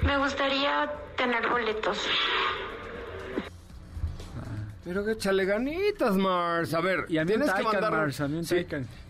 Me 0.03 0.17
gustaría 0.19 0.91
tener 1.17 1.49
boletos. 1.49 1.97
Pero 4.83 5.03
que 5.03 5.13
échale 5.13 5.45
ganitas, 5.45 6.15
Mars. 6.15 6.73
A 6.75 6.81
ver, 6.81 7.05
Y 7.09 7.17
a 7.17 7.25
mí 7.25 7.33
un 7.33 7.39
tienes 7.41 7.55
que 7.55 7.63
mandar 7.63 7.91
Mars, 7.91 8.21
a 8.21 8.27
mí 8.27 8.37
un 8.37 8.45
sí. 8.45 8.65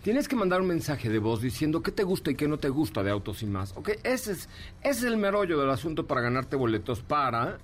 Tienes 0.06 0.28
que 0.28 0.36
mandar 0.36 0.62
un 0.62 0.68
mensaje 0.68 1.10
de 1.10 1.18
voz 1.18 1.41
diciendo 1.41 1.82
qué 1.82 1.91
te 1.91 2.03
gusta 2.03 2.30
y 2.30 2.36
qué 2.36 2.47
no 2.47 2.60
te 2.60 2.70
gusta 2.70 3.01
de 3.01 3.10
Autos 3.10 3.41
y 3.41 3.47
Más. 3.47 3.74
¿Ok? 3.76 3.89
Ese 4.03 4.34
es, 4.34 4.49
ese 4.84 4.99
es 4.99 5.03
el 5.03 5.18
merollo 5.18 5.60
del 5.60 5.72
asunto 5.72 6.06
para 6.06 6.22
ganarte 6.22 6.56
boletos 6.56 7.01
para 7.01 7.58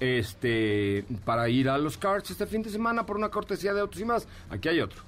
este 0.00 1.04
para 1.26 1.50
ir 1.50 1.68
a 1.68 1.76
los 1.76 1.98
carts 1.98 2.30
este 2.30 2.46
fin 2.46 2.62
de 2.62 2.70
semana 2.70 3.04
por 3.04 3.18
una 3.18 3.28
cortesía 3.28 3.74
de 3.74 3.82
Autos 3.82 4.00
y 4.00 4.06
Más. 4.06 4.26
Aquí 4.48 4.70
hay 4.70 4.80
otro. 4.80 5.02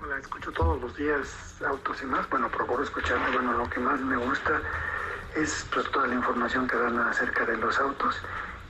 Hola, 0.00 0.16
escucho 0.20 0.52
todos 0.52 0.80
los 0.80 0.96
días 0.96 1.60
autos 1.66 2.00
y 2.04 2.06
más. 2.06 2.30
Bueno, 2.30 2.48
procuro 2.52 2.84
escucharlo. 2.84 3.32
Bueno, 3.32 3.58
lo 3.58 3.68
que 3.68 3.80
más 3.80 4.00
me 4.00 4.16
gusta 4.16 4.62
es 5.34 5.66
pues, 5.74 5.90
toda 5.90 6.06
la 6.06 6.14
información 6.14 6.68
que 6.68 6.76
dan 6.76 7.00
acerca 7.00 7.44
de 7.46 7.56
los 7.56 7.76
autos. 7.80 8.14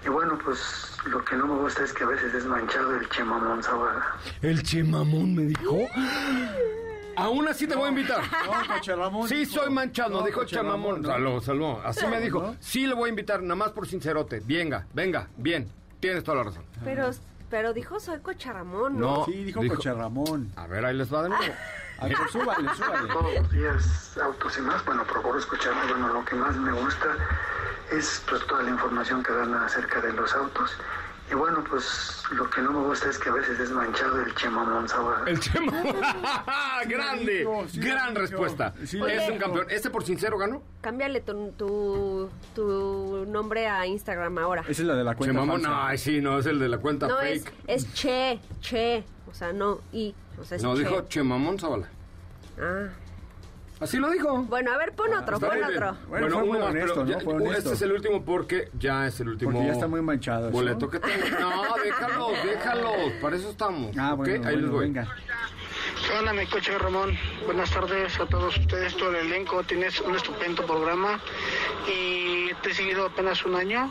Y 0.07 0.09
bueno, 0.09 0.39
pues 0.43 0.97
lo 1.05 1.23
que 1.23 1.37
no 1.37 1.49
me 1.49 1.57
gusta 1.61 1.85
es 1.85 1.93
que 1.93 2.05
a 2.05 2.07
veces 2.07 2.33
es 2.33 2.47
manchado 2.47 2.97
el 2.97 3.07
chemamón 3.11 3.63
Zavala. 3.63 4.17
El 4.41 4.63
Chemamón 4.63 5.35
me 5.35 5.43
dijo. 5.43 5.81
Aún 7.23 7.49
así 7.49 7.67
te 7.67 7.75
voy 7.75 7.87
a 7.87 7.89
invitar. 7.91 8.23
No. 8.97 9.27
Sí, 9.27 9.47
soy 9.47 9.71
manchado, 9.71 10.21
No, 10.21 10.27
dijo 10.27 10.41
Coche 10.41 10.57
Chamamón. 10.57 11.05
Salud, 11.05 11.43
salud. 11.43 11.77
Así 11.85 12.07
me 12.07 12.21
dijo. 12.21 12.41
¿No? 12.43 12.57
Sí 12.61 12.87
le 12.87 12.95
voy 12.95 13.07
a 13.07 13.11
invitar, 13.11 13.43
nada 13.43 13.55
más 13.55 13.71
por 13.73 13.87
sincerote. 13.87 14.41
Venga, 14.45 14.87
venga, 14.93 15.29
bien. 15.37 15.69
Tienes 16.01 16.25
toda 16.25 16.39
la 16.39 16.45
razón. 16.45 16.65
Pero, 16.85 17.11
pero 17.49 17.73
dijo 17.73 18.01
soy 18.01 18.19
Cocharamón, 18.21 18.99
¿no? 18.99 19.19
No. 19.19 19.25
Sí, 19.27 19.45
dijo, 19.45 19.61
Dijo- 19.61 19.77
Coche 19.77 19.93
Ramón. 19.93 20.53
A 20.57 20.67
ver, 20.67 20.85
ahí 20.85 20.97
les 20.97 21.13
va 21.13 21.23
de 21.23 21.29
nuevo. 21.31 21.45
A 21.99 22.07
ver, 22.07 22.17
súbale, 22.33 22.69
súbale. 22.77 23.09
Todos 23.13 23.35
los 23.35 23.51
días 23.53 24.19
autos 24.21 24.59
y 24.59 24.61
más. 24.63 24.85
Bueno, 24.85 25.05
procuro 25.05 25.39
escucharlo. 25.39 25.81
Bueno, 25.89 26.09
lo 26.13 26.25
que 26.25 26.35
más 26.35 26.57
me 26.57 26.73
gusta 26.73 27.07
es 27.93 28.23
pues, 28.29 28.45
toda 28.47 28.63
la 28.65 28.71
información 28.71 29.23
que 29.23 29.33
dan 29.33 29.55
acerca 29.55 30.01
de 30.01 30.13
los 30.13 30.35
autos. 30.35 30.77
Y 31.31 31.35
bueno, 31.35 31.65
pues 31.69 32.23
lo 32.33 32.51
que 32.51 32.61
no 32.61 32.73
me 32.73 32.87
gusta 32.87 33.09
es 33.09 33.19
que 33.19 33.31
a 33.31 33.33
veces 33.33 33.59
es 33.59 33.71
manchado 33.71 34.21
el 34.21 34.35
chemamón 34.35 34.87
Zavala. 34.89 35.31
El 35.31 35.41
Chema. 35.41 35.73
Grande. 36.87 37.39
dijo, 37.39 37.65
sí 37.69 37.81
lo 37.81 37.87
Gran 37.87 38.15
respuesta. 38.15 38.75
Sí 38.85 39.01
es 39.09 39.31
un 39.31 39.39
campeón. 39.39 39.67
¿Este 39.71 39.89
por 39.89 40.05
sincero 40.05 40.37
ganó? 40.37 40.63
Cámbiale 40.83 41.21
tu, 41.23 41.53
tu, 41.53 42.29
tu 42.55 43.25
nombre 43.29 43.67
a 43.67 43.87
Instagram 43.87 44.37
ahora. 44.39 44.63
Esa 44.63 44.71
es 44.73 44.81
la 44.89 44.95
de 44.95 45.05
la 45.05 45.15
cuenta 45.15 45.33
Chemamón, 45.33 45.63
falsa. 45.63 45.77
no, 45.77 45.83
ay, 45.87 45.97
sí, 45.99 46.21
no, 46.21 46.39
es 46.39 46.47
el 46.47 46.59
de 46.59 46.69
la 46.69 46.79
cuenta 46.79 47.07
No, 47.09 47.21
es, 47.21 47.45
fake. 47.45 47.55
es 47.67 47.95
Che, 47.95 48.39
Che. 48.61 49.05
O 49.31 49.35
sea, 49.35 49.53
no 49.55 49.81
I. 49.93 50.15
O 50.39 50.45
sea, 50.45 50.57
es 50.59 50.63
No, 50.63 50.75
Che. 50.75 50.81
dijo 50.81 51.03
Chemamón 51.09 51.59
Zavala. 51.59 51.89
Ah. 52.61 52.89
Así 53.83 53.99
lo 53.99 54.11
dijo. 54.11 54.43
Bueno, 54.45 54.73
a 54.73 54.77
ver, 54.79 54.93
pon 54.93 55.13
otro, 55.13 55.35
Está 55.37 55.49
pon 55.49 55.57
bien. 55.57 55.71
otro. 55.71 55.97
Bueno, 56.09 56.29
fue 56.31 56.45
muy 56.45 56.59
más, 56.59 56.69
honesto, 56.71 56.95
pero 56.95 57.05
¿no? 57.05 57.11
ya- 57.11 57.21
Fue 57.21 57.35
honesto. 57.35 57.59
Este 57.59 57.73
es 57.75 57.83
el 57.83 57.93
último 57.93 58.25
porque 58.25 58.69
ya 58.79 59.07
es 59.09 59.19
el 59.21 59.29
último. 59.31 59.51
Porque 59.53 59.67
ya 59.67 59.73
está 59.73 59.89
muy 59.89 60.01
manchado. 60.03 60.51
Boleto 60.51 60.89
que 60.89 61.01
tengo. 61.01 61.41
No, 61.41 61.65
déjalos, 61.83 62.31
déjalos. 62.45 62.93
Para 63.21 63.37
eso 63.37 63.51
estamos. 63.51 63.97
Ah, 63.99 64.15
bueno, 64.15 64.35
Ahí 64.49 64.55
les 64.57 64.63
bueno, 64.71 64.73
voy. 64.73 64.85
venga. 64.87 65.17
¿Qué 66.07 66.19
onda, 66.19 66.33
mi 66.33 66.47
coche 66.47 66.77
Ramón? 66.79 67.17
Buenas 67.45 67.71
tardes 67.71 68.19
a 68.21 68.27
todos 68.27 68.57
ustedes, 68.57 68.97
todo 68.97 69.11
el 69.11 69.27
elenco. 69.27 69.63
Tienes 69.65 70.01
un 70.01 70.15
estupendo 70.15 70.65
programa 70.67 71.21
y 71.89 72.53
te 72.63 72.71
he 72.71 72.75
seguido 72.75 73.07
apenas 73.07 73.45
un 73.45 73.57
año. 73.57 73.91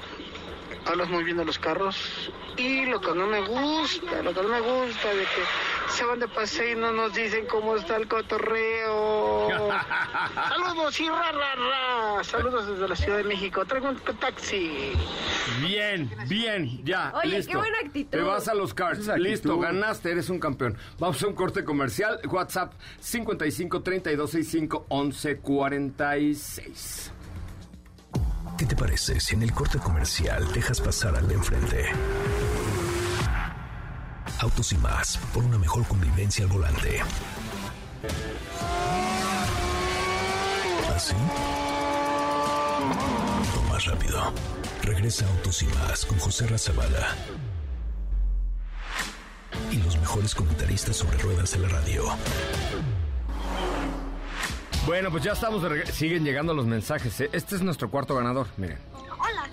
Hablas 0.86 1.10
muy 1.10 1.24
bien 1.24 1.38
de 1.38 1.46
los 1.46 1.60
carros 1.60 2.32
y 2.58 2.86
lo 2.88 3.00
que 3.02 3.14
no 3.14 3.28
me 3.28 3.42
gusta, 3.42 4.24
lo 4.24 4.34
que 4.34 4.42
no 4.42 4.48
me 4.50 4.60
gusta 4.62 5.10
de 5.10 5.22
que 5.24 5.44
se 5.92 6.06
van 6.06 6.20
de 6.20 6.28
paseo 6.28 6.72
y 6.72 6.76
no 6.76 6.92
nos 6.92 7.14
dicen 7.14 7.46
cómo 7.48 7.76
está 7.76 7.98
el 7.98 8.08
cotorreo. 8.08 9.50
Saludos 10.50 11.00
y 11.00 11.08
ra, 11.08 11.32
ra, 11.32 11.56
ra. 11.56 12.24
Saludos 12.24 12.68
desde 12.68 12.88
la 12.88 12.96
Ciudad 12.96 13.18
de 13.18 13.24
México. 13.26 13.66
Traigo 13.66 13.90
un 13.90 13.98
taxi. 13.98 14.94
Bien, 15.62 16.10
bien, 16.28 16.84
ya. 16.84 17.12
Oye, 17.16 17.38
listo. 17.38 17.52
qué 17.52 17.58
buena 17.58 17.78
actitud. 17.84 18.10
Te 18.12 18.22
vas 18.22 18.48
a 18.48 18.54
los 18.54 18.74
cards. 18.74 19.08
Listo, 19.18 19.60
ganaste, 19.60 20.12
eres 20.12 20.30
un 20.30 20.40
campeón. 20.40 20.78
Vamos 21.00 21.22
a 21.24 21.28
un 21.28 21.34
corte 21.34 21.64
comercial. 21.64 22.20
WhatsApp 22.30 22.74
55 23.00 23.82
32 23.82 24.32
65 24.32 24.86
11 24.90 25.38
46. 25.38 27.12
¿Qué 28.58 28.66
te 28.66 28.76
parece 28.76 29.20
si 29.20 29.36
en 29.36 29.44
el 29.44 29.52
corte 29.54 29.80
comercial 29.80 30.52
dejas 30.54 30.80
pasar 30.80 31.16
al 31.16 31.28
de 31.28 31.34
enfrente? 31.34 31.90
Autos 34.42 34.72
y 34.74 34.78
más, 34.78 35.18
por 35.34 35.44
una 35.44 35.58
mejor 35.60 35.86
convivencia 35.88 36.46
al 36.46 36.52
volante. 36.52 37.00
¿Así? 40.96 41.14
O 43.58 43.62
más 43.72 43.86
rápido. 43.86 44.34
Regresa 44.84 45.28
Autos 45.28 45.62
y 45.62 45.66
más 45.68 46.06
con 46.06 46.18
José 46.20 46.48
Razabala. 46.48 47.16
Y 49.72 49.78
los 49.78 49.98
mejores 50.00 50.34
comentaristas 50.34 50.96
sobre 50.98 51.18
ruedas 51.20 51.52
de 51.52 51.60
la 51.60 51.68
radio. 51.70 52.06
Bueno, 54.88 55.12
pues 55.12 55.24
ya 55.24 55.34
estamos 55.34 55.62
de 55.62 55.70
regreso. 55.70 55.94
Siguen 55.94 56.24
llegando 56.24 56.54
los 56.56 56.66
mensajes. 56.66 57.22
¿eh? 57.22 57.30
Este 57.32 57.56
es 57.56 57.62
nuestro 57.62 57.92
cuarto 57.92 58.16
ganador. 58.16 58.48
Miren. 58.58 58.80
Hola, 59.20 59.48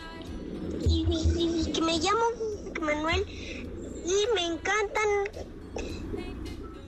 y, 0.83 1.05
y- 1.11 1.61
y 1.69 1.73
que 1.73 1.83
me 1.83 1.99
llamo 1.99 2.25
Manuel 2.81 3.58
y 4.09 4.27
me 4.35 4.47
encantan 4.47 5.11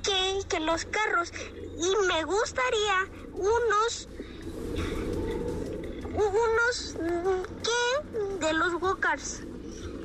que, 0.03 0.39
que 0.49 0.61
los 0.61 0.87
carros 0.87 1.31
y 1.77 2.07
me 2.07 2.25
gustaría 2.25 2.97
unos 3.35 4.09
unos 6.15 6.97
mm, 6.99 7.43
¿qué? 7.63 8.47
de 8.47 8.53
los 8.55 8.75
go-karts. 8.81 9.50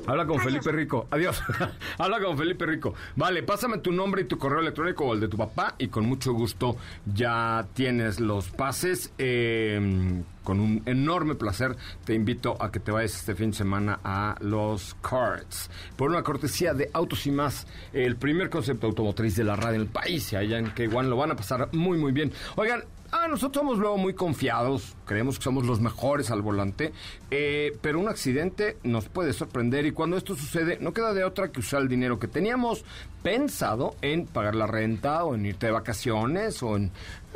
Habla 0.06 0.26
con 0.26 0.40
Adiós. 0.40 0.44
Felipe 0.44 0.72
Rico. 0.72 1.06
Adiós. 1.10 1.42
Habla 1.98 2.20
con 2.20 2.38
Felipe 2.38 2.66
Rico. 2.66 2.94
Vale, 3.16 3.42
pásame 3.42 3.78
tu 3.78 3.92
nombre 3.92 4.22
y 4.22 4.24
tu 4.24 4.38
correo 4.38 4.60
electrónico 4.60 5.04
o 5.04 5.14
el 5.14 5.20
de 5.20 5.28
tu 5.28 5.36
papá 5.36 5.74
y 5.78 5.88
con 5.88 6.06
mucho 6.06 6.32
gusto 6.32 6.76
ya 7.12 7.66
tienes 7.74 8.20
los 8.20 8.48
pases. 8.50 9.12
Eh, 9.18 10.22
con 10.46 10.60
un 10.60 10.82
enorme 10.86 11.34
placer 11.34 11.76
te 12.04 12.14
invito 12.14 12.56
a 12.62 12.70
que 12.70 12.78
te 12.78 12.92
vayas 12.92 13.16
este 13.16 13.34
fin 13.34 13.50
de 13.50 13.56
semana 13.56 13.98
a 14.04 14.36
los 14.40 14.94
Cards. 15.02 15.68
Por 15.96 16.10
una 16.10 16.22
cortesía 16.22 16.72
de 16.72 16.88
Autos 16.92 17.26
y 17.26 17.32
Más, 17.32 17.66
el 17.92 18.14
primer 18.14 18.48
concepto 18.48 18.86
automotriz 18.86 19.34
de 19.34 19.42
la 19.42 19.56
radio 19.56 19.74
en 19.74 19.80
el 19.82 19.88
país. 19.88 20.32
Y 20.32 20.36
allá 20.36 20.58
en 20.58 20.72
K1 20.72 21.08
lo 21.08 21.16
van 21.16 21.32
a 21.32 21.36
pasar 21.36 21.68
muy, 21.72 21.98
muy 21.98 22.12
bien. 22.12 22.32
Oigan, 22.54 22.84
Ah, 23.18 23.28
nosotros 23.28 23.62
somos 23.62 23.78
luego 23.78 23.96
muy 23.96 24.12
confiados, 24.12 24.94
creemos 25.06 25.38
que 25.38 25.44
somos 25.44 25.64
los 25.64 25.80
mejores 25.80 26.30
al 26.30 26.42
volante, 26.42 26.92
eh, 27.30 27.74
pero 27.80 27.98
un 27.98 28.08
accidente 28.08 28.76
nos 28.82 29.08
puede 29.08 29.32
sorprender 29.32 29.86
y 29.86 29.92
cuando 29.92 30.18
esto 30.18 30.36
sucede 30.36 30.76
no 30.82 30.92
queda 30.92 31.14
de 31.14 31.24
otra 31.24 31.50
que 31.50 31.60
usar 31.60 31.80
el 31.80 31.88
dinero 31.88 32.18
que 32.18 32.28
teníamos 32.28 32.84
pensado 33.22 33.96
en 34.02 34.26
pagar 34.26 34.54
la 34.54 34.66
renta 34.66 35.24
o 35.24 35.34
en 35.34 35.46
irte 35.46 35.64
de 35.64 35.72
vacaciones 35.72 36.62
o 36.62 36.76
en, 36.76 36.92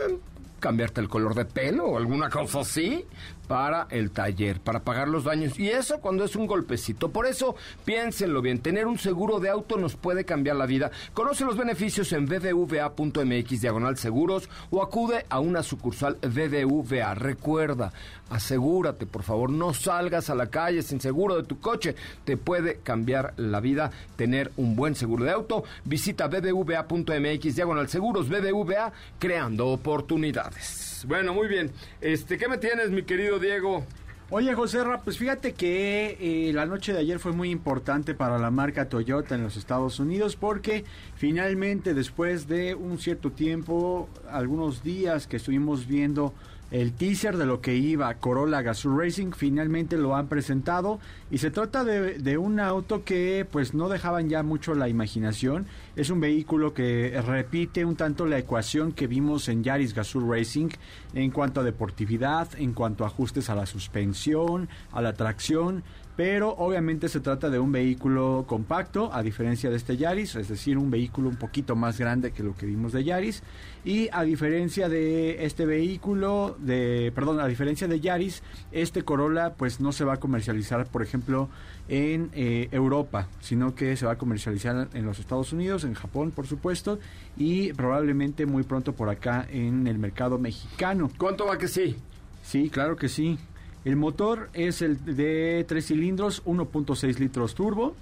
en 0.07 0.20
cambiarte 0.61 1.01
el 1.01 1.09
color 1.09 1.35
de 1.35 1.47
pelo 1.47 1.87
o 1.87 1.97
alguna 1.97 2.28
cosa 2.28 2.61
así 2.61 3.07
para 3.51 3.88
el 3.90 4.12
taller, 4.12 4.61
para 4.61 4.84
pagar 4.84 5.09
los 5.09 5.24
daños. 5.24 5.59
Y 5.59 5.70
eso 5.70 5.98
cuando 5.98 6.22
es 6.22 6.36
un 6.36 6.46
golpecito. 6.46 7.11
Por 7.11 7.26
eso, 7.26 7.57
piénsenlo 7.84 8.42
bien, 8.42 8.61
tener 8.61 8.86
un 8.86 8.96
seguro 8.96 9.40
de 9.40 9.48
auto 9.48 9.76
nos 9.76 9.96
puede 9.96 10.24
cambiar 10.24 10.55
la 10.55 10.66
vida. 10.66 10.92
Conoce 11.14 11.44
los 11.44 11.57
beneficios 11.57 12.12
en 12.12 12.26
bbva.mx 12.26 13.61
diagonal 13.61 13.98
seguros 13.98 14.48
o 14.70 14.84
acude 14.84 15.26
a 15.28 15.40
una 15.40 15.64
sucursal 15.64 16.16
BBVA. 16.22 17.14
Recuerda, 17.14 17.92
asegúrate, 18.30 19.07
por 19.07 19.24
favor, 19.24 19.51
no 19.51 19.74
salgas 19.74 20.30
a 20.30 20.36
la 20.36 20.46
calle 20.46 20.84
sin 20.84 21.01
seguro 21.01 21.34
de 21.34 21.42
tu 21.42 21.59
coche. 21.59 21.96
Te 22.24 22.36
puede 22.36 22.76
cambiar 22.76 23.34
la 23.36 23.59
vida 23.59 23.90
tener 24.14 24.53
un 24.59 24.76
buen 24.76 24.94
seguro 24.94 25.24
de 25.24 25.32
auto. 25.32 25.64
Visita 25.84 26.28
bbva.mx 26.28 27.57
diagonal 27.57 27.88
seguros. 27.88 28.28
BBVA 28.28 28.92
creando 29.18 29.66
oportunidades. 29.70 30.89
Bueno, 31.05 31.34
muy 31.34 31.48
bien. 31.48 31.70
Este, 32.01 32.38
¿qué 32.38 32.48
me 32.48 32.59
tienes, 32.59 32.90
mi 32.90 33.03
querido 33.03 33.38
Diego? 33.38 33.84
Oye, 34.32 34.55
José 34.55 34.84
Ra, 34.84 35.01
pues 35.03 35.18
fíjate 35.18 35.55
que 35.55 36.16
eh, 36.20 36.53
la 36.53 36.64
noche 36.64 36.92
de 36.92 37.01
ayer 37.01 37.18
fue 37.18 37.32
muy 37.32 37.51
importante 37.51 38.14
para 38.14 38.38
la 38.38 38.53
marca 38.53 38.88
Toyota 38.88 39.34
en 39.34 39.42
los 39.42 39.57
Estados 39.57 39.98
Unidos 39.98 40.36
porque 40.36 40.84
finalmente 41.16 41.94
después 41.94 42.46
de 42.46 42.76
un 42.76 42.98
cierto 42.98 43.32
tiempo, 43.32 44.09
algunos 44.30 44.84
días 44.84 45.26
que 45.26 45.38
estuvimos 45.38 45.88
viendo 45.88 46.32
el 46.71 46.93
teaser 46.93 47.37
de 47.37 47.47
lo 47.47 47.61
que 47.61 47.75
iba 47.75 48.14
Corolla 48.14 48.62
Gazoo 48.62 48.97
Racing, 48.97 49.33
finalmente 49.33 49.97
lo 49.97 50.14
han 50.14 50.29
presentado 50.29 51.01
y 51.31 51.39
se 51.39 51.51
trata 51.51 51.85
de, 51.85 52.39
un 52.39 52.61
auto 52.61 53.05
que 53.05 53.47
pues 53.51 53.75
no 53.75 53.89
dejaban 53.89 54.29
ya 54.29 54.43
mucho 54.43 54.75
la 54.75 54.89
imaginación. 54.89 55.66
Es 55.97 56.11
un 56.11 56.21
vehículo 56.21 56.73
que 56.73 57.21
repite 57.27 57.85
un 57.85 57.97
tanto 57.97 58.27
la 58.27 58.39
ecuación 58.39 58.93
que 58.93 59.07
vimos 59.09 59.49
en 59.49 59.64
Yaris 59.64 59.95
Gazoo 59.95 60.33
Racing 60.33 60.68
en 61.14 61.31
cuanto 61.31 61.61
a 61.61 61.64
deportividad, 61.64 62.49
en 62.57 62.73
cuanto 62.73 63.05
a 63.05 63.09
ajustes 63.09 63.51
a 63.51 63.55
la 63.55 63.66
suspensión, 63.66 64.68
a 64.93 65.03
la 65.03 65.12
tracción, 65.14 65.83
pero 66.21 66.55
obviamente 66.59 67.09
se 67.09 67.21
trata 67.21 67.49
de 67.49 67.59
un 67.59 67.73
vehículo 67.73 68.45
compacto, 68.47 69.11
a 69.11 69.23
diferencia 69.23 69.71
de 69.71 69.77
este 69.77 69.97
Yaris, 69.97 70.35
es 70.35 70.49
decir, 70.49 70.77
un 70.77 70.91
vehículo 70.91 71.31
un 71.31 71.37
poquito 71.37 71.77
más 71.77 71.99
grande 71.99 72.31
que 72.33 72.43
lo 72.43 72.55
que 72.55 72.66
vimos 72.66 72.93
de 72.93 73.05
Yaris, 73.05 73.43
y 73.87 74.11
a 74.12 74.23
diferencia 74.23 74.91
de 74.91 75.47
este 75.47 75.64
vehículo, 75.64 76.59
de, 76.59 77.11
perdón, 77.14 77.41
a 77.41 77.47
diferencia 77.47 77.89
de 77.89 78.01
Yaris, 78.01 78.43
este 78.71 79.03
Corolla 79.03 79.55
pues 79.55 79.81
no 79.81 79.93
se 79.93 80.05
va 80.05 80.12
a 80.12 80.16
comercializar, 80.18 80.87
por 80.89 81.03
ejemplo, 81.03 81.49
en 81.89 82.29
eh, 82.35 82.68
Europa, 82.71 83.27
sino 83.41 83.75
que 83.75 83.97
se 83.97 84.05
va 84.05 84.12
a 84.12 84.18
comercializar 84.18 84.91
en 84.93 85.07
los 85.07 85.21
Estados 85.21 85.55
Unidos, 85.55 85.85
en 85.85 85.95
Japón, 85.95 86.33
por 86.33 86.47
supuesto, 86.47 86.99
y 87.39 87.73
probablemente 87.73 88.45
muy 88.45 88.62
pronto 88.64 88.93
por 88.93 89.09
acá 89.09 89.47
en 89.51 89.87
el 89.87 89.99
mercado 89.99 90.37
mexicano. 90.39 91.11
¿Cuánto 91.16 91.47
va 91.47 91.57
que 91.57 91.66
sí? 91.66 91.97
Sí, 92.43 92.68
claro 92.68 92.97
que 92.97 93.09
sí. 93.09 93.39
El 93.85 93.97
motor 93.97 94.51
es 94.53 94.83
el 94.83 95.03
de 95.05 95.64
tres 95.66 95.87
cilindros, 95.87 96.45
1.6 96.45 97.18
litros 97.18 97.55
turbo, 97.55 97.95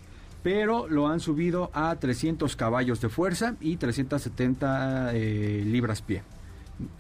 pero 0.43 0.89
lo 0.89 1.09
han 1.09 1.20
subido 1.20 1.70
a 1.72 1.95
300 1.95 2.57
caballos 2.57 3.01
de 3.01 3.09
fuerza 3.09 3.55
y 3.61 3.76
370 3.76 5.14
eh, 5.14 5.62
libras 5.64 6.03
pie. 6.03 6.22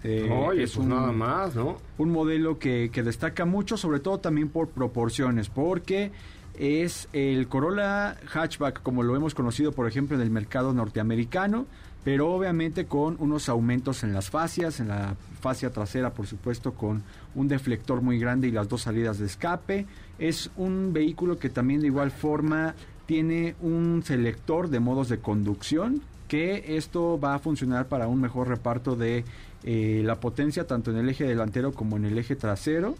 Eh, 0.02 0.28
Oye, 0.30 0.66
pues 0.66 0.86
nada 0.86 1.12
más, 1.12 1.54
¿no? 1.54 1.76
Un 1.98 2.10
modelo 2.10 2.58
que, 2.58 2.90
que 2.92 3.02
destaca 3.02 3.44
mucho, 3.44 3.76
sobre 3.76 4.00
todo 4.00 4.18
también 4.18 4.48
por 4.48 4.68
proporciones, 4.68 5.48
porque 5.48 6.10
es 6.58 7.08
el 7.12 7.46
Corolla 7.48 8.16
hatchback 8.26 8.82
como 8.82 9.02
lo 9.02 9.14
hemos 9.14 9.34
conocido, 9.34 9.72
por 9.72 9.86
ejemplo, 9.86 10.16
en 10.16 10.22
el 10.22 10.30
mercado 10.30 10.72
norteamericano, 10.72 11.66
pero 12.04 12.32
obviamente 12.32 12.86
con 12.86 13.16
unos 13.20 13.48
aumentos 13.48 14.02
en 14.02 14.12
las 14.12 14.30
fascias, 14.30 14.80
en 14.80 14.88
la 14.88 15.14
fascia 15.38 15.70
trasera, 15.70 16.10
por 16.10 16.26
supuesto, 16.26 16.74
con 16.74 17.02
un 17.34 17.48
deflector 17.48 18.02
muy 18.02 18.18
grande 18.18 18.48
y 18.48 18.50
las 18.50 18.68
dos 18.68 18.82
salidas 18.82 19.18
de 19.18 19.26
escape. 19.26 19.86
Es 20.18 20.50
un 20.56 20.92
vehículo 20.92 21.38
que 21.38 21.48
también 21.48 21.80
de 21.80 21.86
igual 21.86 22.10
forma 22.10 22.74
tiene 23.06 23.54
un 23.62 24.02
selector 24.04 24.68
de 24.68 24.80
modos 24.80 25.08
de 25.08 25.18
conducción, 25.18 26.02
que 26.28 26.76
esto 26.76 27.18
va 27.18 27.34
a 27.34 27.38
funcionar 27.38 27.86
para 27.88 28.06
un 28.06 28.20
mejor 28.20 28.48
reparto 28.48 28.96
de 28.96 29.24
eh, 29.64 30.02
la 30.04 30.20
potencia 30.20 30.66
tanto 30.66 30.90
en 30.90 30.98
el 30.98 31.08
eje 31.08 31.24
delantero 31.24 31.72
como 31.72 31.96
en 31.96 32.04
el 32.04 32.18
eje 32.18 32.36
trasero 32.36 32.96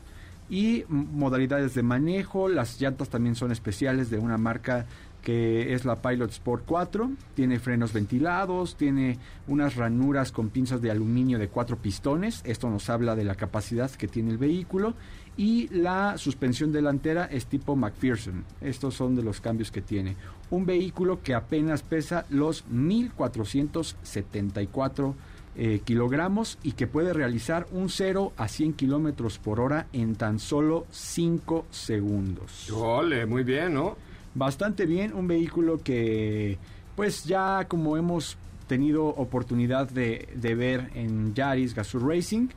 y 0.51 0.85
modalidades 0.89 1.75
de 1.75 1.83
manejo. 1.83 2.49
Las 2.49 2.81
llantas 2.81 3.11
también 3.11 3.35
son 3.35 3.53
especiales 3.53 4.11
de 4.11 4.19
una 4.19 4.39
marca 4.39 4.87
que 5.29 5.75
es 5.75 5.85
la 5.85 5.97
Pilot 5.97 6.31
Sport 6.31 6.63
4. 6.65 7.11
Tiene 7.35 7.59
frenos 7.59 7.93
ventilados, 7.93 8.77
tiene 8.77 9.19
unas 9.47 9.77
ranuras 9.77 10.33
con 10.33 10.49
pinzas 10.49 10.81
de 10.81 10.91
aluminio 10.91 11.39
de 11.39 11.49
cuatro 11.49 11.77
pistones. 11.77 12.41
Esto 12.47 12.71
nos 12.71 12.89
habla 12.89 13.15
de 13.15 13.25
la 13.25 13.35
capacidad 13.35 13.91
que 13.91 14.09
tiene 14.09 14.31
el 14.31 14.39
vehículo. 14.39 14.95
Y 15.37 15.69
la 15.69 16.17
suspensión 16.17 16.73
delantera 16.73 17.27
es 17.27 17.45
tipo 17.45 17.77
McPherson. 17.77 18.47
Estos 18.63 18.95
son 18.95 19.17
de 19.17 19.23
los 19.23 19.43
cambios 19.43 19.71
que 19.71 19.83
tiene. 19.83 20.17
Un 20.49 20.65
vehículo 20.65 21.23
que 21.23 21.35
apenas 21.35 21.83
pesa 21.83 22.25
los 22.31 22.67
1474 22.67 25.15
eh, 25.57 25.83
kilogramos 25.85 26.59
y 26.63 26.73
que 26.73 26.87
puede 26.87 27.13
realizar 27.13 27.67
un 27.71 27.91
0 27.91 28.33
a 28.39 28.49
100 28.49 28.73
kilómetros 28.73 29.39
por 29.39 29.61
hora 29.61 29.89
en 29.93 30.17
tan 30.17 30.39
solo 30.39 30.87
5 30.91 31.67
segundos. 31.71 32.71
Ole, 32.71 33.27
muy 33.27 33.45
bien, 33.45 33.75
¿no? 33.75 34.08
Bastante 34.35 34.87
bien, 34.87 35.15
un 35.15 35.27
vehículo 35.27 35.79
que 35.79 36.59
pues 36.95 37.25
ya 37.25 37.67
como 37.69 37.97
hemos 37.97 38.37
tenido 38.67 39.07
oportunidad 39.07 39.89
de, 39.89 40.29
de 40.35 40.55
ver 40.55 40.91
en 40.95 41.35
Yaris 41.35 41.75
Gazoo 41.75 42.01
Racing, 42.01 42.49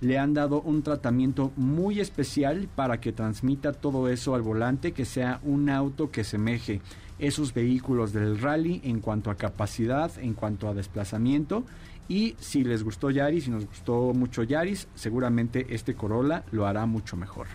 le 0.00 0.18
han 0.18 0.34
dado 0.34 0.60
un 0.60 0.82
tratamiento 0.82 1.52
muy 1.56 2.00
especial 2.00 2.68
para 2.74 3.00
que 3.00 3.12
transmita 3.12 3.72
todo 3.72 4.08
eso 4.08 4.34
al 4.34 4.42
volante, 4.42 4.92
que 4.92 5.04
sea 5.04 5.40
un 5.42 5.68
auto 5.68 6.10
que 6.10 6.24
semeje 6.24 6.80
esos 7.18 7.52
vehículos 7.52 8.12
del 8.12 8.38
rally 8.38 8.80
en 8.84 9.00
cuanto 9.00 9.30
a 9.30 9.36
capacidad, 9.36 10.10
en 10.18 10.34
cuanto 10.34 10.68
a 10.68 10.74
desplazamiento. 10.74 11.64
Y 12.08 12.36
si 12.38 12.64
les 12.64 12.84
gustó 12.84 13.10
Yaris, 13.10 13.44
si 13.44 13.50
nos 13.50 13.66
gustó 13.66 14.12
mucho 14.14 14.42
Yaris, 14.42 14.88
seguramente 14.94 15.66
este 15.70 15.94
Corolla 15.94 16.44
lo 16.52 16.66
hará 16.66 16.86
mucho 16.86 17.16
mejor. 17.16 17.48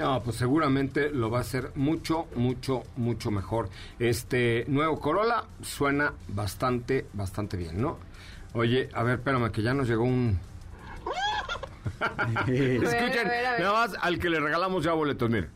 No, 0.00 0.22
pues 0.22 0.36
seguramente 0.36 1.10
lo 1.10 1.30
va 1.30 1.38
a 1.38 1.40
hacer 1.42 1.72
mucho, 1.74 2.26
mucho, 2.34 2.84
mucho 2.96 3.30
mejor. 3.30 3.68
Este 3.98 4.64
nuevo 4.66 4.98
Corolla 4.98 5.44
suena 5.60 6.14
bastante, 6.28 7.06
bastante 7.12 7.58
bien, 7.58 7.82
¿no? 7.82 7.98
Oye, 8.54 8.88
a 8.94 9.02
ver, 9.02 9.18
espérame, 9.18 9.52
que 9.52 9.60
ya 9.60 9.74
nos 9.74 9.86
llegó 9.86 10.04
un... 10.04 10.40
Escuchen, 12.48 13.28
nada 13.58 13.72
más 13.74 13.94
al 14.00 14.18
que 14.18 14.30
le 14.30 14.40
regalamos 14.40 14.82
ya 14.82 14.94
boletos, 14.94 15.28
mire. 15.28 15.50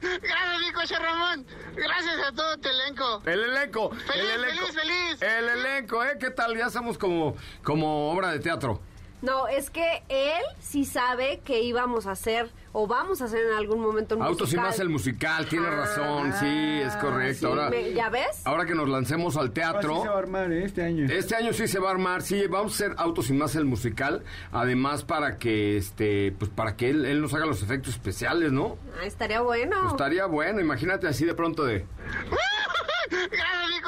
Gracias, 0.00 0.60
Nico 0.66 0.80
José 0.80 0.98
Ramón. 0.98 1.46
Gracias 1.76 2.26
a 2.26 2.32
todo 2.32 2.58
tu 2.58 2.68
elenco. 2.68 3.22
El 3.24 3.40
elenco, 3.40 3.90
Feliz, 3.90 4.24
el 4.34 4.44
elenco, 4.44 4.66
feliz, 4.66 4.80
feliz. 4.80 5.22
el 5.22 5.48
elenco, 5.48 6.04
¿eh? 6.04 6.16
¿Qué 6.18 6.30
tal? 6.30 6.56
Ya 6.56 6.70
somos 6.70 6.98
como, 6.98 7.36
como 7.62 8.10
obra 8.10 8.32
de 8.32 8.40
teatro. 8.40 8.80
No, 9.22 9.48
es 9.48 9.70
que 9.70 10.02
él 10.08 10.42
sí 10.60 10.84
sabe 10.84 11.40
que 11.44 11.62
íbamos 11.62 12.06
a 12.06 12.12
hacer 12.12 12.50
o 12.72 12.86
vamos 12.86 13.22
a 13.22 13.24
hacer 13.24 13.46
en 13.46 13.56
algún 13.56 13.80
momento 13.80 14.14
un 14.16 14.22
Autos 14.22 14.52
y 14.52 14.56
musical. 14.56 14.64
más 14.64 14.80
el 14.80 14.88
musical, 14.90 15.48
tiene 15.48 15.70
razón, 15.70 16.32
sí, 16.38 16.80
es 16.82 16.94
correcto. 16.96 17.38
sí, 17.38 17.46
ahora, 17.46 17.70
me- 17.70 17.92
¿ya 17.94 18.10
ves? 18.10 18.42
Ahora 18.44 18.66
que 18.66 18.74
nos 18.74 18.86
lancemos 18.88 19.38
al 19.38 19.52
teatro. 19.52 20.02
se 20.02 20.08
va 20.08 20.14
a 20.14 20.18
armar 20.18 20.52
¿eh? 20.52 20.64
este 20.66 20.82
año. 20.82 21.06
Este 21.10 21.34
año 21.34 21.54
sí 21.54 21.66
se 21.66 21.78
va 21.78 21.88
a 21.88 21.92
armar, 21.92 22.20
sí, 22.20 22.46
vamos 22.46 22.72
a 22.72 22.74
hacer 22.84 22.94
Autos 22.98 23.30
y 23.30 23.32
más 23.32 23.56
el 23.56 23.64
musical, 23.64 24.22
además 24.52 25.04
para 25.04 25.38
que 25.38 25.78
este, 25.78 26.32
pues 26.38 26.50
para 26.50 26.76
que 26.76 26.90
él, 26.90 27.06
él 27.06 27.22
nos 27.22 27.32
haga 27.32 27.46
los 27.46 27.62
efectos 27.62 27.94
especiales, 27.94 28.52
¿no? 28.52 28.76
Ah, 29.00 29.06
estaría 29.06 29.40
bueno. 29.40 29.76
Pues 29.80 29.92
estaría 29.92 30.26
bueno, 30.26 30.60
imagínate 30.60 31.08
así 31.08 31.24
de 31.24 31.32
pronto 31.34 31.64
de. 31.64 31.86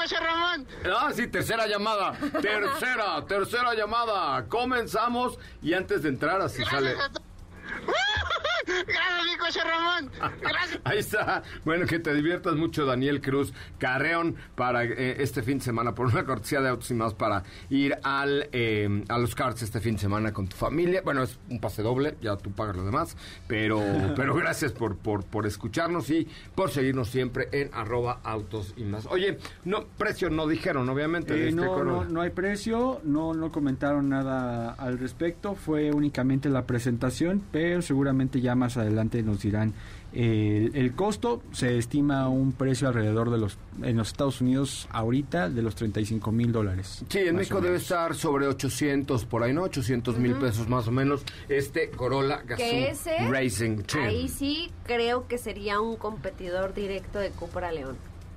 Gracias, 0.09 0.21
Ramón. 0.23 0.67
Ah, 0.87 1.11
sí, 1.15 1.27
tercera 1.27 1.67
llamada, 1.67 2.13
tercera, 2.41 3.25
tercera 3.27 3.75
llamada. 3.75 4.47
Comenzamos 4.49 5.39
y 5.63 5.75
antes 5.75 6.03
de 6.03 6.09
entrar 6.09 6.41
así 6.41 6.65
sale. 6.65 6.97
Gracias, 8.87 9.27
Nico 9.27 9.45
José 9.45 9.61
Ramón. 9.65 10.11
Gracias. 10.41 10.81
Ahí 10.85 10.99
está. 10.99 11.43
Bueno, 11.65 11.87
que 11.87 11.99
te 11.99 12.15
diviertas 12.15 12.55
mucho, 12.55 12.85
Daniel 12.85 13.21
Cruz 13.21 13.53
Carreón, 13.79 14.37
para 14.55 14.85
eh, 14.85 15.17
este 15.23 15.43
fin 15.43 15.59
de 15.59 15.65
semana, 15.65 15.95
por 15.95 16.07
una 16.07 16.25
cortesía 16.25 16.61
de 16.61 16.69
autos 16.69 16.91
y 16.91 16.95
más, 16.95 17.15
para 17.15 17.43
ir 17.71 17.97
al 18.03 18.49
eh, 18.53 19.05
a 19.09 19.19
los 19.19 19.35
carts 19.35 19.63
este 19.63 19.81
fin 19.81 19.95
de 19.95 20.01
semana 20.01 20.33
con 20.33 20.49
tu 20.49 20.57
familia. 20.57 21.03
Bueno, 21.05 21.23
es 21.23 21.39
un 21.49 21.61
pase 21.61 21.83
doble, 21.83 22.17
ya 22.21 22.37
tú 22.37 22.51
pagas 22.53 22.77
lo 22.77 22.85
demás, 22.85 23.17
pero, 23.47 23.81
pero 24.17 24.35
gracias 24.35 24.73
por, 24.73 24.97
por, 24.97 25.25
por 25.25 25.47
escucharnos 25.47 26.11
y 26.11 26.29
por 26.55 26.71
seguirnos 26.71 27.09
siempre 27.09 27.49
en 27.53 27.71
arroba 27.73 28.21
autos 28.23 28.75
y 28.77 28.85
más. 28.85 29.07
Oye, 29.07 29.39
no, 29.65 29.87
precio 29.97 30.31
no 30.31 30.47
dijeron, 30.47 30.89
obviamente. 30.89 31.35
de 31.35 31.45
Eh, 31.45 31.49
este 31.49 31.61
no, 31.61 32.05
no 32.05 32.21
hay 32.21 32.31
precio, 32.31 33.01
no, 33.05 33.35
no 33.35 33.51
comentaron 33.51 34.09
nada 34.09 34.73
al 34.73 34.99
respecto, 34.99 35.55
fue 35.55 35.91
únicamente 35.91 36.49
la 36.49 36.67
presentación, 36.67 37.43
pero 37.51 37.83
seguramente 37.83 38.41
ya 38.41 38.55
más 38.55 38.68
adelante 38.77 39.23
nos 39.23 39.43
dirán 39.43 39.75
eh, 40.13 40.71
el, 40.75 40.95
costo. 40.95 41.43
Se 41.53 41.77
estima 41.79 42.29
un 42.29 42.53
precio 42.53 42.89
alrededor 42.89 43.31
de 43.31 43.39
los, 43.39 43.59
en 43.83 43.97
los 43.97 44.09
Estados 44.09 44.41
Unidos 44.41 44.89
ahorita, 44.91 45.51
de 45.51 45.63
los 45.63 45.75
35 45.75 46.33
mil 46.33 46.53
dólares. 46.53 47.05
Sí, 47.09 47.19
en 47.19 47.35
más 47.35 47.41
México 47.41 47.61
debe 47.61 47.77
estar 47.77 48.15
sobre 48.15 48.47
800 48.47 49.25
por 49.27 49.43
ahí, 49.43 49.53
¿no? 49.53 49.63
800 49.63 50.19
mil 50.19 50.35
pesos 50.37 50.69
más 50.69 50.89
o 50.89 50.91
menos. 50.91 51.25
Este 51.49 51.91
Corolla 51.91 52.43
Gazoo 52.43 52.65
ese, 52.65 53.29
Racing. 53.29 53.83
Sí. 53.87 53.99
ahí 53.99 54.29
sí 54.29 54.71
creo 54.85 55.27
que 55.27 55.39
sería 55.39 55.81
un 55.81 55.97
competidor 55.97 56.75
directo 56.75 57.19
de 57.19 57.31
Cupra 57.31 57.71
León. 57.73 57.97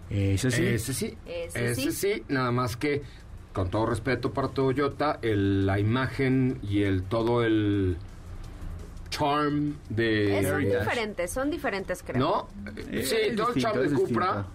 Ese 0.09 0.51
sí. 0.51 0.65
Ese 0.65 0.93
sí. 0.93 1.17
Ese 1.25 1.71
Ese, 1.71 1.75
sí. 1.75 1.91
sí. 1.91 2.23
Nada 2.27 2.51
más 2.51 2.75
que, 2.75 3.01
con 3.53 3.69
todo 3.69 3.85
respeto 3.85 4.33
para 4.33 4.49
Toyota, 4.49 5.19
el, 5.21 5.65
la 5.65 5.79
imagen 5.79 6.59
y 6.61 6.83
el 6.83 7.03
todo 7.03 7.43
el 7.43 7.97
charm 9.11 9.75
de... 9.89 10.39
Eh, 10.39 10.43
son 10.49 10.61
diferentes, 10.63 11.31
son 11.31 11.51
diferentes 11.51 12.01
creo. 12.03 12.17
¿No? 12.19 12.47
Eh, 12.89 13.03
sí, 13.05 13.15
es 13.15 13.35
todo 13.35 13.49
el 13.49 13.53
distinto, 13.53 13.59
charm 13.59 13.79
de 13.79 13.85
es 13.85 13.93
Cupra. 13.93 14.25
distinto. 14.25 14.45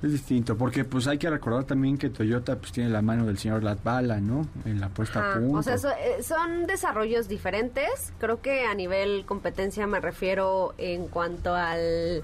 Es 0.00 0.12
distinto, 0.12 0.56
porque 0.56 0.84
pues 0.84 1.08
hay 1.08 1.18
que 1.18 1.28
recordar 1.28 1.64
también 1.64 1.98
que 1.98 2.08
Toyota 2.08 2.56
pues 2.56 2.70
tiene 2.70 2.88
la 2.88 3.02
mano 3.02 3.26
del 3.26 3.36
señor 3.36 3.64
Latvala, 3.64 4.20
¿no? 4.20 4.46
En 4.64 4.80
la 4.80 4.88
puesta 4.90 5.32
a 5.32 5.34
punto. 5.38 5.58
O 5.58 5.62
sea, 5.62 5.76
so- 5.76 5.90
eh, 5.90 6.22
son 6.22 6.66
desarrollos 6.68 7.26
diferentes. 7.28 8.12
Creo 8.20 8.40
que 8.40 8.64
a 8.64 8.74
nivel 8.74 9.24
competencia 9.26 9.86
me 9.88 9.98
refiero 10.00 10.72
en 10.78 11.08
cuanto 11.08 11.52
al, 11.52 12.22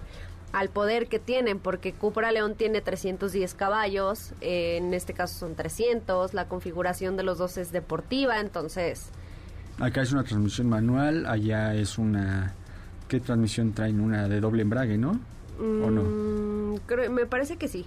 al 0.52 0.68
poder 0.68 1.09
que 1.09 1.18
tienen, 1.18 1.59
porque 1.59 1.92
Cupra 1.92 2.30
León 2.30 2.55
tiene 2.55 2.80
310 2.80 3.55
caballos, 3.55 4.34
eh, 4.40 4.76
en 4.76 4.94
este 4.94 5.12
caso 5.12 5.36
son 5.36 5.57
300, 5.57 6.32
la 6.32 6.46
configuración 6.46 7.16
de 7.16 7.24
los 7.24 7.38
dos 7.38 7.57
es 7.59 7.72
deportiva, 7.72 8.38
entonces... 8.40 9.11
Acá 9.81 10.03
es 10.03 10.12
una 10.12 10.22
transmisión 10.25 10.68
manual, 10.68 11.27
allá 11.27 11.75
es 11.75 11.99
una... 11.99 12.53
¿Qué 13.09 13.20
transmisión 13.20 13.72
traen? 13.72 14.01
Una 14.01 14.29
de 14.29 14.41
doble 14.41 14.62
embrague, 14.62 14.97
¿no? 14.97 15.18
¿O 15.59 15.91
no? 15.91 16.03
mm, 16.03 16.77
creo- 16.87 17.11
me 17.11 17.27
parece 17.27 17.57
que 17.57 17.68
sí. 17.68 17.87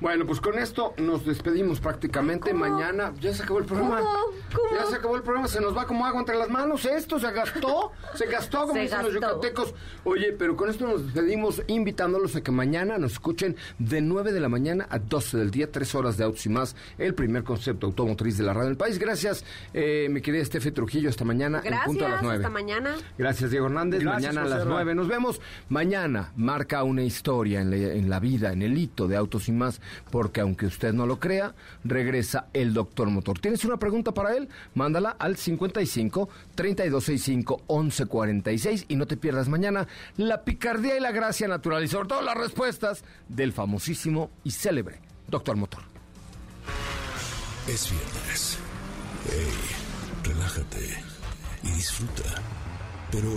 Bueno, 0.00 0.26
pues 0.26 0.40
con 0.40 0.58
esto 0.58 0.94
nos 0.98 1.24
despedimos 1.24 1.80
prácticamente. 1.80 2.52
Mañana 2.52 3.12
ya 3.20 3.32
se 3.32 3.42
acabó 3.42 3.58
el 3.60 3.64
programa. 3.64 4.00
¿Cómo? 4.00 4.76
Ya 4.76 4.86
se 4.86 4.96
acabó 4.96 5.16
el 5.16 5.22
programa, 5.22 5.48
se 5.48 5.60
nos 5.60 5.76
va 5.76 5.86
como 5.86 6.06
agua 6.06 6.20
entre 6.20 6.36
las 6.36 6.48
manos. 6.48 6.84
Esto 6.84 7.18
se 7.18 7.30
gastó, 7.32 7.92
se 8.14 8.26
gastó 8.26 8.62
como 8.62 8.74
Se 8.74 8.80
dicen 8.80 9.02
los 9.02 9.14
yucatecos. 9.14 9.74
Oye, 10.04 10.32
pero 10.32 10.56
con 10.56 10.70
esto 10.70 10.86
nos 10.86 11.04
despedimos 11.04 11.62
invitándolos 11.66 12.36
a 12.36 12.42
que 12.42 12.50
mañana 12.50 12.98
nos 12.98 13.12
escuchen 13.12 13.56
de 13.78 14.00
9 14.00 14.32
de 14.32 14.40
la 14.40 14.48
mañana 14.48 14.86
a 14.90 14.98
12 14.98 15.38
del 15.38 15.50
día, 15.50 15.70
tres 15.70 15.94
horas 15.94 16.16
de 16.16 16.24
autos 16.24 16.44
y 16.46 16.48
más, 16.48 16.76
el 16.98 17.14
primer 17.14 17.44
concepto 17.44 17.86
automotriz 17.86 18.38
de 18.38 18.44
la 18.44 18.52
radio 18.52 18.68
del 18.68 18.76
país. 18.76 18.98
Gracias, 18.98 19.44
eh, 19.74 20.08
mi 20.10 20.20
querida 20.20 20.42
Estefe 20.42 20.70
Trujillo, 20.70 21.08
hasta 21.08 21.24
mañana 21.24 21.60
en 21.64 21.74
punto 21.84 22.04
a 22.04 22.08
las 22.08 22.22
Gracias, 22.22 22.22
9. 22.22 22.36
hasta 22.36 22.50
mañana. 22.50 22.96
Gracias, 23.18 23.50
Diego 23.50 23.66
Hernández. 23.66 24.00
Gracias, 24.00 24.34
mañana 24.34 24.46
a 24.46 24.58
las 24.58 24.66
Ra. 24.66 24.70
9. 24.70 24.94
Nos 24.94 25.08
vemos. 25.08 25.40
Mañana 25.68 26.32
marca 26.36 26.82
una 26.82 27.02
historia 27.02 27.60
en 27.60 27.70
la, 27.70 27.76
en 27.76 28.10
la 28.10 28.20
vida, 28.20 28.52
en 28.52 28.62
el 28.62 28.76
hito 28.76 29.08
de 29.08 29.16
Autos 29.16 29.48
y 29.48 29.52
más, 29.52 29.80
porque 30.10 30.40
aunque 30.40 30.66
usted 30.66 30.92
no 30.92 31.06
lo 31.06 31.20
crea, 31.20 31.54
regresa 31.84 32.48
el 32.52 32.74
doctor 32.74 33.10
Motor. 33.10 33.38
¿Tienes 33.38 33.64
una 33.64 33.78
pregunta 33.78 34.12
para 34.12 34.36
él? 34.36 34.48
Mándala 34.74 35.10
al 35.10 35.36
55 35.36 36.28
3265 36.54 37.62
1146 37.68 38.86
y 38.88 38.96
no 38.96 39.06
te 39.06 39.16
pierdas 39.16 39.48
mañana 39.48 39.86
la 40.16 40.44
picardía 40.44 40.96
y 40.96 41.00
la 41.00 41.12
gracia 41.12 41.48
natural 41.48 41.84
y 41.84 41.88
sobre 41.88 42.08
todo 42.08 42.22
las 42.22 42.36
respuestas 42.36 43.04
del 43.28 43.52
famosísimo 43.52 44.30
y 44.44 44.50
célebre 44.50 45.00
doctor 45.28 45.56
Motor. 45.56 45.82
Es 47.66 47.90
viernes. 47.90 48.58
Hey, 49.28 50.32
relájate 50.32 51.04
y 51.62 51.68
disfruta. 51.72 52.42
Pero 53.10 53.30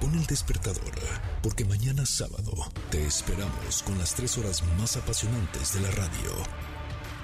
pon 0.00 0.14
el 0.14 0.26
despertador, 0.26 0.92
porque 1.48 1.64
mañana 1.64 2.04
sábado 2.04 2.52
te 2.90 3.06
esperamos 3.06 3.82
con 3.82 3.96
las 3.96 4.14
tres 4.14 4.36
horas 4.36 4.62
más 4.78 4.98
apasionantes 4.98 5.72
de 5.72 5.80
la 5.80 5.90
radio. 5.92 6.30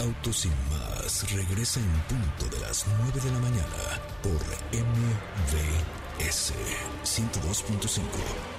Autos 0.01 0.47
y 0.47 0.49
más 0.71 1.31
regresa 1.31 1.79
en 1.79 1.91
punto 2.09 2.57
de 2.57 2.63
las 2.63 2.87
9 3.03 3.21
de 3.21 3.31
la 3.31 3.39
mañana 3.41 4.01
por 4.23 4.41
MVS 4.73 6.55
102.5. 7.05 8.54